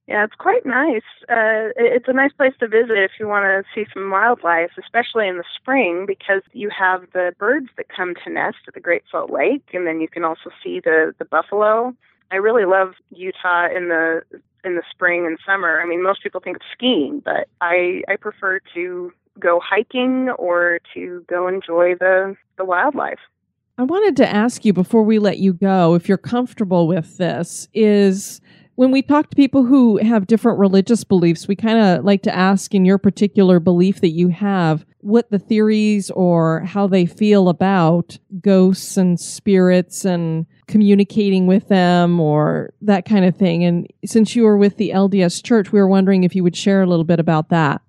Yeah, 0.06 0.24
it's 0.24 0.34
quite 0.34 0.66
nice. 0.66 1.06
Uh, 1.28 1.70
it's 1.76 2.08
a 2.08 2.12
nice 2.12 2.32
place 2.32 2.52
to 2.58 2.66
visit 2.66 2.98
if 2.98 3.12
you 3.20 3.28
want 3.28 3.44
to 3.44 3.62
see 3.72 3.88
some 3.94 4.10
wildlife, 4.10 4.72
especially 4.76 5.28
in 5.28 5.36
the 5.36 5.44
spring, 5.54 6.04
because 6.04 6.42
you 6.52 6.68
have 6.76 7.02
the 7.12 7.32
birds 7.38 7.68
that 7.76 7.86
come 7.88 8.14
to 8.24 8.30
nest 8.30 8.58
at 8.66 8.74
the 8.74 8.80
Great 8.80 9.04
Salt 9.08 9.30
Lake, 9.30 9.62
and 9.72 9.86
then 9.86 10.00
you 10.00 10.08
can 10.08 10.24
also 10.24 10.50
see 10.64 10.80
the 10.80 11.14
the 11.20 11.24
buffalo. 11.24 11.94
I 12.32 12.36
really 12.36 12.64
love 12.64 12.94
Utah 13.10 13.68
in 13.68 13.88
the 13.88 14.22
in 14.64 14.74
the 14.74 14.82
spring 14.90 15.26
and 15.26 15.38
summer. 15.46 15.80
I 15.80 15.86
mean, 15.86 16.02
most 16.02 16.24
people 16.24 16.40
think 16.40 16.56
of 16.56 16.62
skiing, 16.72 17.22
but 17.24 17.48
I 17.60 18.02
I 18.08 18.16
prefer 18.16 18.60
to 18.74 19.12
go 19.38 19.60
hiking 19.62 20.30
or 20.38 20.80
to 20.94 21.24
go 21.28 21.48
enjoy 21.48 21.94
the 21.94 22.36
the 22.58 22.64
wildlife. 22.64 23.18
I 23.78 23.84
wanted 23.84 24.16
to 24.18 24.28
ask 24.28 24.64
you 24.64 24.72
before 24.72 25.02
we 25.02 25.18
let 25.18 25.38
you 25.38 25.54
go 25.54 25.94
if 25.94 26.08
you're 26.08 26.18
comfortable 26.18 26.86
with 26.86 27.16
this 27.16 27.66
is 27.72 28.40
when 28.80 28.90
we 28.90 29.02
talk 29.02 29.28
to 29.28 29.36
people 29.36 29.64
who 29.64 29.98
have 29.98 30.26
different 30.26 30.58
religious 30.58 31.04
beliefs, 31.04 31.46
we 31.46 31.54
kind 31.54 31.78
of 31.78 32.02
like 32.02 32.22
to 32.22 32.34
ask 32.34 32.74
in 32.74 32.86
your 32.86 32.96
particular 32.96 33.60
belief 33.60 34.00
that 34.00 34.12
you 34.12 34.28
have 34.28 34.86
what 35.00 35.30
the 35.30 35.38
theories 35.38 36.10
or 36.12 36.60
how 36.60 36.86
they 36.86 37.04
feel 37.04 37.50
about 37.50 38.18
ghosts 38.40 38.96
and 38.96 39.20
spirits 39.20 40.06
and 40.06 40.46
communicating 40.66 41.46
with 41.46 41.68
them 41.68 42.20
or 42.20 42.72
that 42.80 43.04
kind 43.04 43.26
of 43.26 43.36
thing. 43.36 43.64
And 43.64 43.86
since 44.06 44.34
you 44.34 44.44
were 44.44 44.56
with 44.56 44.78
the 44.78 44.90
LDS 44.90 45.44
Church, 45.44 45.72
we 45.72 45.78
were 45.78 45.88
wondering 45.88 46.24
if 46.24 46.34
you 46.34 46.42
would 46.42 46.56
share 46.56 46.80
a 46.80 46.86
little 46.86 47.04
bit 47.04 47.20
about 47.20 47.50
that. 47.50 47.82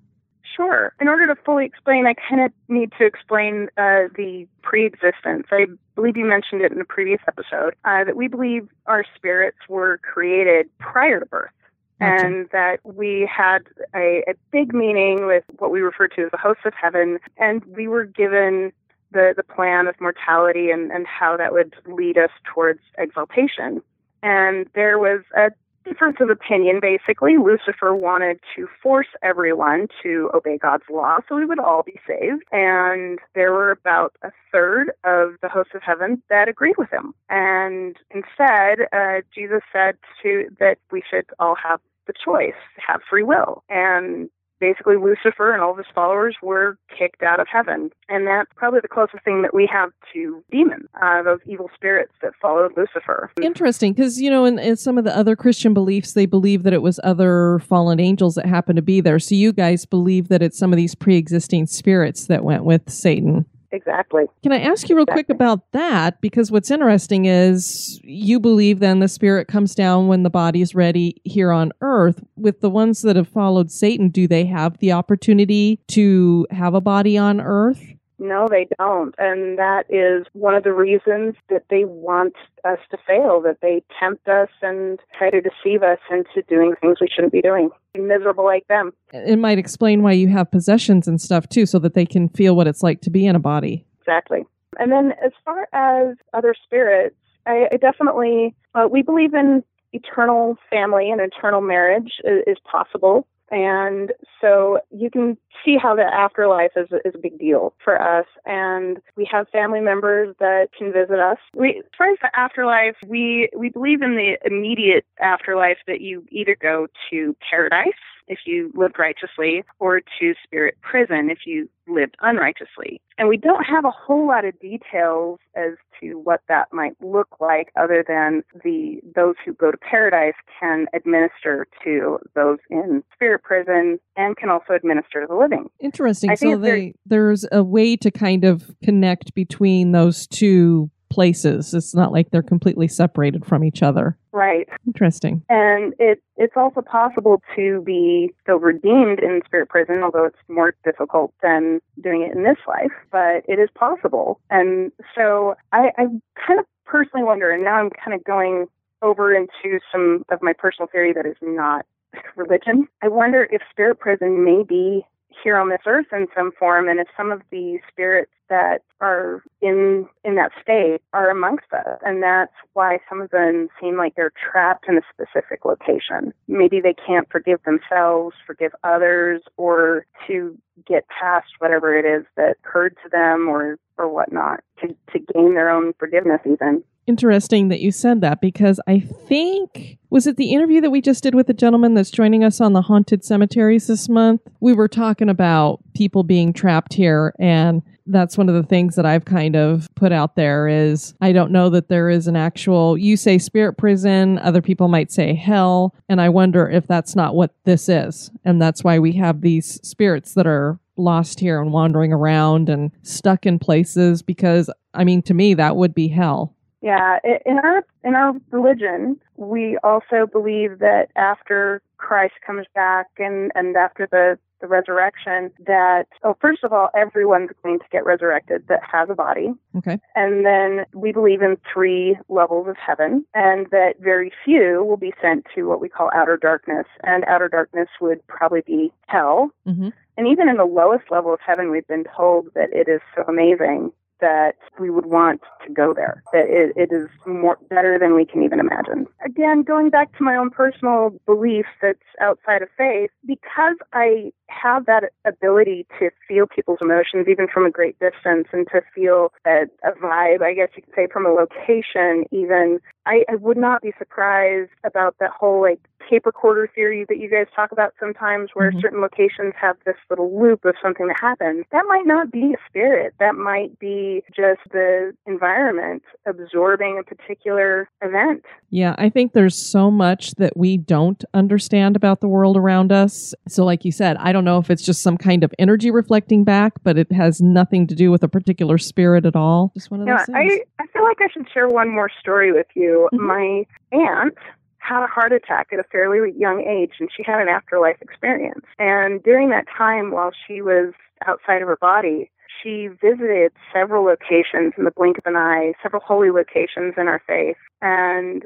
Sure. 0.55 0.93
In 0.99 1.07
order 1.07 1.27
to 1.27 1.35
fully 1.43 1.65
explain, 1.65 2.05
I 2.05 2.13
kind 2.13 2.41
of 2.41 2.51
need 2.67 2.91
to 2.97 3.05
explain 3.05 3.69
uh, 3.77 4.11
the 4.15 4.47
pre-existence. 4.61 5.47
I 5.51 5.67
believe 5.95 6.17
you 6.17 6.25
mentioned 6.25 6.61
it 6.61 6.71
in 6.71 6.81
a 6.81 6.85
previous 6.85 7.21
episode 7.27 7.75
uh, 7.85 8.03
that 8.03 8.15
we 8.15 8.27
believe 8.27 8.67
our 8.85 9.05
spirits 9.15 9.57
were 9.69 9.99
created 9.99 10.69
prior 10.79 11.19
to 11.19 11.25
birth. 11.25 11.51
Gotcha. 11.99 12.25
And 12.25 12.49
that 12.51 12.79
we 12.83 13.29
had 13.31 13.59
a, 13.95 14.23
a 14.27 14.33
big 14.51 14.73
meeting 14.73 15.27
with 15.27 15.43
what 15.59 15.71
we 15.71 15.81
refer 15.81 16.07
to 16.09 16.23
as 16.23 16.31
the 16.31 16.37
hosts 16.37 16.63
of 16.65 16.73
heaven, 16.73 17.19
and 17.37 17.63
we 17.65 17.87
were 17.87 18.05
given 18.05 18.73
the, 19.11 19.33
the 19.37 19.43
plan 19.43 19.87
of 19.87 19.99
mortality 20.01 20.71
and, 20.71 20.91
and 20.91 21.05
how 21.05 21.37
that 21.37 21.51
would 21.51 21.75
lead 21.85 22.17
us 22.17 22.31
towards 22.43 22.79
exaltation. 22.97 23.81
And 24.23 24.67
there 24.73 24.97
was 24.97 25.21
a 25.35 25.51
difference 25.85 26.17
of 26.19 26.29
opinion, 26.29 26.79
basically. 26.81 27.37
Lucifer 27.37 27.95
wanted 27.95 28.39
to 28.55 28.67
force 28.81 29.07
everyone 29.23 29.87
to 30.03 30.29
obey 30.33 30.57
God's 30.57 30.83
law 30.89 31.17
so 31.27 31.35
we 31.35 31.45
would 31.45 31.59
all 31.59 31.83
be 31.83 31.99
saved. 32.07 32.43
And 32.51 33.19
there 33.35 33.51
were 33.51 33.71
about 33.71 34.15
a 34.23 34.31
third 34.51 34.91
of 35.03 35.35
the 35.41 35.49
hosts 35.49 35.73
of 35.75 35.81
heaven 35.83 36.21
that 36.29 36.47
agreed 36.47 36.77
with 36.77 36.91
him. 36.91 37.13
And 37.29 37.95
instead, 38.11 38.87
uh, 38.93 39.21
Jesus 39.33 39.61
said 39.71 39.97
to 40.23 40.47
that 40.59 40.77
we 40.91 41.03
should 41.09 41.25
all 41.39 41.55
have 41.55 41.79
the 42.07 42.13
choice, 42.13 42.59
have 42.85 43.01
free 43.09 43.23
will. 43.23 43.63
And 43.69 44.29
basically 44.61 44.95
Lucifer 44.95 45.51
and 45.51 45.61
all 45.61 45.71
of 45.71 45.77
his 45.77 45.87
followers 45.93 46.37
were 46.41 46.77
kicked 46.97 47.23
out 47.23 47.41
of 47.41 47.47
heaven. 47.51 47.89
And 48.07 48.25
that's 48.25 48.49
probably 48.55 48.79
the 48.79 48.87
closest 48.87 49.25
thing 49.25 49.41
that 49.41 49.53
we 49.53 49.67
have 49.71 49.89
to 50.13 50.43
demons, 50.51 50.87
uh, 51.01 51.23
those 51.23 51.39
evil 51.45 51.69
spirits 51.75 52.13
that 52.21 52.31
followed 52.41 52.71
Lucifer. 52.77 53.31
Interesting, 53.41 53.91
because, 53.91 54.21
you 54.21 54.29
know, 54.29 54.45
in, 54.45 54.59
in 54.59 54.77
some 54.77 54.97
of 54.97 55.03
the 55.03 55.15
other 55.17 55.35
Christian 55.35 55.73
beliefs, 55.73 56.13
they 56.13 56.25
believe 56.25 56.63
that 56.63 56.73
it 56.73 56.81
was 56.81 56.99
other 57.03 57.59
fallen 57.59 57.99
angels 57.99 58.35
that 58.35 58.45
happened 58.45 58.77
to 58.77 58.81
be 58.81 59.01
there. 59.01 59.19
So 59.19 59.35
you 59.35 59.51
guys 59.51 59.85
believe 59.85 60.29
that 60.29 60.41
it's 60.41 60.57
some 60.57 60.71
of 60.71 60.77
these 60.77 60.95
pre 60.95 61.17
existing 61.17 61.65
spirits 61.65 62.27
that 62.27 62.43
went 62.43 62.63
with 62.63 62.89
Satan. 62.89 63.45
Exactly. 63.71 64.25
Can 64.43 64.51
I 64.51 64.59
ask 64.59 64.89
you 64.89 64.95
real 64.95 65.03
Exactly. 65.03 65.23
quick 65.23 65.35
about 65.35 65.71
that? 65.71 66.19
Because 66.21 66.51
what's 66.51 66.69
interesting 66.69 67.25
is 67.25 67.99
you 68.03 68.39
believe 68.39 68.79
then 68.79 68.99
the 68.99 69.07
spirit 69.07 69.47
comes 69.47 69.73
down 69.75 70.07
when 70.07 70.23
the 70.23 70.29
body's 70.29 70.75
ready 70.75 71.21
here 71.23 71.51
on 71.51 71.71
earth. 71.81 72.23
With 72.35 72.61
the 72.61 72.69
ones 72.69 73.01
that 73.03 73.15
have 73.15 73.27
followed 73.29 73.71
Satan, 73.71 74.09
do 74.09 74.27
they 74.27 74.45
have 74.45 74.77
the 74.79 74.91
opportunity 74.91 75.79
to 75.89 76.47
have 76.51 76.73
a 76.73 76.81
body 76.81 77.17
on 77.17 77.39
earth? 77.39 77.81
No, 78.21 78.47
they 78.47 78.67
don't. 78.77 79.15
And 79.17 79.57
that 79.57 79.85
is 79.89 80.27
one 80.33 80.53
of 80.53 80.63
the 80.63 80.73
reasons 80.73 81.33
that 81.49 81.63
they 81.71 81.85
want 81.85 82.35
us 82.63 82.77
to 82.91 82.97
fail, 83.07 83.41
that 83.41 83.57
they 83.63 83.81
tempt 83.99 84.27
us 84.27 84.49
and 84.61 84.99
try 85.17 85.31
to 85.31 85.41
deceive 85.41 85.81
us 85.81 85.97
into 86.11 86.43
doing 86.47 86.75
things 86.79 86.99
we 87.01 87.07
shouldn't 87.13 87.33
be 87.33 87.41
doing. 87.41 87.71
Be 87.95 88.01
miserable 88.01 88.45
like 88.45 88.67
them. 88.67 88.91
It 89.11 89.39
might 89.39 89.57
explain 89.57 90.03
why 90.03 90.11
you 90.11 90.27
have 90.27 90.51
possessions 90.51 91.07
and 91.07 91.19
stuff 91.19 91.49
too, 91.49 91.65
so 91.65 91.79
that 91.79 91.95
they 91.95 92.05
can 92.05 92.29
feel 92.29 92.55
what 92.55 92.67
it's 92.67 92.83
like 92.83 93.01
to 93.01 93.09
be 93.09 93.25
in 93.25 93.35
a 93.35 93.39
body. 93.39 93.87
Exactly. 94.01 94.45
And 94.77 94.91
then 94.91 95.13
as 95.25 95.31
far 95.43 95.67
as 95.73 96.15
other 96.31 96.53
spirits, 96.63 97.15
I, 97.47 97.69
I 97.71 97.77
definitely, 97.77 98.53
uh, 98.75 98.87
we 98.89 99.01
believe 99.01 99.33
in 99.33 99.63
eternal 99.93 100.57
family 100.69 101.09
and 101.09 101.19
eternal 101.19 101.61
marriage 101.61 102.13
is, 102.23 102.43
is 102.45 102.57
possible. 102.71 103.27
And 103.51 104.13
so 104.39 104.79
you 104.91 105.09
can 105.09 105.37
see 105.63 105.77
how 105.77 105.95
the 105.95 106.03
afterlife 106.03 106.71
is, 106.77 106.87
is 107.05 107.13
a 107.13 107.19
big 107.19 107.37
deal 107.37 107.73
for 107.83 108.01
us. 108.01 108.25
And 108.45 108.99
we 109.17 109.27
have 109.31 109.49
family 109.49 109.81
members 109.81 110.35
that 110.39 110.69
can 110.75 110.93
visit 110.93 111.19
us. 111.19 111.37
We, 111.53 111.79
as 111.79 111.85
far 111.97 112.09
as 112.09 112.17
the 112.21 112.31
afterlife, 112.33 112.95
we, 113.05 113.49
we 113.55 113.69
believe 113.69 114.01
in 114.01 114.15
the 114.15 114.37
immediate 114.45 115.05
afterlife 115.19 115.77
that 115.85 115.99
you 115.99 116.25
either 116.31 116.55
go 116.59 116.87
to 117.11 117.35
paradise 117.49 117.91
if 118.31 118.39
you 118.45 118.71
lived 118.73 118.97
righteously 118.97 119.63
or 119.79 119.99
to 119.99 120.33
spirit 120.43 120.77
prison 120.81 121.29
if 121.29 121.39
you 121.45 121.69
lived 121.85 122.15
unrighteously. 122.21 123.01
And 123.17 123.27
we 123.27 123.35
don't 123.35 123.63
have 123.65 123.83
a 123.83 123.91
whole 123.91 124.25
lot 124.25 124.45
of 124.45 124.57
details 124.59 125.39
as 125.53 125.73
to 125.99 126.13
what 126.13 126.39
that 126.47 126.71
might 126.71 126.93
look 127.01 127.27
like 127.41 127.67
other 127.79 128.05
than 128.07 128.41
the 128.63 129.01
those 129.15 129.35
who 129.45 129.53
go 129.53 129.69
to 129.69 129.77
paradise 129.77 130.33
can 130.59 130.87
administer 130.93 131.67
to 131.83 132.19
those 132.33 132.57
in 132.69 133.03
spirit 133.13 133.43
prison 133.43 133.99
and 134.15 134.37
can 134.37 134.49
also 134.49 134.73
administer 134.73 135.21
to 135.21 135.27
the 135.27 135.35
living. 135.35 135.69
Interesting. 135.81 136.35
So 136.37 136.57
they 136.57 136.93
there's 137.05 137.45
a 137.51 137.63
way 137.63 137.97
to 137.97 138.09
kind 138.11 138.45
of 138.45 138.71
connect 138.81 139.33
between 139.33 139.91
those 139.91 140.25
two 140.25 140.89
places. 141.11 141.73
It's 141.73 141.93
not 141.93 142.11
like 142.11 142.31
they're 142.31 142.41
completely 142.41 142.87
separated 142.87 143.45
from 143.45 143.63
each 143.63 143.83
other. 143.83 144.17
Right. 144.31 144.67
Interesting. 144.87 145.43
And 145.49 145.93
it 145.99 146.23
it's 146.37 146.55
also 146.55 146.81
possible 146.81 147.43
to 147.55 147.81
be 147.81 148.33
so 148.47 148.55
redeemed 148.55 149.19
in 149.19 149.41
spirit 149.45 149.69
prison, 149.69 150.01
although 150.03 150.25
it's 150.25 150.37
more 150.47 150.73
difficult 150.83 151.33
than 151.43 151.81
doing 152.01 152.23
it 152.23 152.35
in 152.35 152.43
this 152.43 152.57
life, 152.67 152.91
but 153.11 153.43
it 153.47 153.59
is 153.59 153.69
possible. 153.75 154.39
And 154.49 154.91
so 155.13 155.55
I, 155.73 155.91
I 155.97 156.05
kind 156.47 156.59
of 156.59 156.65
personally 156.85 157.25
wonder, 157.25 157.51
and 157.51 157.63
now 157.63 157.75
I'm 157.75 157.91
kind 157.91 158.15
of 158.15 158.23
going 158.23 158.67
over 159.01 159.35
into 159.35 159.79
some 159.91 160.23
of 160.31 160.41
my 160.41 160.53
personal 160.53 160.87
theory 160.87 161.13
that 161.13 161.25
is 161.25 161.35
not 161.41 161.85
religion. 162.35 162.87
I 163.01 163.09
wonder 163.09 163.47
if 163.51 163.61
spirit 163.69 163.99
prison 163.99 164.43
may 164.43 164.63
be 164.63 165.05
here 165.43 165.57
on 165.57 165.69
this 165.69 165.81
earth 165.85 166.07
in 166.11 166.27
some 166.35 166.51
form 166.57 166.87
and 166.87 166.99
if 166.99 167.07
some 167.15 167.31
of 167.31 167.41
the 167.51 167.79
spirits 167.89 168.31
that 168.49 168.83
are 168.99 169.43
in 169.61 170.07
in 170.25 170.35
that 170.35 170.51
state 170.61 170.99
are 171.13 171.29
amongst 171.29 171.71
us 171.71 171.99
and 172.03 172.21
that's 172.21 172.53
why 172.73 172.99
some 173.07 173.21
of 173.21 173.29
them 173.31 173.69
seem 173.79 173.97
like 173.97 174.13
they're 174.15 174.33
trapped 174.51 174.85
in 174.87 174.97
a 174.97 175.01
specific 175.13 175.63
location. 175.63 176.33
Maybe 176.47 176.81
they 176.81 176.93
can't 176.93 177.29
forgive 177.31 177.61
themselves 177.63 178.35
forgive 178.45 178.73
others 178.83 179.41
or 179.57 180.05
to 180.27 180.57
get 180.85 181.05
past 181.07 181.47
whatever 181.59 181.97
it 181.97 182.05
is 182.05 182.25
that 182.35 182.57
occurred 182.63 182.97
to 183.03 183.09
them 183.09 183.47
or 183.47 183.77
or 183.97 184.09
whatnot 184.09 184.61
to 184.81 184.87
to 185.13 185.19
gain 185.33 185.53
their 185.55 185.69
own 185.69 185.93
forgiveness 185.97 186.41
even 186.45 186.83
Interesting 187.11 187.67
that 187.67 187.81
you 187.81 187.91
said 187.91 188.21
that 188.21 188.39
because 188.39 188.79
I 188.87 189.01
think 189.01 189.97
was 190.09 190.27
it 190.27 190.37
the 190.37 190.53
interview 190.53 190.79
that 190.79 190.91
we 190.91 191.01
just 191.01 191.21
did 191.21 191.35
with 191.35 191.47
the 191.47 191.53
gentleman 191.53 191.93
that's 191.93 192.09
joining 192.09 192.41
us 192.41 192.61
on 192.61 192.71
the 192.71 192.81
haunted 192.81 193.25
cemeteries 193.25 193.87
this 193.87 194.07
month? 194.07 194.39
We 194.61 194.71
were 194.71 194.87
talking 194.87 195.27
about 195.27 195.81
people 195.93 196.23
being 196.23 196.53
trapped 196.53 196.93
here 196.93 197.33
and 197.37 197.81
that's 198.05 198.37
one 198.37 198.47
of 198.47 198.55
the 198.55 198.63
things 198.63 198.95
that 198.95 199.05
I've 199.05 199.25
kind 199.25 199.57
of 199.57 199.93
put 199.93 200.13
out 200.13 200.37
there 200.37 200.69
is 200.69 201.13
I 201.19 201.33
don't 201.33 201.51
know 201.51 201.69
that 201.71 201.89
there 201.89 202.09
is 202.09 202.27
an 202.27 202.37
actual 202.37 202.97
you 202.97 203.17
say 203.17 203.37
spirit 203.37 203.73
prison, 203.73 204.39
other 204.39 204.61
people 204.61 204.87
might 204.87 205.11
say 205.11 205.33
hell, 205.33 205.93
and 206.07 206.21
I 206.21 206.29
wonder 206.29 206.69
if 206.69 206.87
that's 206.87 207.13
not 207.13 207.35
what 207.35 207.53
this 207.65 207.89
is. 207.89 208.31
And 208.45 208.61
that's 208.61 208.85
why 208.85 208.99
we 208.99 209.11
have 209.17 209.41
these 209.41 209.81
spirits 209.85 210.33
that 210.35 210.47
are 210.47 210.79
lost 210.95 211.41
here 211.41 211.61
and 211.61 211.73
wandering 211.73 212.13
around 212.13 212.69
and 212.69 212.89
stuck 213.03 213.45
in 213.45 213.59
places 213.59 214.21
because 214.21 214.69
I 214.93 215.03
mean 215.03 215.21
to 215.23 215.33
me 215.33 215.55
that 215.55 215.75
would 215.75 215.93
be 215.93 216.07
hell. 216.07 216.55
Yeah, 216.81 217.19
in 217.45 217.59
our 217.59 217.85
in 218.03 218.15
our 218.15 218.33
religion, 218.49 219.19
we 219.37 219.77
also 219.83 220.25
believe 220.31 220.79
that 220.79 221.09
after 221.15 221.81
Christ 221.97 222.33
comes 222.45 222.65
back 222.73 223.07
and 223.19 223.51
and 223.53 223.75
after 223.75 224.07
the 224.09 224.39
the 224.61 224.67
resurrection, 224.67 225.51
that 225.65 226.05
oh, 226.23 226.35
first 226.39 226.63
of 226.63 226.73
all, 226.73 226.89
everyone's 226.95 227.49
going 227.63 227.79
to 227.79 227.85
get 227.91 228.05
resurrected 228.05 228.67
that 228.67 228.81
has 228.83 229.09
a 229.09 229.15
body, 229.15 229.51
Okay. 229.75 229.99
and 230.15 230.45
then 230.45 230.85
we 230.93 231.11
believe 231.11 231.41
in 231.41 231.57
three 231.71 232.17
levels 232.29 232.67
of 232.67 232.77
heaven, 232.77 233.25
and 233.33 233.67
that 233.71 233.99
very 233.99 234.31
few 234.43 234.83
will 234.83 234.97
be 234.97 235.13
sent 235.21 235.45
to 235.55 235.63
what 235.67 235.81
we 235.81 235.89
call 235.89 236.09
outer 236.15 236.37
darkness, 236.37 236.85
and 237.03 237.23
outer 237.25 237.47
darkness 237.47 237.89
would 237.99 238.25
probably 238.27 238.61
be 238.61 238.91
hell. 239.07 239.51
Mm-hmm. 239.67 239.89
And 240.17 240.27
even 240.27 240.49
in 240.49 240.57
the 240.57 240.65
lowest 240.65 241.09
level 241.09 241.33
of 241.33 241.39
heaven, 241.45 241.71
we've 241.71 241.87
been 241.87 242.05
told 242.15 242.49
that 242.53 242.71
it 242.73 242.87
is 242.87 243.01
so 243.15 243.23
amazing 243.27 243.91
that 244.21 244.55
we 244.79 244.89
would 244.89 245.07
want 245.07 245.41
to 245.65 245.73
go 245.73 245.93
there. 245.93 246.23
That 246.31 246.45
it, 246.47 246.73
it 246.75 246.93
is 246.93 247.09
more 247.25 247.57
better 247.69 247.99
than 247.99 248.15
we 248.15 248.25
can 248.25 248.43
even 248.43 248.59
imagine. 248.59 249.07
Again, 249.25 249.63
going 249.63 249.89
back 249.89 250.15
to 250.17 250.23
my 250.23 250.35
own 250.35 250.49
personal 250.49 251.19
belief 251.25 251.65
that's 251.81 251.99
outside 252.21 252.61
of 252.61 252.69
faith, 252.77 253.09
because 253.25 253.75
I 253.93 254.31
have 254.51 254.85
that 254.85 255.11
ability 255.25 255.85
to 255.99 256.09
feel 256.27 256.45
people's 256.47 256.79
emotions 256.81 257.27
even 257.29 257.47
from 257.47 257.65
a 257.65 257.71
great 257.71 257.97
distance 257.99 258.47
and 258.51 258.67
to 258.71 258.81
feel 258.93 259.31
a, 259.45 259.63
a 259.83 259.91
vibe, 260.01 260.41
I 260.41 260.53
guess 260.53 260.69
you 260.75 260.83
could 260.83 260.93
say, 260.95 261.07
from 261.11 261.25
a 261.25 261.29
location, 261.29 262.25
even 262.31 262.79
I, 263.05 263.23
I 263.29 263.35
would 263.35 263.57
not 263.57 263.81
be 263.81 263.93
surprised 263.97 264.69
about 264.83 265.15
that 265.19 265.31
whole 265.31 265.61
like 265.61 265.79
tape 266.09 266.25
recorder 266.25 266.69
theory 266.73 267.05
that 267.07 267.17
you 267.17 267.29
guys 267.29 267.47
talk 267.55 267.71
about 267.71 267.93
sometimes 267.99 268.49
where 268.53 268.71
Mhm. 268.71 268.81
certain 268.81 269.01
locations 269.01 269.53
have 269.59 269.77
this 269.85 269.95
little 270.09 270.37
loop 270.39 270.65
of 270.65 270.75
something 270.81 271.07
that 271.07 271.19
happens. 271.19 271.65
That 271.71 271.85
might 271.87 272.05
not 272.05 272.31
be 272.31 272.53
a 272.53 272.57
spirit. 272.67 273.13
That 273.19 273.35
might 273.35 273.77
be 273.79 274.23
just 274.35 274.61
the 274.71 275.13
environment 275.25 276.03
absorbing 276.25 276.99
a 276.99 277.03
particular 277.03 277.87
event. 278.01 278.45
Yeah, 278.69 278.95
I 278.97 279.09
think 279.09 279.33
there's 279.33 279.55
so 279.55 279.89
much 279.91 280.31
that 280.35 280.55
we 280.57 280.77
don't 280.77 281.23
understand 281.33 281.95
about 281.95 282.21
the 282.21 282.27
world 282.27 282.57
around 282.57 282.91
us. 282.91 283.33
So, 283.47 283.65
like 283.65 283.83
you 283.85 283.91
said, 283.91 284.17
I 284.17 284.31
don't 284.31 284.40
know 284.45 284.57
if 284.57 284.69
it's 284.69 284.83
just 284.83 285.01
some 285.01 285.17
kind 285.17 285.43
of 285.43 285.53
energy 285.59 285.91
reflecting 285.91 286.43
back, 286.43 286.73
but 286.83 286.97
it 286.97 287.11
has 287.11 287.41
nothing 287.41 287.87
to 287.87 287.95
do 287.95 288.11
with 288.11 288.23
a 288.23 288.27
particular 288.27 288.77
spirit 288.77 289.25
at 289.25 289.35
all. 289.35 289.71
Just 289.75 289.91
one 289.91 290.01
of 290.01 290.07
Yeah, 290.07 290.17
those 290.17 290.25
things. 290.27 290.61
I, 290.79 290.83
I 290.83 290.87
feel 290.87 291.03
like 291.03 291.17
I 291.21 291.27
should 291.31 291.47
share 291.53 291.67
one 291.67 291.89
more 291.89 292.09
story 292.19 292.51
with 292.51 292.67
you. 292.75 293.09
Mhm. 293.13 293.19
My 293.19 293.63
aunt 293.91 294.37
had 294.79 295.03
a 295.03 295.07
heart 295.07 295.31
attack 295.31 295.67
at 295.71 295.79
a 295.79 295.83
fairly 295.83 296.31
young 296.35 296.61
age 296.61 296.93
and 296.99 297.09
she 297.15 297.23
had 297.23 297.39
an 297.39 297.47
afterlife 297.47 298.01
experience. 298.01 298.65
And 298.79 299.21
during 299.23 299.49
that 299.49 299.65
time 299.67 300.11
while 300.11 300.31
she 300.47 300.61
was 300.61 300.93
outside 301.27 301.61
of 301.61 301.67
her 301.67 301.77
body, 301.79 302.31
she 302.61 302.87
visited 302.87 303.51
several 303.73 304.03
locations 304.03 304.73
in 304.77 304.83
the 304.85 304.91
blink 304.91 305.17
of 305.17 305.25
an 305.25 305.35
eye, 305.35 305.73
several 305.81 306.01
holy 306.05 306.31
locations 306.31 306.95
in 306.97 307.07
our 307.07 307.21
faith. 307.27 307.57
And 307.81 308.43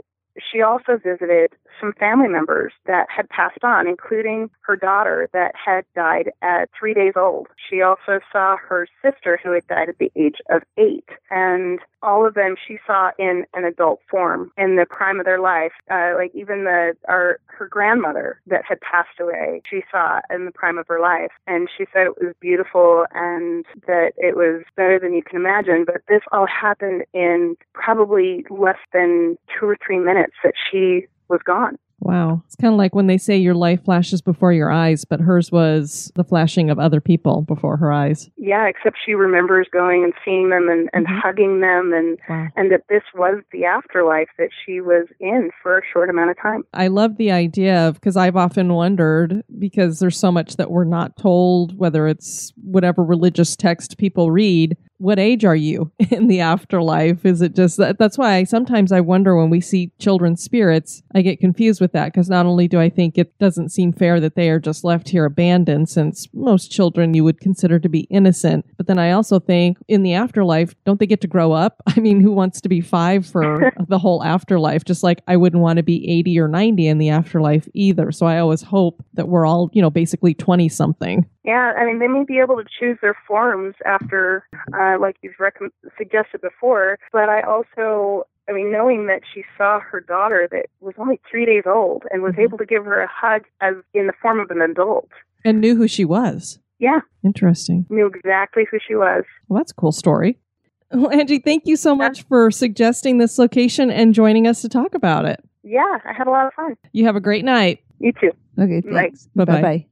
she 0.51 0.61
also 0.61 0.97
visited 0.97 1.53
some 1.79 1.93
family 1.93 2.27
members 2.27 2.73
that 2.85 3.07
had 3.09 3.29
passed 3.29 3.63
on, 3.63 3.87
including 3.87 4.49
her 4.61 4.75
daughter 4.75 5.29
that 5.33 5.53
had 5.55 5.85
died 5.95 6.31
at 6.41 6.69
three 6.77 6.93
days 6.93 7.13
old. 7.15 7.47
She 7.69 7.81
also 7.81 8.19
saw 8.31 8.57
her 8.57 8.87
sister 9.03 9.39
who 9.43 9.51
had 9.51 9.67
died 9.67 9.89
at 9.89 9.97
the 9.97 10.11
age 10.15 10.37
of 10.49 10.63
eight. 10.77 11.09
And 11.29 11.79
all 12.05 12.25
of 12.25 12.35
them 12.35 12.55
she 12.67 12.77
saw 12.85 13.11
in 13.17 13.45
an 13.53 13.65
adult 13.65 13.99
form 14.09 14.51
in 14.57 14.75
the 14.75 14.85
prime 14.85 15.19
of 15.19 15.25
their 15.25 15.39
life. 15.39 15.71
Uh, 15.89 16.13
like 16.15 16.31
even 16.33 16.63
the 16.63 16.95
our 17.07 17.39
her 17.47 17.67
grandmother 17.67 18.39
that 18.47 18.63
had 18.65 18.79
passed 18.81 19.19
away, 19.19 19.61
she 19.69 19.83
saw 19.91 20.19
in 20.29 20.45
the 20.45 20.51
prime 20.51 20.77
of 20.77 20.87
her 20.87 20.99
life, 20.99 21.31
and 21.47 21.67
she 21.75 21.85
said 21.91 22.07
it 22.07 22.23
was 22.23 22.35
beautiful 22.39 23.05
and 23.13 23.65
that 23.87 24.11
it 24.17 24.35
was 24.35 24.63
better 24.75 24.99
than 24.99 25.13
you 25.13 25.23
can 25.23 25.37
imagine. 25.37 25.85
But 25.85 26.01
this 26.07 26.21
all 26.31 26.47
happened 26.47 27.03
in 27.13 27.55
probably 27.73 28.45
less 28.49 28.79
than 28.93 29.37
two 29.57 29.65
or 29.65 29.77
three 29.85 29.99
minutes 29.99 30.33
that 30.43 30.53
she 30.71 31.07
was 31.27 31.41
gone. 31.43 31.77
Wow. 31.99 32.43
It's 32.45 32.55
kind 32.55 32.73
of 32.73 32.77
like 32.77 32.93
when 32.93 33.07
they 33.07 33.17
say 33.17 33.37
your 33.37 33.55
life 33.55 33.83
flashes 33.83 34.21
before 34.21 34.51
your 34.53 34.69
eyes, 34.69 35.05
but 35.05 35.19
hers 35.21 35.51
was 35.51 36.11
the 36.15 36.23
flashing 36.23 36.69
of 36.69 36.77
other 36.77 36.99
people 37.01 37.41
before 37.41 37.77
her 37.77 37.91
eyes. 37.91 38.29
Yeah, 38.37 38.67
except 38.67 38.97
she 39.03 39.15
remembers 39.15 39.67
going 39.71 40.03
and 40.03 40.13
seeing 40.23 40.49
them 40.49 40.67
and, 40.69 40.89
and 40.93 41.07
Mhm. 41.07 41.19
hugging 41.21 41.61
them 41.61 41.93
and 41.93 42.17
Wow. 42.29 42.47
and 42.55 42.71
that 42.71 42.83
this 42.89 43.03
was 43.15 43.41
the 43.51 43.65
afterlife 43.65 44.27
that 44.37 44.49
she 44.65 44.81
was 44.81 45.07
in 45.19 45.49
for 45.63 45.77
a 45.77 45.81
short 45.91 46.09
amount 46.09 46.31
of 46.31 46.37
time. 46.39 46.63
I 46.73 46.87
love 46.87 47.17
the 47.17 47.31
idea 47.31 47.87
of 47.87 47.95
because 47.95 48.17
I've 48.17 48.35
often 48.35 48.73
wondered 48.73 49.43
because 49.57 49.99
there's 49.99 50.17
so 50.19 50.31
much 50.31 50.57
that 50.57 50.69
we're 50.69 50.83
not 50.83 51.15
told, 51.17 51.77
whether 51.77 52.07
it's 52.07 52.53
whatever 52.61 53.03
religious 53.03 53.55
text 53.55 53.97
people 53.97 54.31
read. 54.31 54.77
What 54.97 55.19
age 55.19 55.43
are 55.43 55.55
you 55.55 55.91
in 56.11 56.27
the 56.27 56.39
afterlife? 56.39 57.25
Is 57.25 57.41
it 57.41 57.55
just 57.55 57.77
that? 57.77 57.97
That's 57.97 58.17
why 58.17 58.35
I 58.35 58.43
sometimes 58.43 58.91
I 58.91 59.01
wonder 59.01 59.35
when 59.35 59.49
we 59.49 59.61
see 59.61 59.91
children's 59.99 60.43
spirits, 60.43 61.03
I 61.13 61.21
get 61.21 61.39
confused 61.39 61.81
with 61.81 61.91
that 61.93 62.13
because 62.13 62.29
not 62.29 62.45
only 62.45 62.67
do 62.67 62.79
I 62.79 62.89
think 62.89 63.17
it 63.17 63.37
doesn't 63.39 63.69
seem 63.69 63.91
fair 63.91 64.19
that 64.19 64.35
they 64.35 64.49
are 64.49 64.59
just 64.59 64.83
left 64.83 65.09
here 65.09 65.25
abandoned, 65.25 65.89
since 65.89 66.27
most 66.33 66.71
children 66.71 67.13
you 67.13 67.23
would 67.23 67.39
consider 67.39 67.79
to 67.79 67.89
be 67.89 68.01
innocent, 68.01 68.65
but 68.77 68.87
then 68.87 68.99
I 68.99 69.11
also 69.11 69.39
think 69.39 69.77
in 69.87 70.03
the 70.03 70.13
afterlife, 70.13 70.73
don't 70.85 70.99
they 70.99 71.07
get 71.07 71.21
to 71.21 71.27
grow 71.27 71.51
up? 71.51 71.81
I 71.87 71.99
mean, 71.99 72.21
who 72.21 72.31
wants 72.31 72.61
to 72.61 72.69
be 72.69 72.81
five 72.81 73.25
for 73.25 73.73
the 73.87 73.99
whole 73.99 74.23
afterlife? 74.23 74.85
Just 74.85 75.03
like 75.03 75.21
I 75.27 75.37
wouldn't 75.37 75.61
want 75.61 75.77
to 75.77 75.83
be 75.83 76.09
80 76.09 76.39
or 76.39 76.47
90 76.47 76.87
in 76.87 76.97
the 76.97 77.09
afterlife 77.09 77.67
either. 77.73 78.11
So 78.11 78.25
I 78.25 78.39
always 78.39 78.61
hope 78.61 79.03
that 79.13 79.27
we're 79.27 79.45
all, 79.45 79.69
you 79.73 79.81
know, 79.81 79.89
basically 79.89 80.33
20 80.33 80.69
something. 80.69 81.25
Yeah, 81.45 81.73
I 81.77 81.85
mean 81.85 81.99
they 81.99 82.07
may 82.07 82.23
be 82.23 82.39
able 82.39 82.57
to 82.57 82.65
choose 82.79 82.97
their 83.01 83.15
forms 83.27 83.75
after, 83.85 84.47
uh, 84.73 84.97
like 84.99 85.17
you've 85.21 85.39
rec- 85.39 85.59
suggested 85.97 86.41
before. 86.41 86.97
But 87.13 87.29
I 87.29 87.41
also, 87.41 88.23
I 88.49 88.53
mean, 88.53 88.71
knowing 88.71 89.07
that 89.07 89.21
she 89.33 89.43
saw 89.57 89.79
her 89.79 89.99
daughter 89.99 90.47
that 90.51 90.65
was 90.81 90.95
only 90.97 91.19
three 91.29 91.45
days 91.45 91.63
old 91.65 92.03
and 92.11 92.23
was 92.23 92.33
able 92.39 92.57
to 92.57 92.65
give 92.65 92.83
her 92.85 92.99
a 93.01 93.07
hug 93.07 93.43
as 93.61 93.75
in 93.93 94.07
the 94.07 94.13
form 94.21 94.39
of 94.39 94.49
an 94.49 94.61
adult. 94.61 95.09
And 95.43 95.61
knew 95.61 95.75
who 95.75 95.87
she 95.87 96.03
was. 96.05 96.59
Yeah, 96.79 96.99
Interesting. 97.23 97.85
knew 97.89 98.07
exactly 98.07 98.63
who 98.69 98.79
she 98.85 98.95
was. 98.95 99.23
Well, 99.47 99.59
that's 99.59 99.71
a 99.71 99.75
cool 99.75 99.91
story. 99.91 100.39
Well, 100.91 101.11
Angie, 101.11 101.39
thank 101.39 101.63
you 101.65 101.75
so 101.77 101.95
much 101.95 102.23
for 102.27 102.51
suggesting 102.51 103.17
this 103.17 103.39
location 103.39 103.89
and 103.89 104.13
joining 104.13 104.47
us 104.47 104.61
to 104.61 104.69
talk 104.69 104.93
about 104.93 105.25
it. 105.25 105.43
Yeah, 105.63 105.97
I 106.05 106.13
had 106.13 106.27
a 106.27 106.29
lot 106.29 106.45
of 106.45 106.53
fun. 106.53 106.75
You 106.93 107.05
have 107.05 107.15
a 107.15 107.19
great 107.19 107.43
night. 107.43 107.79
You 107.99 108.13
too. 108.13 108.31
Okay, 108.57 108.81
thanks. 108.81 109.27
Bye 109.35 109.45
bye. 109.45 109.85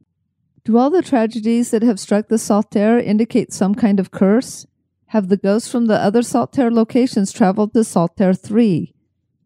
Do 0.65 0.77
all 0.77 0.89
the 0.89 1.01
tragedies 1.01 1.71
that 1.71 1.83
have 1.83 1.99
struck 1.99 2.29
the 2.29 2.37
Saltair 2.37 3.03
indicate 3.03 3.51
some 3.51 3.75
kind 3.75 3.99
of 3.99 4.11
curse? 4.11 4.65
Have 5.07 5.27
the 5.27 5.35
ghosts 5.35 5.69
from 5.69 5.87
the 5.87 5.99
other 5.99 6.21
Saltair 6.21 6.71
locations 6.71 7.33
traveled 7.33 7.73
to 7.73 7.79
Saltair 7.79 8.33
3? 8.33 8.93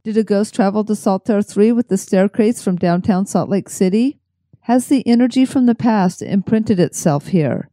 Did 0.04 0.16
a 0.16 0.24
ghost 0.24 0.54
travel 0.54 0.86
to 0.86 0.94
Saltair 0.94 1.44
3 1.44 1.72
with 1.72 1.88
the 1.88 1.98
staircase 1.98 2.62
from 2.62 2.76
downtown 2.76 3.26
Salt 3.26 3.50
Lake 3.50 3.68
City? 3.68 4.20
Has 4.62 4.88
the 4.88 5.06
energy 5.08 5.44
from 5.44 5.66
the 5.66 5.74
past 5.74 6.22
imprinted 6.22 6.80
itself 6.80 7.28
here? 7.28 7.70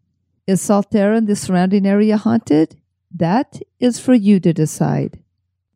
Is 0.46 0.62
Saltair 0.62 1.14
and 1.14 1.26
the 1.26 1.36
surrounding 1.36 1.86
area 1.86 2.16
haunted? 2.16 2.80
That 3.14 3.60
is 3.78 4.00
for 4.00 4.14
you 4.14 4.40
to 4.40 4.54
decide. 4.54 5.23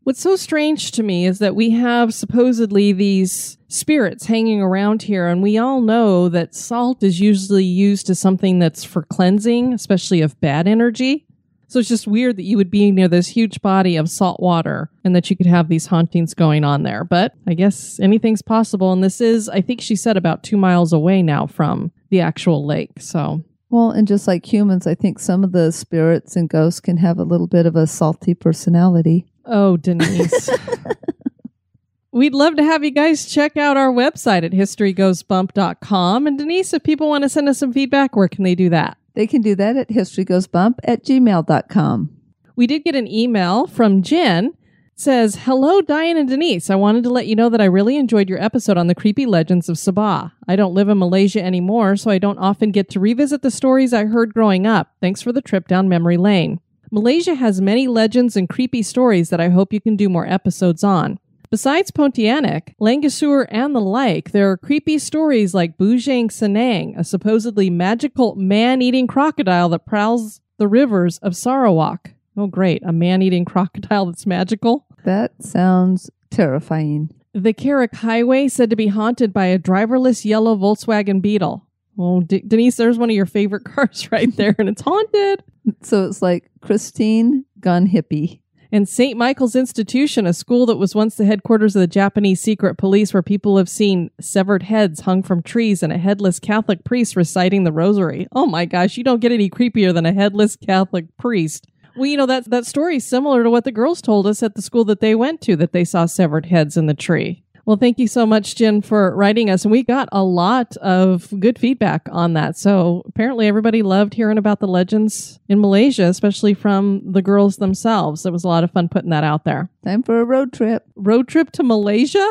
What's 0.09 0.23
so 0.23 0.37
strange 0.37 0.93
to 0.93 1.03
me 1.03 1.27
is 1.27 1.39
that 1.41 1.55
we 1.55 1.69
have 1.69 2.15
supposedly 2.15 2.93
these 2.93 3.59
spirits 3.69 4.25
hanging 4.25 4.63
around 4.63 5.03
here, 5.03 5.27
and 5.27 5.43
we 5.43 5.59
all 5.59 5.83
know 5.83 6.31
that 6.31 6.55
salt 6.55 7.03
is 7.03 7.21
usually 7.21 7.67
used 7.67 8.09
as 8.09 8.19
something 8.19 8.59
that's 8.59 8.85
for 8.85 9.03
cleansing, 9.03 9.75
especially 9.75 10.23
of 10.23 10.41
bad 10.41 10.67
energy. 10.67 11.27
So 11.67 11.79
it's 11.79 11.91
just 11.91 12.07
weird 12.07 12.37
that 12.39 12.45
you 12.45 12.57
would 12.57 12.71
be 12.71 12.91
near 12.91 13.07
this 13.07 13.29
huge 13.29 13.61
body 13.61 13.97
of 13.97 14.09
salt 14.09 14.41
water 14.41 14.91
and 15.05 15.15
that 15.15 15.29
you 15.29 15.37
could 15.37 15.45
have 15.45 15.69
these 15.69 15.85
hauntings 15.85 16.33
going 16.33 16.65
on 16.65 16.85
there. 16.85 17.05
But 17.05 17.35
I 17.47 17.53
guess 17.53 18.01
anything's 18.01 18.41
possible. 18.41 18.95
And 18.95 19.05
this 19.05 19.21
is, 19.21 19.51
I 19.51 19.61
think 19.61 19.83
she 19.83 19.95
said, 19.95 20.17
about 20.17 20.43
two 20.43 20.57
miles 20.57 20.95
away 20.95 21.23
now 21.23 21.47
from 21.47 21.93
the 22.09 22.23
actual 22.23 22.65
lake. 22.65 22.93
So 22.99 23.45
Well, 23.69 23.91
and 23.91 24.09
just 24.09 24.27
like 24.27 24.51
humans, 24.51 24.87
I 24.87 24.95
think 24.95 25.19
some 25.19 25.45
of 25.45 25.53
the 25.53 25.71
spirits 25.71 26.35
and 26.35 26.49
ghosts 26.49 26.81
can 26.81 26.97
have 26.97 27.19
a 27.19 27.25
little 27.25 27.47
bit 27.47 27.67
of 27.67 27.77
a 27.77 27.87
salty 27.87 28.33
personality. 28.33 29.27
Oh, 29.49 29.77
Denise. 29.77 30.51
We'd 32.13 32.35
love 32.35 32.57
to 32.57 32.65
have 32.65 32.85
you 32.85 32.91
guys 32.91 33.27
check 33.27 33.57
out 33.57 33.77
our 33.77 33.93
website 33.93 34.45
at 34.45 34.53
historygoesbump.com. 34.53 36.27
And 36.27 36.39
Denise, 36.39 36.73
if 36.73 36.83
people 36.83 37.09
want 37.09 37.23
to 37.23 37.29
send 37.29 37.49
us 37.49 37.59
some 37.59 37.73
feedback, 37.73 38.15
where 38.15 38.29
can 38.29 38.45
they 38.45 38.55
do 38.55 38.69
that? 38.71 38.99
They 39.15 39.27
can 39.27 39.41
do 39.41 39.55
that 39.55 39.77
at 39.77 39.89
historygoesbump 39.89 40.75
at 40.85 41.05
gmail.com. 41.05 42.11
We 42.57 42.67
did 42.67 42.85
get 42.85 42.95
an 42.95 43.07
email 43.07 43.67
from 43.67 44.03
Jen. 44.03 44.55
Says, 44.97 45.37
Hello, 45.43 45.81
Diane 45.81 46.17
and 46.17 46.29
Denise. 46.29 46.71
I 46.71 46.75
wanted 46.75 47.05
to 47.05 47.11
let 47.11 47.29
you 47.29 47.37
know 47.37 47.49
that 47.51 47.61
I 47.61 47.67
really 47.67 47.97
enjoyed 47.97 48.29
your 48.29 48.43
episode 48.43 48.77
on 48.77 48.89
the 48.89 48.97
creepy 48.97 49.27
legends 49.27 49.69
of 49.69 49.77
Sabah. 49.77 50.33
I 50.49 50.57
don't 50.57 50.75
live 50.75 50.89
in 50.89 50.99
Malaysia 50.99 51.41
anymore, 51.41 51.95
so 51.95 52.11
I 52.11 52.19
don't 52.19 52.39
often 52.39 52.73
get 52.73 52.91
to 52.91 53.01
revisit 53.01 53.43
the 53.43 53.53
stories 53.53 53.95
I 53.95 54.07
heard 54.07 54.35
growing 54.35 54.67
up. 54.67 54.93
Thanks 55.01 55.23
for 55.23 55.31
the 55.31 55.41
trip 55.41 55.69
down 55.69 55.89
memory 55.89 56.17
lane. 56.17 56.59
Malaysia 56.91 57.35
has 57.35 57.61
many 57.61 57.87
legends 57.87 58.37
and 58.37 58.49
creepy 58.49 58.83
stories 58.83 59.31
that 59.31 59.41
I 59.41 59.49
hope 59.49 59.73
you 59.73 59.81
can 59.81 59.97
do 59.97 60.09
more 60.09 60.27
episodes 60.27 60.83
on. 60.83 61.19
Besides 61.51 61.91
Pontianak, 61.91 62.75
Langsuir, 62.79 63.47
and 63.51 63.75
the 63.75 63.81
like, 63.81 64.33
there 64.33 64.51
are 64.51 64.57
creepy 64.57 64.99
stories 64.99 65.55
like 65.55 65.79
Bujang 65.79 66.27
Senang, 66.27 66.99
a 66.99 67.05
supposedly 67.05 67.71
magical 67.71 68.35
man 68.37 68.83
eating 68.83 69.07
crocodile 69.07 69.71
that 69.71 69.87
prowls 69.87 70.41
the 70.59 70.69
rivers 70.69 71.19
of 71.19 71.37
Sarawak. 71.37 72.13
Oh, 72.37 72.47
great. 72.47 72.83
A 72.85 72.93
man 72.93 73.23
eating 73.23 73.45
crocodile 73.47 74.07
that's 74.07 74.27
magical. 74.27 74.87
That 75.05 75.43
sounds 75.43 76.11
terrifying. 76.31 77.11
The 77.33 77.55
Karak 77.55 77.97
Highway 77.97 78.49
said 78.49 78.69
to 78.71 78.77
be 78.77 78.89
haunted 78.89 79.33
by 79.33 79.47
a 79.47 79.59
driverless 79.59 80.25
yellow 80.25 80.57
Volkswagen 80.57 81.23
Beetle. 81.23 81.65
Oh, 81.99 82.21
D- 82.21 82.45
Denise, 82.47 82.77
there's 82.77 82.99
one 82.99 83.11
of 83.11 83.17
your 83.17 83.27
favorite 83.27 83.65
cars 83.75 84.11
right 84.13 84.35
there, 84.37 84.55
and 84.59 84.69
it's 84.69 84.83
haunted. 84.83 85.43
So 85.83 86.07
it's 86.07 86.23
like 86.23 86.51
Christine 86.61 87.45
gone 87.61 87.89
hippie. 87.89 88.41
And 88.71 88.87
St. 88.87 89.17
Michael's 89.17 89.57
Institution, 89.57 90.27
a 90.27 90.35
school 90.35 90.67
that 90.67 90.77
was 90.77 90.95
once 90.95 91.15
the 91.15 91.25
headquarters 91.25 91.75
of 91.75 91.81
the 91.81 91.87
Japanese 91.87 92.43
secret 92.43 92.77
police, 92.77 93.15
where 93.15 93.23
people 93.23 93.57
have 93.57 93.69
seen 93.69 94.11
severed 94.21 94.65
heads 94.65 95.01
hung 95.01 95.23
from 95.23 95.43
trees 95.43 95.83
and 95.83 95.91
a 95.91 95.99
headless 95.99 96.39
Catholic 96.39 96.85
priest 96.85 97.17
reciting 97.17 97.65
the 97.65 97.73
rosary. 97.73 98.29
Oh 98.33 98.47
my 98.47 98.67
gosh, 98.67 98.99
you 98.99 99.05
don't 99.05 99.21
get 99.21 99.33
any 99.33 99.49
creepier 99.49 99.95
than 99.95 100.05
a 100.05 100.13
headless 100.13 100.55
Catholic 100.55 101.07
priest. 101.17 101.67
Well, 101.97 102.07
you 102.07 102.19
know, 102.19 102.27
that, 102.27 102.51
that 102.51 102.67
story 102.67 102.97
is 102.97 103.07
similar 103.07 103.43
to 103.43 103.51
what 103.51 103.65
the 103.65 103.73
girls 103.73 104.03
told 104.03 104.27
us 104.27 104.43
at 104.43 104.55
the 104.55 104.63
school 104.63 104.85
that 104.85 105.01
they 105.01 105.15
went 105.15 105.41
to, 105.43 105.57
that 105.57 105.73
they 105.73 105.85
saw 105.85 106.05
severed 106.05 106.47
heads 106.47 106.77
in 106.77 106.87
the 106.87 106.95
tree. 106.95 107.45
Well, 107.69 107.77
thank 107.77 107.99
you 107.99 108.07
so 108.07 108.25
much, 108.25 108.55
Jen, 108.55 108.81
for 108.81 109.15
writing 109.15 109.51
us. 109.51 109.67
And 109.67 109.71
we 109.71 109.83
got 109.83 110.09
a 110.11 110.25
lot 110.25 110.75
of 110.79 111.29
good 111.39 111.59
feedback 111.59 112.09
on 112.11 112.33
that. 112.33 112.57
So 112.57 113.03
apparently, 113.05 113.47
everybody 113.47 113.83
loved 113.83 114.15
hearing 114.15 114.39
about 114.39 114.61
the 114.61 114.67
legends 114.67 115.39
in 115.51 115.61
Malaysia, 115.61 116.05
especially 116.05 116.55
from 116.55 117.03
the 117.05 117.21
girls 117.21 117.59
themselves. 117.59 118.25
It 118.25 118.33
was 118.33 118.43
a 118.43 118.49
lot 118.49 118.65
of 118.65 118.71
fun 118.71 118.89
putting 118.89 119.11
that 119.11 119.23
out 119.23 119.45
there. 119.45 119.69
Time 119.85 120.03
for 120.03 120.19
a 120.19 120.25
road 120.25 120.55
trip. 120.55 120.87
Road 120.97 121.29
trip 121.29 121.51
to 121.53 121.63
Malaysia? 121.63 122.27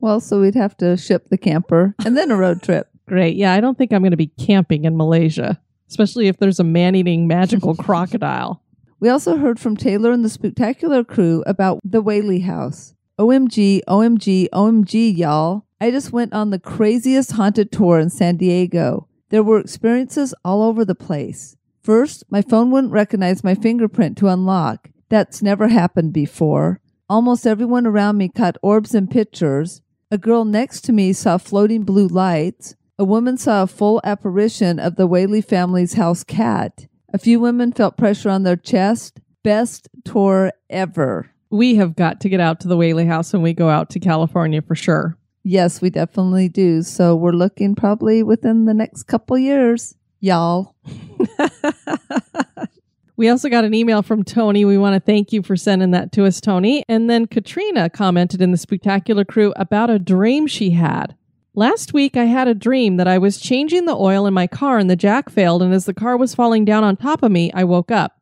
Well, 0.00 0.18
so 0.18 0.40
we'd 0.40 0.56
have 0.56 0.76
to 0.78 0.96
ship 0.96 1.28
the 1.28 1.38
camper 1.38 1.94
and 2.04 2.18
then 2.18 2.32
a 2.32 2.36
road 2.36 2.60
trip. 2.60 2.88
Great. 3.06 3.36
Yeah, 3.36 3.52
I 3.52 3.60
don't 3.60 3.78
think 3.78 3.92
I'm 3.92 4.02
going 4.02 4.10
to 4.10 4.16
be 4.16 4.32
camping 4.44 4.86
in 4.86 4.96
Malaysia, 4.96 5.60
especially 5.88 6.26
if 6.26 6.38
there's 6.38 6.58
a 6.58 6.64
man 6.64 6.96
eating 6.96 7.28
magical 7.28 7.74
crocodile. 7.76 8.60
We 8.98 9.08
also 9.08 9.36
heard 9.36 9.60
from 9.60 9.76
Taylor 9.76 10.10
and 10.10 10.24
the 10.24 10.28
Spectacular 10.28 11.04
crew 11.04 11.44
about 11.46 11.78
the 11.84 12.02
Whaley 12.02 12.40
House. 12.40 12.96
OMG, 13.20 13.82
OMG, 13.86 14.48
OMG, 14.48 15.14
y'all. 15.14 15.66
I 15.78 15.90
just 15.90 16.10
went 16.10 16.32
on 16.32 16.48
the 16.48 16.58
craziest 16.58 17.32
haunted 17.32 17.70
tour 17.70 17.98
in 17.98 18.08
San 18.08 18.38
Diego. 18.38 19.08
There 19.28 19.42
were 19.42 19.60
experiences 19.60 20.32
all 20.42 20.62
over 20.62 20.86
the 20.86 20.94
place. 20.94 21.54
First, 21.82 22.24
my 22.30 22.40
phone 22.40 22.70
wouldn't 22.70 22.94
recognize 22.94 23.44
my 23.44 23.54
fingerprint 23.54 24.16
to 24.16 24.28
unlock. 24.28 24.88
That's 25.10 25.42
never 25.42 25.68
happened 25.68 26.14
before. 26.14 26.80
Almost 27.10 27.46
everyone 27.46 27.86
around 27.86 28.16
me 28.16 28.30
caught 28.30 28.56
orbs 28.62 28.94
and 28.94 29.10
pictures. 29.10 29.82
A 30.10 30.16
girl 30.16 30.46
next 30.46 30.80
to 30.86 30.92
me 30.92 31.12
saw 31.12 31.36
floating 31.36 31.82
blue 31.82 32.08
lights. 32.08 32.74
A 32.98 33.04
woman 33.04 33.36
saw 33.36 33.64
a 33.64 33.66
full 33.66 34.00
apparition 34.02 34.78
of 34.78 34.96
the 34.96 35.06
Whaley 35.06 35.42
family's 35.42 35.92
house 35.92 36.24
cat. 36.24 36.86
A 37.12 37.18
few 37.18 37.38
women 37.38 37.72
felt 37.72 37.98
pressure 37.98 38.30
on 38.30 38.44
their 38.44 38.56
chest. 38.56 39.20
Best 39.42 39.90
tour 40.06 40.52
ever. 40.70 41.32
We 41.50 41.74
have 41.76 41.96
got 41.96 42.20
to 42.20 42.28
get 42.28 42.40
out 42.40 42.60
to 42.60 42.68
the 42.68 42.76
Whaley 42.76 43.06
House 43.06 43.32
when 43.32 43.42
we 43.42 43.52
go 43.52 43.68
out 43.68 43.90
to 43.90 44.00
California 44.00 44.62
for 44.62 44.74
sure. 44.74 45.16
Yes, 45.42 45.80
we 45.80 45.90
definitely 45.90 46.48
do. 46.48 46.82
So 46.82 47.16
we're 47.16 47.32
looking 47.32 47.74
probably 47.74 48.22
within 48.22 48.66
the 48.66 48.74
next 48.74 49.04
couple 49.04 49.36
years. 49.38 49.94
Y'all. 50.20 50.74
We 53.20 53.28
also 53.28 53.50
got 53.50 53.66
an 53.66 53.74
email 53.74 54.00
from 54.00 54.24
Tony. 54.24 54.64
We 54.64 54.78
want 54.78 54.94
to 54.94 55.00
thank 55.00 55.30
you 55.30 55.42
for 55.42 55.54
sending 55.54 55.90
that 55.90 56.10
to 56.12 56.24
us, 56.24 56.40
Tony. 56.40 56.82
And 56.88 57.10
then 57.10 57.26
Katrina 57.26 57.90
commented 57.90 58.40
in 58.40 58.50
the 58.50 58.56
Spectacular 58.56 59.26
Crew 59.26 59.52
about 59.56 59.90
a 59.90 59.98
dream 59.98 60.46
she 60.46 60.70
had. 60.70 61.14
Last 61.54 61.92
week, 61.92 62.16
I 62.16 62.24
had 62.24 62.48
a 62.48 62.54
dream 62.54 62.96
that 62.96 63.06
I 63.06 63.18
was 63.18 63.38
changing 63.38 63.84
the 63.84 63.94
oil 63.94 64.24
in 64.24 64.32
my 64.32 64.46
car 64.46 64.78
and 64.78 64.88
the 64.88 64.96
jack 64.96 65.28
failed, 65.28 65.60
and 65.62 65.74
as 65.74 65.84
the 65.84 65.92
car 65.92 66.16
was 66.16 66.34
falling 66.34 66.64
down 66.64 66.82
on 66.82 66.96
top 66.96 67.22
of 67.22 67.30
me, 67.30 67.52
I 67.52 67.62
woke 67.62 67.90
up. 67.90 68.18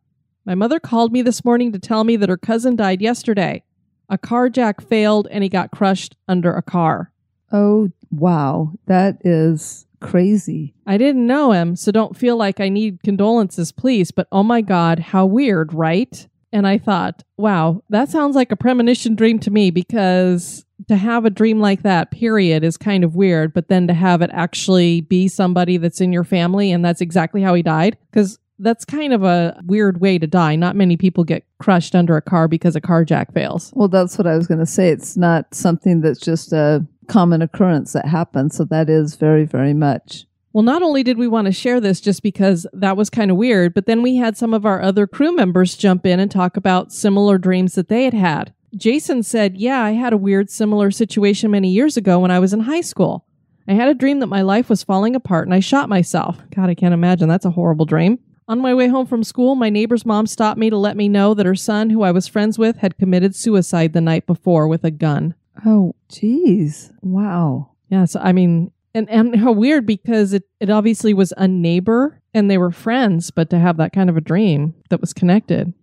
My 0.49 0.55
mother 0.55 0.81
called 0.81 1.13
me 1.13 1.21
this 1.21 1.45
morning 1.45 1.73
to 1.73 1.79
tell 1.79 2.05
me 2.05 2.17
that 2.17 2.31
her 2.31 2.39
cousin 2.39 2.75
died 2.75 3.03
yesterday. 3.03 3.63
A 4.09 4.17
car 4.17 4.49
jack 4.49 4.81
failed 4.81 5.29
and 5.31 5.45
he 5.45 5.51
got 5.51 5.71
crushed 5.71 6.17
under 6.27 6.55
a 6.55 6.63
car. 6.63 7.13
Oh, 7.53 7.91
wow. 8.11 8.73
That 8.87 9.19
is 9.27 9.85
crazy. 10.01 10.73
I 10.87 10.97
didn't 10.97 11.27
know 11.27 11.53
him, 11.53 11.77
so 11.77 11.93
don't 11.93 12.17
feel 12.17 12.39
like 12.39 12.61
I 12.61 12.71
need 12.71 13.03
condolences, 13.03 13.73
please, 13.73 14.11
but 14.11 14.27
oh 14.33 14.43
my 14.43 14.63
God, 14.63 14.99
how 14.99 15.27
weird, 15.27 15.75
right? 15.75 16.27
And 16.51 16.67
I 16.67 16.79
thought, 16.79 17.25
wow, 17.37 17.83
that 17.91 18.09
sounds 18.09 18.35
like 18.35 18.51
a 18.51 18.57
premonition 18.57 19.17
dream 19.17 19.39
to 19.41 19.51
me 19.51 19.71
because 19.71 20.65
to 20.89 20.97
have 20.97 21.27
a 21.27 21.31
dream 21.31 21.61
like 21.61 21.83
that, 21.83 22.11
period, 22.11 22.65
is 22.65 22.79
kind 22.79 23.05
of 23.05 23.15
weird. 23.15 23.53
But 23.53 23.69
then 23.69 23.87
to 23.89 23.93
have 23.93 24.23
it 24.23 24.31
actually 24.33 25.03
be 25.03 25.29
somebody 25.29 25.77
that's 25.77 26.01
in 26.01 26.11
your 26.11 26.25
family 26.25 26.73
and 26.73 26.83
that's 26.83 27.03
exactly 27.03 27.43
how 27.43 27.53
he 27.53 27.63
died, 27.63 27.99
because 28.11 28.39
that's 28.59 28.85
kind 28.85 29.13
of 29.13 29.23
a 29.23 29.61
weird 29.65 30.01
way 30.01 30.19
to 30.19 30.27
die. 30.27 30.57
Not 30.57 30.77
many 30.77 30.97
people 30.97 31.25
get 31.25 31.45
crushed 31.59 31.95
under 31.95 32.17
a 32.17 32.23
car 32.23 32.49
because 32.49 32.77
a 32.77 32.81
car 32.81 33.05
jack 33.05 33.33
fails. 33.33 33.73
Well, 33.75 33.89
that's 33.89 34.19
what 34.19 34.27
I 34.27 34.37
was 34.37 34.47
going 34.47 34.61
to 34.61 34.67
say. 34.67 34.91
It's 34.91 35.17
not 35.17 35.55
something 35.55 36.01
that's 36.01 36.21
just 36.21 36.53
a 36.53 36.87
common 37.09 37.43
occurrence 37.43 37.93
that 37.93 38.07
happens. 38.07 38.57
So 38.57 38.65
that 38.65 38.89
is 38.89 39.17
very, 39.17 39.45
very 39.45 39.75
much. 39.75 40.25
Well, 40.53 40.65
not 40.65 40.83
only 40.83 41.03
did 41.03 41.19
we 41.19 41.29
want 41.29 41.47
to 41.47 41.53
share 41.53 41.81
this 41.81 42.01
just 42.01 42.23
because 42.23 42.67
that 42.73 42.97
was 42.97 43.11
kind 43.11 43.31
of 43.31 43.37
weird, 43.37 43.75
but 43.75 43.87
then 43.87 44.03
we 44.03 44.17
had 44.17 44.37
some 44.37 44.55
of 44.55 44.65
our 44.65 44.81
other 44.81 45.07
crew 45.07 45.35
members 45.35 45.77
jump 45.77 46.07
in 46.07 46.21
and 46.21 46.31
talk 46.31 46.57
about 46.57 46.93
similar 46.93 47.39
dreams 47.39 47.75
that 47.75 47.89
they 47.89 48.05
had 48.05 48.15
had. 48.15 48.55
Jason 48.77 49.23
said, 49.23 49.57
Yeah, 49.57 49.83
I 49.83 49.93
had 49.93 50.13
a 50.13 50.19
weird, 50.19 50.51
similar 50.51 50.91
situation 50.91 51.51
many 51.51 51.71
years 51.71 51.97
ago 51.97 52.19
when 52.19 52.31
I 52.31 52.39
was 52.39 52.53
in 52.53 52.61
high 52.61 52.81
school. 52.81 53.25
I 53.67 53.75
had 53.75 53.89
a 53.89 53.95
dream 53.95 54.21
that 54.21 54.27
my 54.27 54.41
life 54.43 54.71
was 54.71 54.83
falling 54.83 55.15
apart 55.15 55.47
and 55.47 55.55
I 55.55 55.61
shot 55.61 55.89
myself. 55.91 56.39
God, 56.55 56.71
I 56.71 56.75
can't 56.75 56.95
imagine. 56.95 57.29
That's 57.29 57.45
a 57.45 57.51
horrible 57.51 57.85
dream. 57.85 58.19
On 58.49 58.61
my 58.61 58.75
way 58.75 58.89
home 58.89 59.07
from 59.07 59.23
school, 59.23 59.55
my 59.55 59.69
neighbor's 59.69 60.07
mom 60.07 60.27
stopped 60.27 60.59
me 60.59 60.71
to 60.71 60.77
let 60.77 60.97
me 60.97 61.07
know 61.07 61.35
that 61.35 61.45
her 61.45 61.55
son, 61.55 61.91
who 61.91 62.03
I 62.03 62.11
was 62.11 62.27
friends 62.27 62.59
with, 62.59 62.79
had 62.79 62.97
committed 62.97 63.37
suicide 63.37 63.93
the 63.93 64.01
night 64.01 64.27
before 64.27 64.67
with 64.67 64.85
a 64.85 64.91
gun. 64.91 65.35
Oh, 65.67 65.95
jeez. 66.11 66.91
Wow. 67.03 67.73
Yeah, 67.91 68.07
so 68.07 68.21
I 68.21 68.33
mean, 68.33 68.71
and, 68.95 69.09
and 69.11 69.37
how 69.37 69.53
weird 69.53 69.85
because 69.87 70.33
it, 70.33 70.45
it 70.61 70.71
obviously 70.71 71.13
was 71.13 71.35
a 71.37 71.47
neighbor 71.47 72.23
and 72.33 72.51
they 72.51 72.57
were 72.57 72.71
friends, 72.71 73.31
but 73.31 73.51
to 73.51 73.59
have 73.59 73.77
that 73.77 73.93
kind 73.93 74.09
of 74.09 74.17
a 74.17 74.23
dream 74.23 74.75
that 74.89 75.01
was 75.01 75.13
connected. 75.13 75.75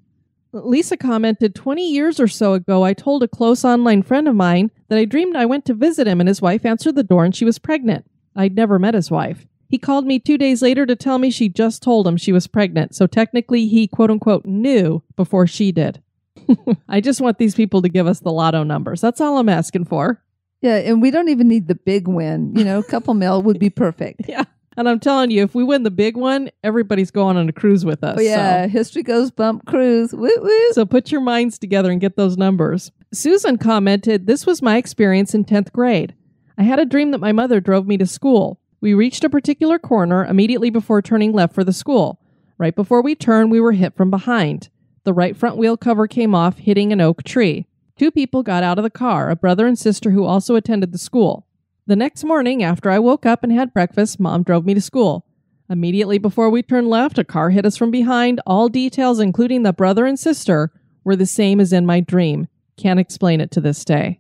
Lisa 0.51 0.97
commented 0.97 1.53
20 1.53 1.87
years 1.87 2.19
or 2.19 2.27
so 2.27 2.53
ago, 2.53 2.83
I 2.83 2.93
told 2.93 3.21
a 3.21 3.27
close 3.27 3.63
online 3.63 4.01
friend 4.01 4.27
of 4.27 4.35
mine 4.35 4.71
that 4.87 4.97
I 4.97 5.05
dreamed 5.05 5.35
I 5.35 5.45
went 5.45 5.65
to 5.65 5.73
visit 5.73 6.07
him 6.07 6.19
and 6.19 6.29
his 6.29 6.41
wife 6.41 6.65
answered 6.65 6.95
the 6.95 7.03
door 7.03 7.25
and 7.25 7.35
she 7.35 7.45
was 7.45 7.59
pregnant. 7.59 8.05
I'd 8.35 8.55
never 8.55 8.79
met 8.79 8.93
his 8.93 9.11
wife. 9.11 9.45
He 9.67 9.77
called 9.77 10.05
me 10.05 10.19
two 10.19 10.37
days 10.37 10.61
later 10.61 10.85
to 10.85 10.95
tell 10.95 11.17
me 11.17 11.31
she 11.31 11.49
just 11.49 11.81
told 11.81 12.07
him 12.07 12.17
she 12.17 12.31
was 12.31 12.47
pregnant, 12.47 12.95
so 12.95 13.07
technically 13.07 13.67
he 13.67 13.87
quote 13.87 14.11
unquote 14.11 14.45
knew 14.45 15.01
before 15.15 15.47
she 15.47 15.71
did. 15.71 16.01
I 16.89 17.01
just 17.01 17.21
want 17.21 17.37
these 17.37 17.55
people 17.55 17.81
to 17.81 17.89
give 17.89 18.07
us 18.07 18.19
the 18.19 18.31
lotto 18.31 18.63
numbers. 18.63 19.01
That's 19.01 19.21
all 19.21 19.37
I'm 19.37 19.49
asking 19.49 19.85
for. 19.85 20.21
Yeah, 20.61 20.77
and 20.77 21.01
we 21.01 21.11
don't 21.11 21.29
even 21.29 21.47
need 21.47 21.67
the 21.67 21.75
big 21.75 22.07
win. 22.07 22.55
You 22.55 22.63
know, 22.63 22.79
a 22.79 22.83
couple 22.83 23.13
mil 23.13 23.41
would 23.41 23.59
be 23.59 23.69
perfect. 23.69 24.21
Yeah. 24.27 24.43
And 24.77 24.89
I'm 24.89 24.99
telling 24.99 25.31
you, 25.31 25.41
if 25.41 25.55
we 25.55 25.63
win 25.63 25.83
the 25.83 25.91
big 25.91 26.17
one, 26.17 26.49
everybody's 26.61 27.09
going 27.09 27.37
on 27.37 27.47
a 27.47 27.53
cruise 27.53 27.85
with 27.85 28.03
us. 28.03 28.17
Oh, 28.19 28.21
yeah. 28.21 28.65
So. 28.65 28.69
History 28.69 29.03
goes 29.03 29.31
bump 29.31 29.65
cruise. 29.65 30.11
Woo 30.13 30.29
woo. 30.41 30.73
So 30.73 30.85
put 30.85 31.13
your 31.13 31.21
minds 31.21 31.57
together 31.57 31.89
and 31.89 32.01
get 32.01 32.17
those 32.17 32.35
numbers. 32.35 32.91
Susan 33.13 33.57
commented, 33.57 34.27
This 34.27 34.45
was 34.45 34.61
my 34.61 34.75
experience 34.75 35.33
in 35.33 35.45
10th 35.45 35.71
grade. 35.71 36.13
I 36.57 36.63
had 36.63 36.79
a 36.79 36.85
dream 36.85 37.11
that 37.11 37.21
my 37.21 37.31
mother 37.31 37.61
drove 37.61 37.87
me 37.87 37.95
to 37.97 38.05
school. 38.05 38.59
We 38.85 38.93
reached 38.93 39.23
a 39.23 39.31
particular 39.31 39.79
corner 39.79 40.23
immediately 40.23 40.69
before 40.69 41.01
turning 41.01 41.31
left 41.31 41.55
for 41.55 41.63
the 41.63 41.73
school. 41.73 42.21
Right 42.59 42.75
before 42.75 43.01
we 43.01 43.15
turned, 43.15 43.49
we 43.49 43.59
were 43.59 43.71
hit 43.71 43.95
from 43.97 44.11
behind. 44.11 44.69
The 45.05 45.13
right 45.13 45.35
front 45.35 45.57
wheel 45.57 45.75
cover 45.75 46.05
came 46.05 46.35
off, 46.35 46.59
hitting 46.59 46.93
an 46.93 47.01
oak 47.01 47.23
tree. 47.23 47.65
Two 47.97 48.11
people 48.11 48.43
got 48.43 48.61
out 48.61 48.77
of 48.77 48.83
the 48.83 48.91
car, 48.91 49.31
a 49.31 49.35
brother 49.35 49.65
and 49.65 49.75
sister 49.75 50.11
who 50.11 50.23
also 50.23 50.53
attended 50.53 50.91
the 50.91 50.99
school. 50.99 51.47
The 51.87 51.95
next 51.95 52.23
morning, 52.23 52.61
after 52.61 52.91
I 52.91 52.99
woke 52.99 53.25
up 53.25 53.41
and 53.41 53.51
had 53.51 53.73
breakfast, 53.73 54.19
mom 54.19 54.43
drove 54.43 54.67
me 54.67 54.75
to 54.75 54.81
school. 54.81 55.25
Immediately 55.67 56.19
before 56.19 56.51
we 56.51 56.61
turned 56.61 56.87
left, 56.87 57.17
a 57.17 57.23
car 57.23 57.49
hit 57.49 57.65
us 57.65 57.77
from 57.77 57.89
behind. 57.89 58.39
All 58.45 58.69
details, 58.69 59.19
including 59.19 59.63
the 59.63 59.73
brother 59.73 60.05
and 60.05 60.19
sister, 60.19 60.71
were 61.03 61.15
the 61.15 61.25
same 61.25 61.59
as 61.59 61.73
in 61.73 61.87
my 61.87 62.01
dream. 62.01 62.47
Can't 62.77 62.99
explain 62.99 63.41
it 63.41 63.49
to 63.49 63.61
this 63.61 63.83
day. 63.83 64.19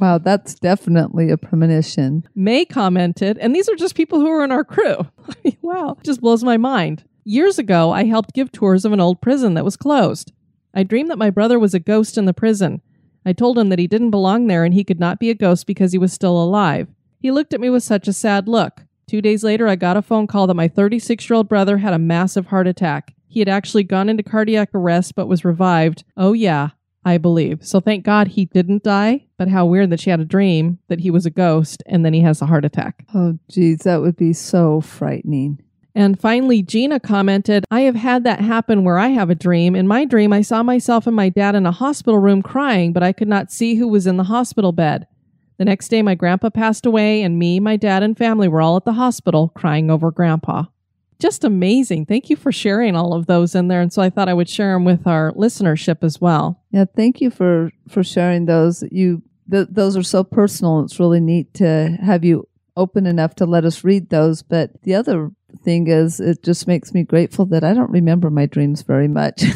Wow, 0.00 0.18
that's 0.18 0.54
definitely 0.54 1.30
a 1.30 1.36
premonition. 1.36 2.26
May 2.34 2.64
commented, 2.64 3.38
and 3.38 3.54
these 3.54 3.68
are 3.68 3.76
just 3.76 3.94
people 3.94 4.20
who 4.20 4.28
are 4.28 4.44
in 4.44 4.52
our 4.52 4.64
crew. 4.64 5.06
wow, 5.62 5.96
just 6.02 6.20
blows 6.20 6.42
my 6.42 6.56
mind. 6.56 7.04
Years 7.24 7.58
ago, 7.58 7.90
I 7.92 8.04
helped 8.04 8.34
give 8.34 8.50
tours 8.50 8.84
of 8.84 8.92
an 8.92 9.00
old 9.00 9.20
prison 9.20 9.54
that 9.54 9.64
was 9.64 9.76
closed. 9.76 10.32
I 10.74 10.82
dreamed 10.82 11.10
that 11.10 11.18
my 11.18 11.30
brother 11.30 11.58
was 11.58 11.74
a 11.74 11.80
ghost 11.80 12.16
in 12.16 12.24
the 12.24 12.32
prison. 12.32 12.80
I 13.26 13.32
told 13.32 13.58
him 13.58 13.68
that 13.68 13.78
he 13.78 13.86
didn't 13.86 14.10
belong 14.10 14.46
there 14.46 14.64
and 14.64 14.72
he 14.72 14.84
could 14.84 15.00
not 15.00 15.20
be 15.20 15.30
a 15.30 15.34
ghost 15.34 15.66
because 15.66 15.92
he 15.92 15.98
was 15.98 16.12
still 16.12 16.42
alive. 16.42 16.88
He 17.20 17.30
looked 17.30 17.52
at 17.52 17.60
me 17.60 17.68
with 17.68 17.82
such 17.82 18.08
a 18.08 18.12
sad 18.12 18.48
look. 18.48 18.84
Two 19.06 19.20
days 19.20 19.44
later, 19.44 19.68
I 19.68 19.76
got 19.76 19.96
a 19.96 20.02
phone 20.02 20.26
call 20.26 20.46
that 20.46 20.54
my 20.54 20.68
36 20.68 21.28
year 21.28 21.36
old 21.36 21.48
brother 21.48 21.78
had 21.78 21.92
a 21.92 21.98
massive 21.98 22.46
heart 22.46 22.66
attack. 22.66 23.14
He 23.28 23.40
had 23.40 23.48
actually 23.48 23.84
gone 23.84 24.08
into 24.08 24.22
cardiac 24.22 24.70
arrest 24.72 25.14
but 25.14 25.26
was 25.26 25.44
revived. 25.44 26.04
Oh, 26.16 26.32
yeah, 26.32 26.70
I 27.04 27.18
believe. 27.18 27.64
So 27.64 27.80
thank 27.80 28.04
God 28.04 28.28
he 28.28 28.44
didn't 28.44 28.82
die, 28.82 29.26
but 29.38 29.48
how 29.48 29.66
weird 29.66 29.90
that 29.90 30.00
she 30.00 30.10
had 30.10 30.20
a 30.20 30.24
dream 30.24 30.78
that 30.88 31.00
he 31.00 31.10
was 31.10 31.26
a 31.26 31.30
ghost 31.30 31.82
and 31.86 32.04
then 32.04 32.12
he 32.12 32.20
has 32.20 32.42
a 32.42 32.46
heart 32.46 32.64
attack. 32.64 33.06
Oh, 33.14 33.38
geez, 33.48 33.80
that 33.80 34.00
would 34.00 34.16
be 34.16 34.32
so 34.32 34.80
frightening. 34.80 35.62
And 35.94 36.20
finally, 36.20 36.62
Gina 36.62 37.00
commented, 37.00 37.64
I 37.70 37.80
have 37.82 37.96
had 37.96 38.22
that 38.24 38.40
happen 38.40 38.84
where 38.84 38.98
I 38.98 39.08
have 39.08 39.30
a 39.30 39.34
dream. 39.34 39.74
In 39.74 39.88
my 39.88 40.04
dream, 40.04 40.32
I 40.32 40.42
saw 40.42 40.62
myself 40.62 41.06
and 41.06 41.16
my 41.16 41.30
dad 41.30 41.54
in 41.54 41.66
a 41.66 41.72
hospital 41.72 42.18
room 42.18 42.42
crying, 42.42 42.92
but 42.92 43.02
I 43.02 43.12
could 43.12 43.28
not 43.28 43.50
see 43.50 43.74
who 43.74 43.88
was 43.88 44.06
in 44.06 44.16
the 44.16 44.24
hospital 44.24 44.72
bed. 44.72 45.06
The 45.58 45.64
next 45.64 45.88
day, 45.88 46.00
my 46.00 46.14
grandpa 46.14 46.50
passed 46.50 46.86
away, 46.86 47.22
and 47.22 47.38
me, 47.38 47.60
my 47.60 47.76
dad, 47.76 48.02
and 48.02 48.16
family 48.16 48.46
were 48.46 48.62
all 48.62 48.76
at 48.76 48.84
the 48.84 48.92
hospital 48.92 49.48
crying 49.48 49.90
over 49.90 50.10
grandpa. 50.10 50.64
Just 51.20 51.44
amazing. 51.44 52.06
Thank 52.06 52.30
you 52.30 52.36
for 52.36 52.50
sharing 52.50 52.96
all 52.96 53.12
of 53.12 53.26
those 53.26 53.54
in 53.54 53.68
there. 53.68 53.80
And 53.80 53.92
so 53.92 54.02
I 54.02 54.10
thought 54.10 54.28
I 54.28 54.34
would 54.34 54.48
share 54.48 54.72
them 54.72 54.84
with 54.84 55.06
our 55.06 55.32
listenership 55.32 56.02
as 56.02 56.20
well. 56.20 56.62
Yeah, 56.70 56.86
thank 56.96 57.20
you 57.20 57.30
for 57.30 57.70
for 57.88 58.02
sharing 58.02 58.46
those. 58.46 58.82
You 58.90 59.22
th- 59.50 59.68
those 59.70 59.96
are 59.96 60.02
so 60.02 60.24
personal. 60.24 60.80
It's 60.80 60.98
really 60.98 61.20
neat 61.20 61.52
to 61.54 61.96
have 62.02 62.24
you 62.24 62.48
open 62.76 63.06
enough 63.06 63.34
to 63.36 63.46
let 63.46 63.64
us 63.64 63.84
read 63.84 64.08
those. 64.10 64.42
But 64.42 64.82
the 64.82 64.94
other 64.94 65.30
thing 65.62 65.88
is, 65.88 66.20
it 66.20 66.42
just 66.42 66.66
makes 66.66 66.94
me 66.94 67.02
grateful 67.02 67.44
that 67.46 67.64
I 67.64 67.74
don't 67.74 67.90
remember 67.90 68.30
my 68.30 68.46
dreams 68.46 68.82
very 68.82 69.08
much. 69.08 69.44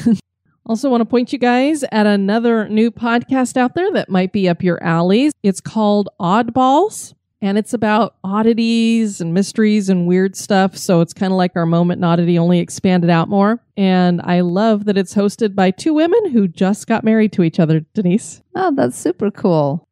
Also, 0.67 0.89
want 0.89 1.03
to 1.03 1.05
point 1.05 1.31
you 1.31 1.39
guys 1.39 1.85
at 1.93 2.07
another 2.07 2.67
new 2.71 2.91
podcast 2.91 3.59
out 3.59 3.75
there 3.75 3.93
that 3.93 4.09
might 4.09 4.33
be 4.33 4.49
up 4.49 4.63
your 4.63 4.83
alleys. 4.83 5.31
It's 5.43 5.61
called 5.61 6.09
Oddballs, 6.19 7.13
and 7.45 7.59
it's 7.59 7.75
about 7.75 8.17
oddities 8.25 9.21
and 9.21 9.35
mysteries 9.35 9.91
and 9.91 10.07
weird 10.07 10.35
stuff. 10.35 10.79
So 10.79 11.03
it's 11.03 11.13
kind 11.13 11.31
of 11.31 11.37
like 11.37 11.53
our 11.57 11.67
moment 11.67 11.99
in 11.99 12.05
oddity, 12.05 12.39
only 12.39 12.59
expanded 12.59 13.11
out 13.11 13.29
more. 13.29 13.61
And 13.77 14.23
I 14.25 14.41
love 14.41 14.87
that 14.87 14.97
it's 14.97 15.15
hosted 15.15 15.55
by 15.55 15.71
two 15.71 15.93
women 15.93 16.31
who 16.31 16.49
just 16.49 16.87
got 16.87 17.05
married 17.05 17.33
to 17.35 17.43
each 17.43 17.61
other, 17.61 17.81
Denise. 17.93 18.43
oh, 18.55 18.73
that's 18.75 18.99
super 18.99 19.31
cool. 19.31 19.87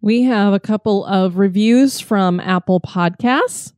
We 0.00 0.22
have 0.22 0.54
a 0.54 0.60
couple 0.60 1.04
of 1.04 1.36
reviews 1.36 2.00
from 2.00 2.40
Apple 2.40 2.80
Podcasts. 2.80 3.74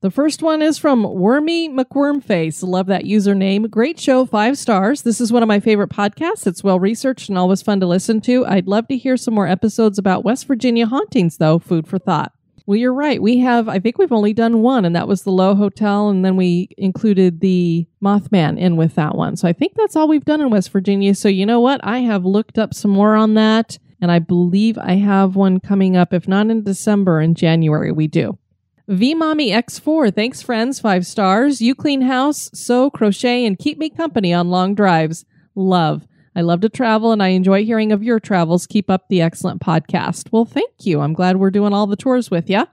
The 0.00 0.10
first 0.10 0.42
one 0.42 0.62
is 0.62 0.78
from 0.78 1.02
Wormy 1.02 1.68
McWormface. 1.68 2.66
Love 2.66 2.86
that 2.86 3.04
username. 3.04 3.68
Great 3.68 4.00
show, 4.00 4.24
five 4.24 4.56
stars. 4.56 5.02
This 5.02 5.20
is 5.20 5.30
one 5.30 5.42
of 5.42 5.48
my 5.48 5.60
favorite 5.60 5.90
podcasts. 5.90 6.46
It's 6.46 6.64
well 6.64 6.80
researched 6.80 7.28
and 7.28 7.36
always 7.36 7.60
fun 7.60 7.80
to 7.80 7.86
listen 7.86 8.22
to. 8.22 8.46
I'd 8.46 8.66
love 8.66 8.88
to 8.88 8.96
hear 8.96 9.18
some 9.18 9.34
more 9.34 9.46
episodes 9.46 9.98
about 9.98 10.24
West 10.24 10.46
Virginia 10.46 10.86
hauntings, 10.86 11.36
though. 11.36 11.58
Food 11.58 11.86
for 11.86 11.98
thought. 11.98 12.32
Well, 12.70 12.76
you're 12.76 12.94
right. 12.94 13.20
We 13.20 13.38
have, 13.38 13.68
I 13.68 13.80
think 13.80 13.98
we've 13.98 14.12
only 14.12 14.32
done 14.32 14.62
one, 14.62 14.84
and 14.84 14.94
that 14.94 15.08
was 15.08 15.24
the 15.24 15.32
Lowe 15.32 15.56
Hotel, 15.56 16.08
and 16.08 16.24
then 16.24 16.36
we 16.36 16.68
included 16.78 17.40
the 17.40 17.88
Mothman 18.00 18.60
in 18.60 18.76
with 18.76 18.94
that 18.94 19.16
one. 19.16 19.36
So 19.36 19.48
I 19.48 19.52
think 19.52 19.72
that's 19.74 19.96
all 19.96 20.06
we've 20.06 20.24
done 20.24 20.40
in 20.40 20.50
West 20.50 20.70
Virginia. 20.70 21.16
So 21.16 21.28
you 21.28 21.44
know 21.44 21.58
what? 21.58 21.80
I 21.82 21.98
have 21.98 22.24
looked 22.24 22.58
up 22.58 22.72
some 22.72 22.92
more 22.92 23.16
on 23.16 23.34
that, 23.34 23.76
and 24.00 24.12
I 24.12 24.20
believe 24.20 24.78
I 24.78 24.92
have 24.92 25.34
one 25.34 25.58
coming 25.58 25.96
up. 25.96 26.14
If 26.14 26.28
not 26.28 26.48
in 26.48 26.62
December, 26.62 27.20
in 27.20 27.34
January, 27.34 27.90
we 27.90 28.06
do. 28.06 28.38
V 28.86 29.14
Mommy 29.16 29.50
X4, 29.50 30.14
thanks 30.14 30.40
friends, 30.40 30.78
five 30.78 31.04
stars. 31.04 31.60
You 31.60 31.74
clean 31.74 32.02
house, 32.02 32.50
sew, 32.54 32.88
crochet, 32.88 33.44
and 33.46 33.58
keep 33.58 33.78
me 33.78 33.90
company 33.90 34.32
on 34.32 34.48
long 34.48 34.76
drives. 34.76 35.24
Love. 35.56 36.06
I 36.34 36.42
love 36.42 36.60
to 36.60 36.68
travel 36.68 37.12
and 37.12 37.22
I 37.22 37.28
enjoy 37.28 37.64
hearing 37.64 37.92
of 37.92 38.02
your 38.02 38.20
travels. 38.20 38.66
Keep 38.66 38.90
up 38.90 39.08
the 39.08 39.20
excellent 39.20 39.60
podcast. 39.60 40.28
Well, 40.30 40.44
thank 40.44 40.70
you. 40.80 41.00
I'm 41.00 41.12
glad 41.12 41.36
we're 41.36 41.50
doing 41.50 41.72
all 41.72 41.86
the 41.86 41.96
tours 41.96 42.30
with 42.30 42.48
you. 42.48 42.66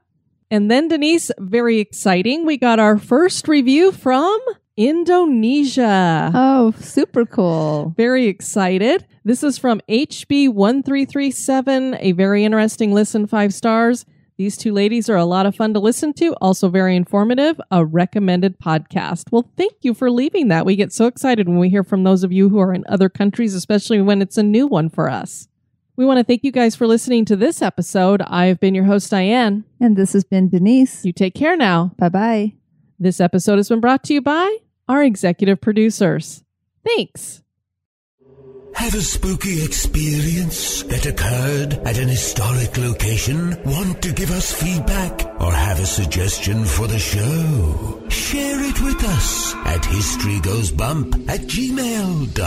And 0.49 0.71
then, 0.71 0.87
Denise, 0.87 1.29
very 1.39 1.79
exciting. 1.79 2.45
We 2.45 2.57
got 2.57 2.79
our 2.79 2.97
first 2.97 3.47
review 3.47 3.91
from 3.91 4.39
Indonesia. 4.77 6.31
Oh, 6.33 6.73
super 6.79 7.25
cool. 7.25 7.93
Very 7.97 8.27
excited. 8.27 9.05
This 9.25 9.43
is 9.43 9.57
from 9.57 9.81
HB1337, 9.89 11.97
a 11.99 12.13
very 12.13 12.45
interesting 12.45 12.93
listen, 12.93 13.27
five 13.27 13.53
stars. 13.53 14.05
These 14.37 14.57
two 14.57 14.71
ladies 14.71 15.09
are 15.09 15.15
a 15.15 15.25
lot 15.25 15.47
of 15.47 15.55
fun 15.55 15.73
to 15.73 15.79
listen 15.79 16.13
to, 16.13 16.35
also 16.35 16.69
very 16.69 16.95
informative, 16.95 17.59
a 17.71 17.83
recommended 17.83 18.59
podcast. 18.59 19.31
Well, 19.31 19.51
thank 19.57 19.73
you 19.81 19.95
for 19.95 20.11
leaving 20.11 20.49
that. 20.49 20.65
We 20.65 20.75
get 20.75 20.93
so 20.93 21.07
excited 21.07 21.49
when 21.49 21.57
we 21.57 21.69
hear 21.69 21.83
from 21.83 22.03
those 22.03 22.23
of 22.23 22.31
you 22.31 22.49
who 22.49 22.59
are 22.59 22.71
in 22.73 22.83
other 22.87 23.09
countries, 23.09 23.55
especially 23.55 23.99
when 23.99 24.21
it's 24.21 24.37
a 24.37 24.43
new 24.43 24.67
one 24.67 24.89
for 24.89 25.09
us. 25.09 25.47
We 25.95 26.05
want 26.05 26.19
to 26.19 26.23
thank 26.23 26.43
you 26.43 26.51
guys 26.51 26.75
for 26.75 26.85
listening 26.85 27.25
to 27.25 27.35
this 27.35 27.63
episode. 27.63 28.21
I've 28.21 28.59
been 28.59 28.75
your 28.75 28.83
host, 28.83 29.09
Diane. 29.09 29.63
And 29.79 29.97
this 29.97 30.13
has 30.13 30.23
been 30.23 30.49
Denise. 30.49 31.03
You 31.03 31.13
take 31.13 31.33
care 31.33 31.57
now. 31.57 31.93
Bye 31.97 32.09
bye. 32.09 32.53
This 32.99 33.19
episode 33.19 33.57
has 33.57 33.69
been 33.69 33.79
brought 33.79 34.03
to 34.03 34.13
you 34.13 34.21
by 34.21 34.57
our 34.87 35.03
executive 35.03 35.59
producers. 35.59 36.43
Thanks. 36.85 37.41
Have 38.77 38.93
a 38.93 39.01
spooky 39.01 39.63
experience 39.65 40.83
that 40.83 41.07
occurred 41.07 41.73
at 41.85 41.97
an 41.97 42.07
historic 42.07 42.77
location? 42.77 43.57
Want 43.65 44.03
to 44.03 44.13
give 44.13 44.29
us 44.29 44.53
feedback 44.53 45.25
or 45.41 45.51
have 45.51 45.79
a 45.79 45.85
suggestion 45.85 46.63
for 46.63 46.85
the 46.85 46.99
show? 46.99 48.03
Share 48.09 48.63
it 48.63 48.79
with 48.81 49.03
us 49.03 49.55
at 49.65 49.81
historygoesbump 49.81 51.27
at 51.27 51.41
gmail.com. 51.41 52.37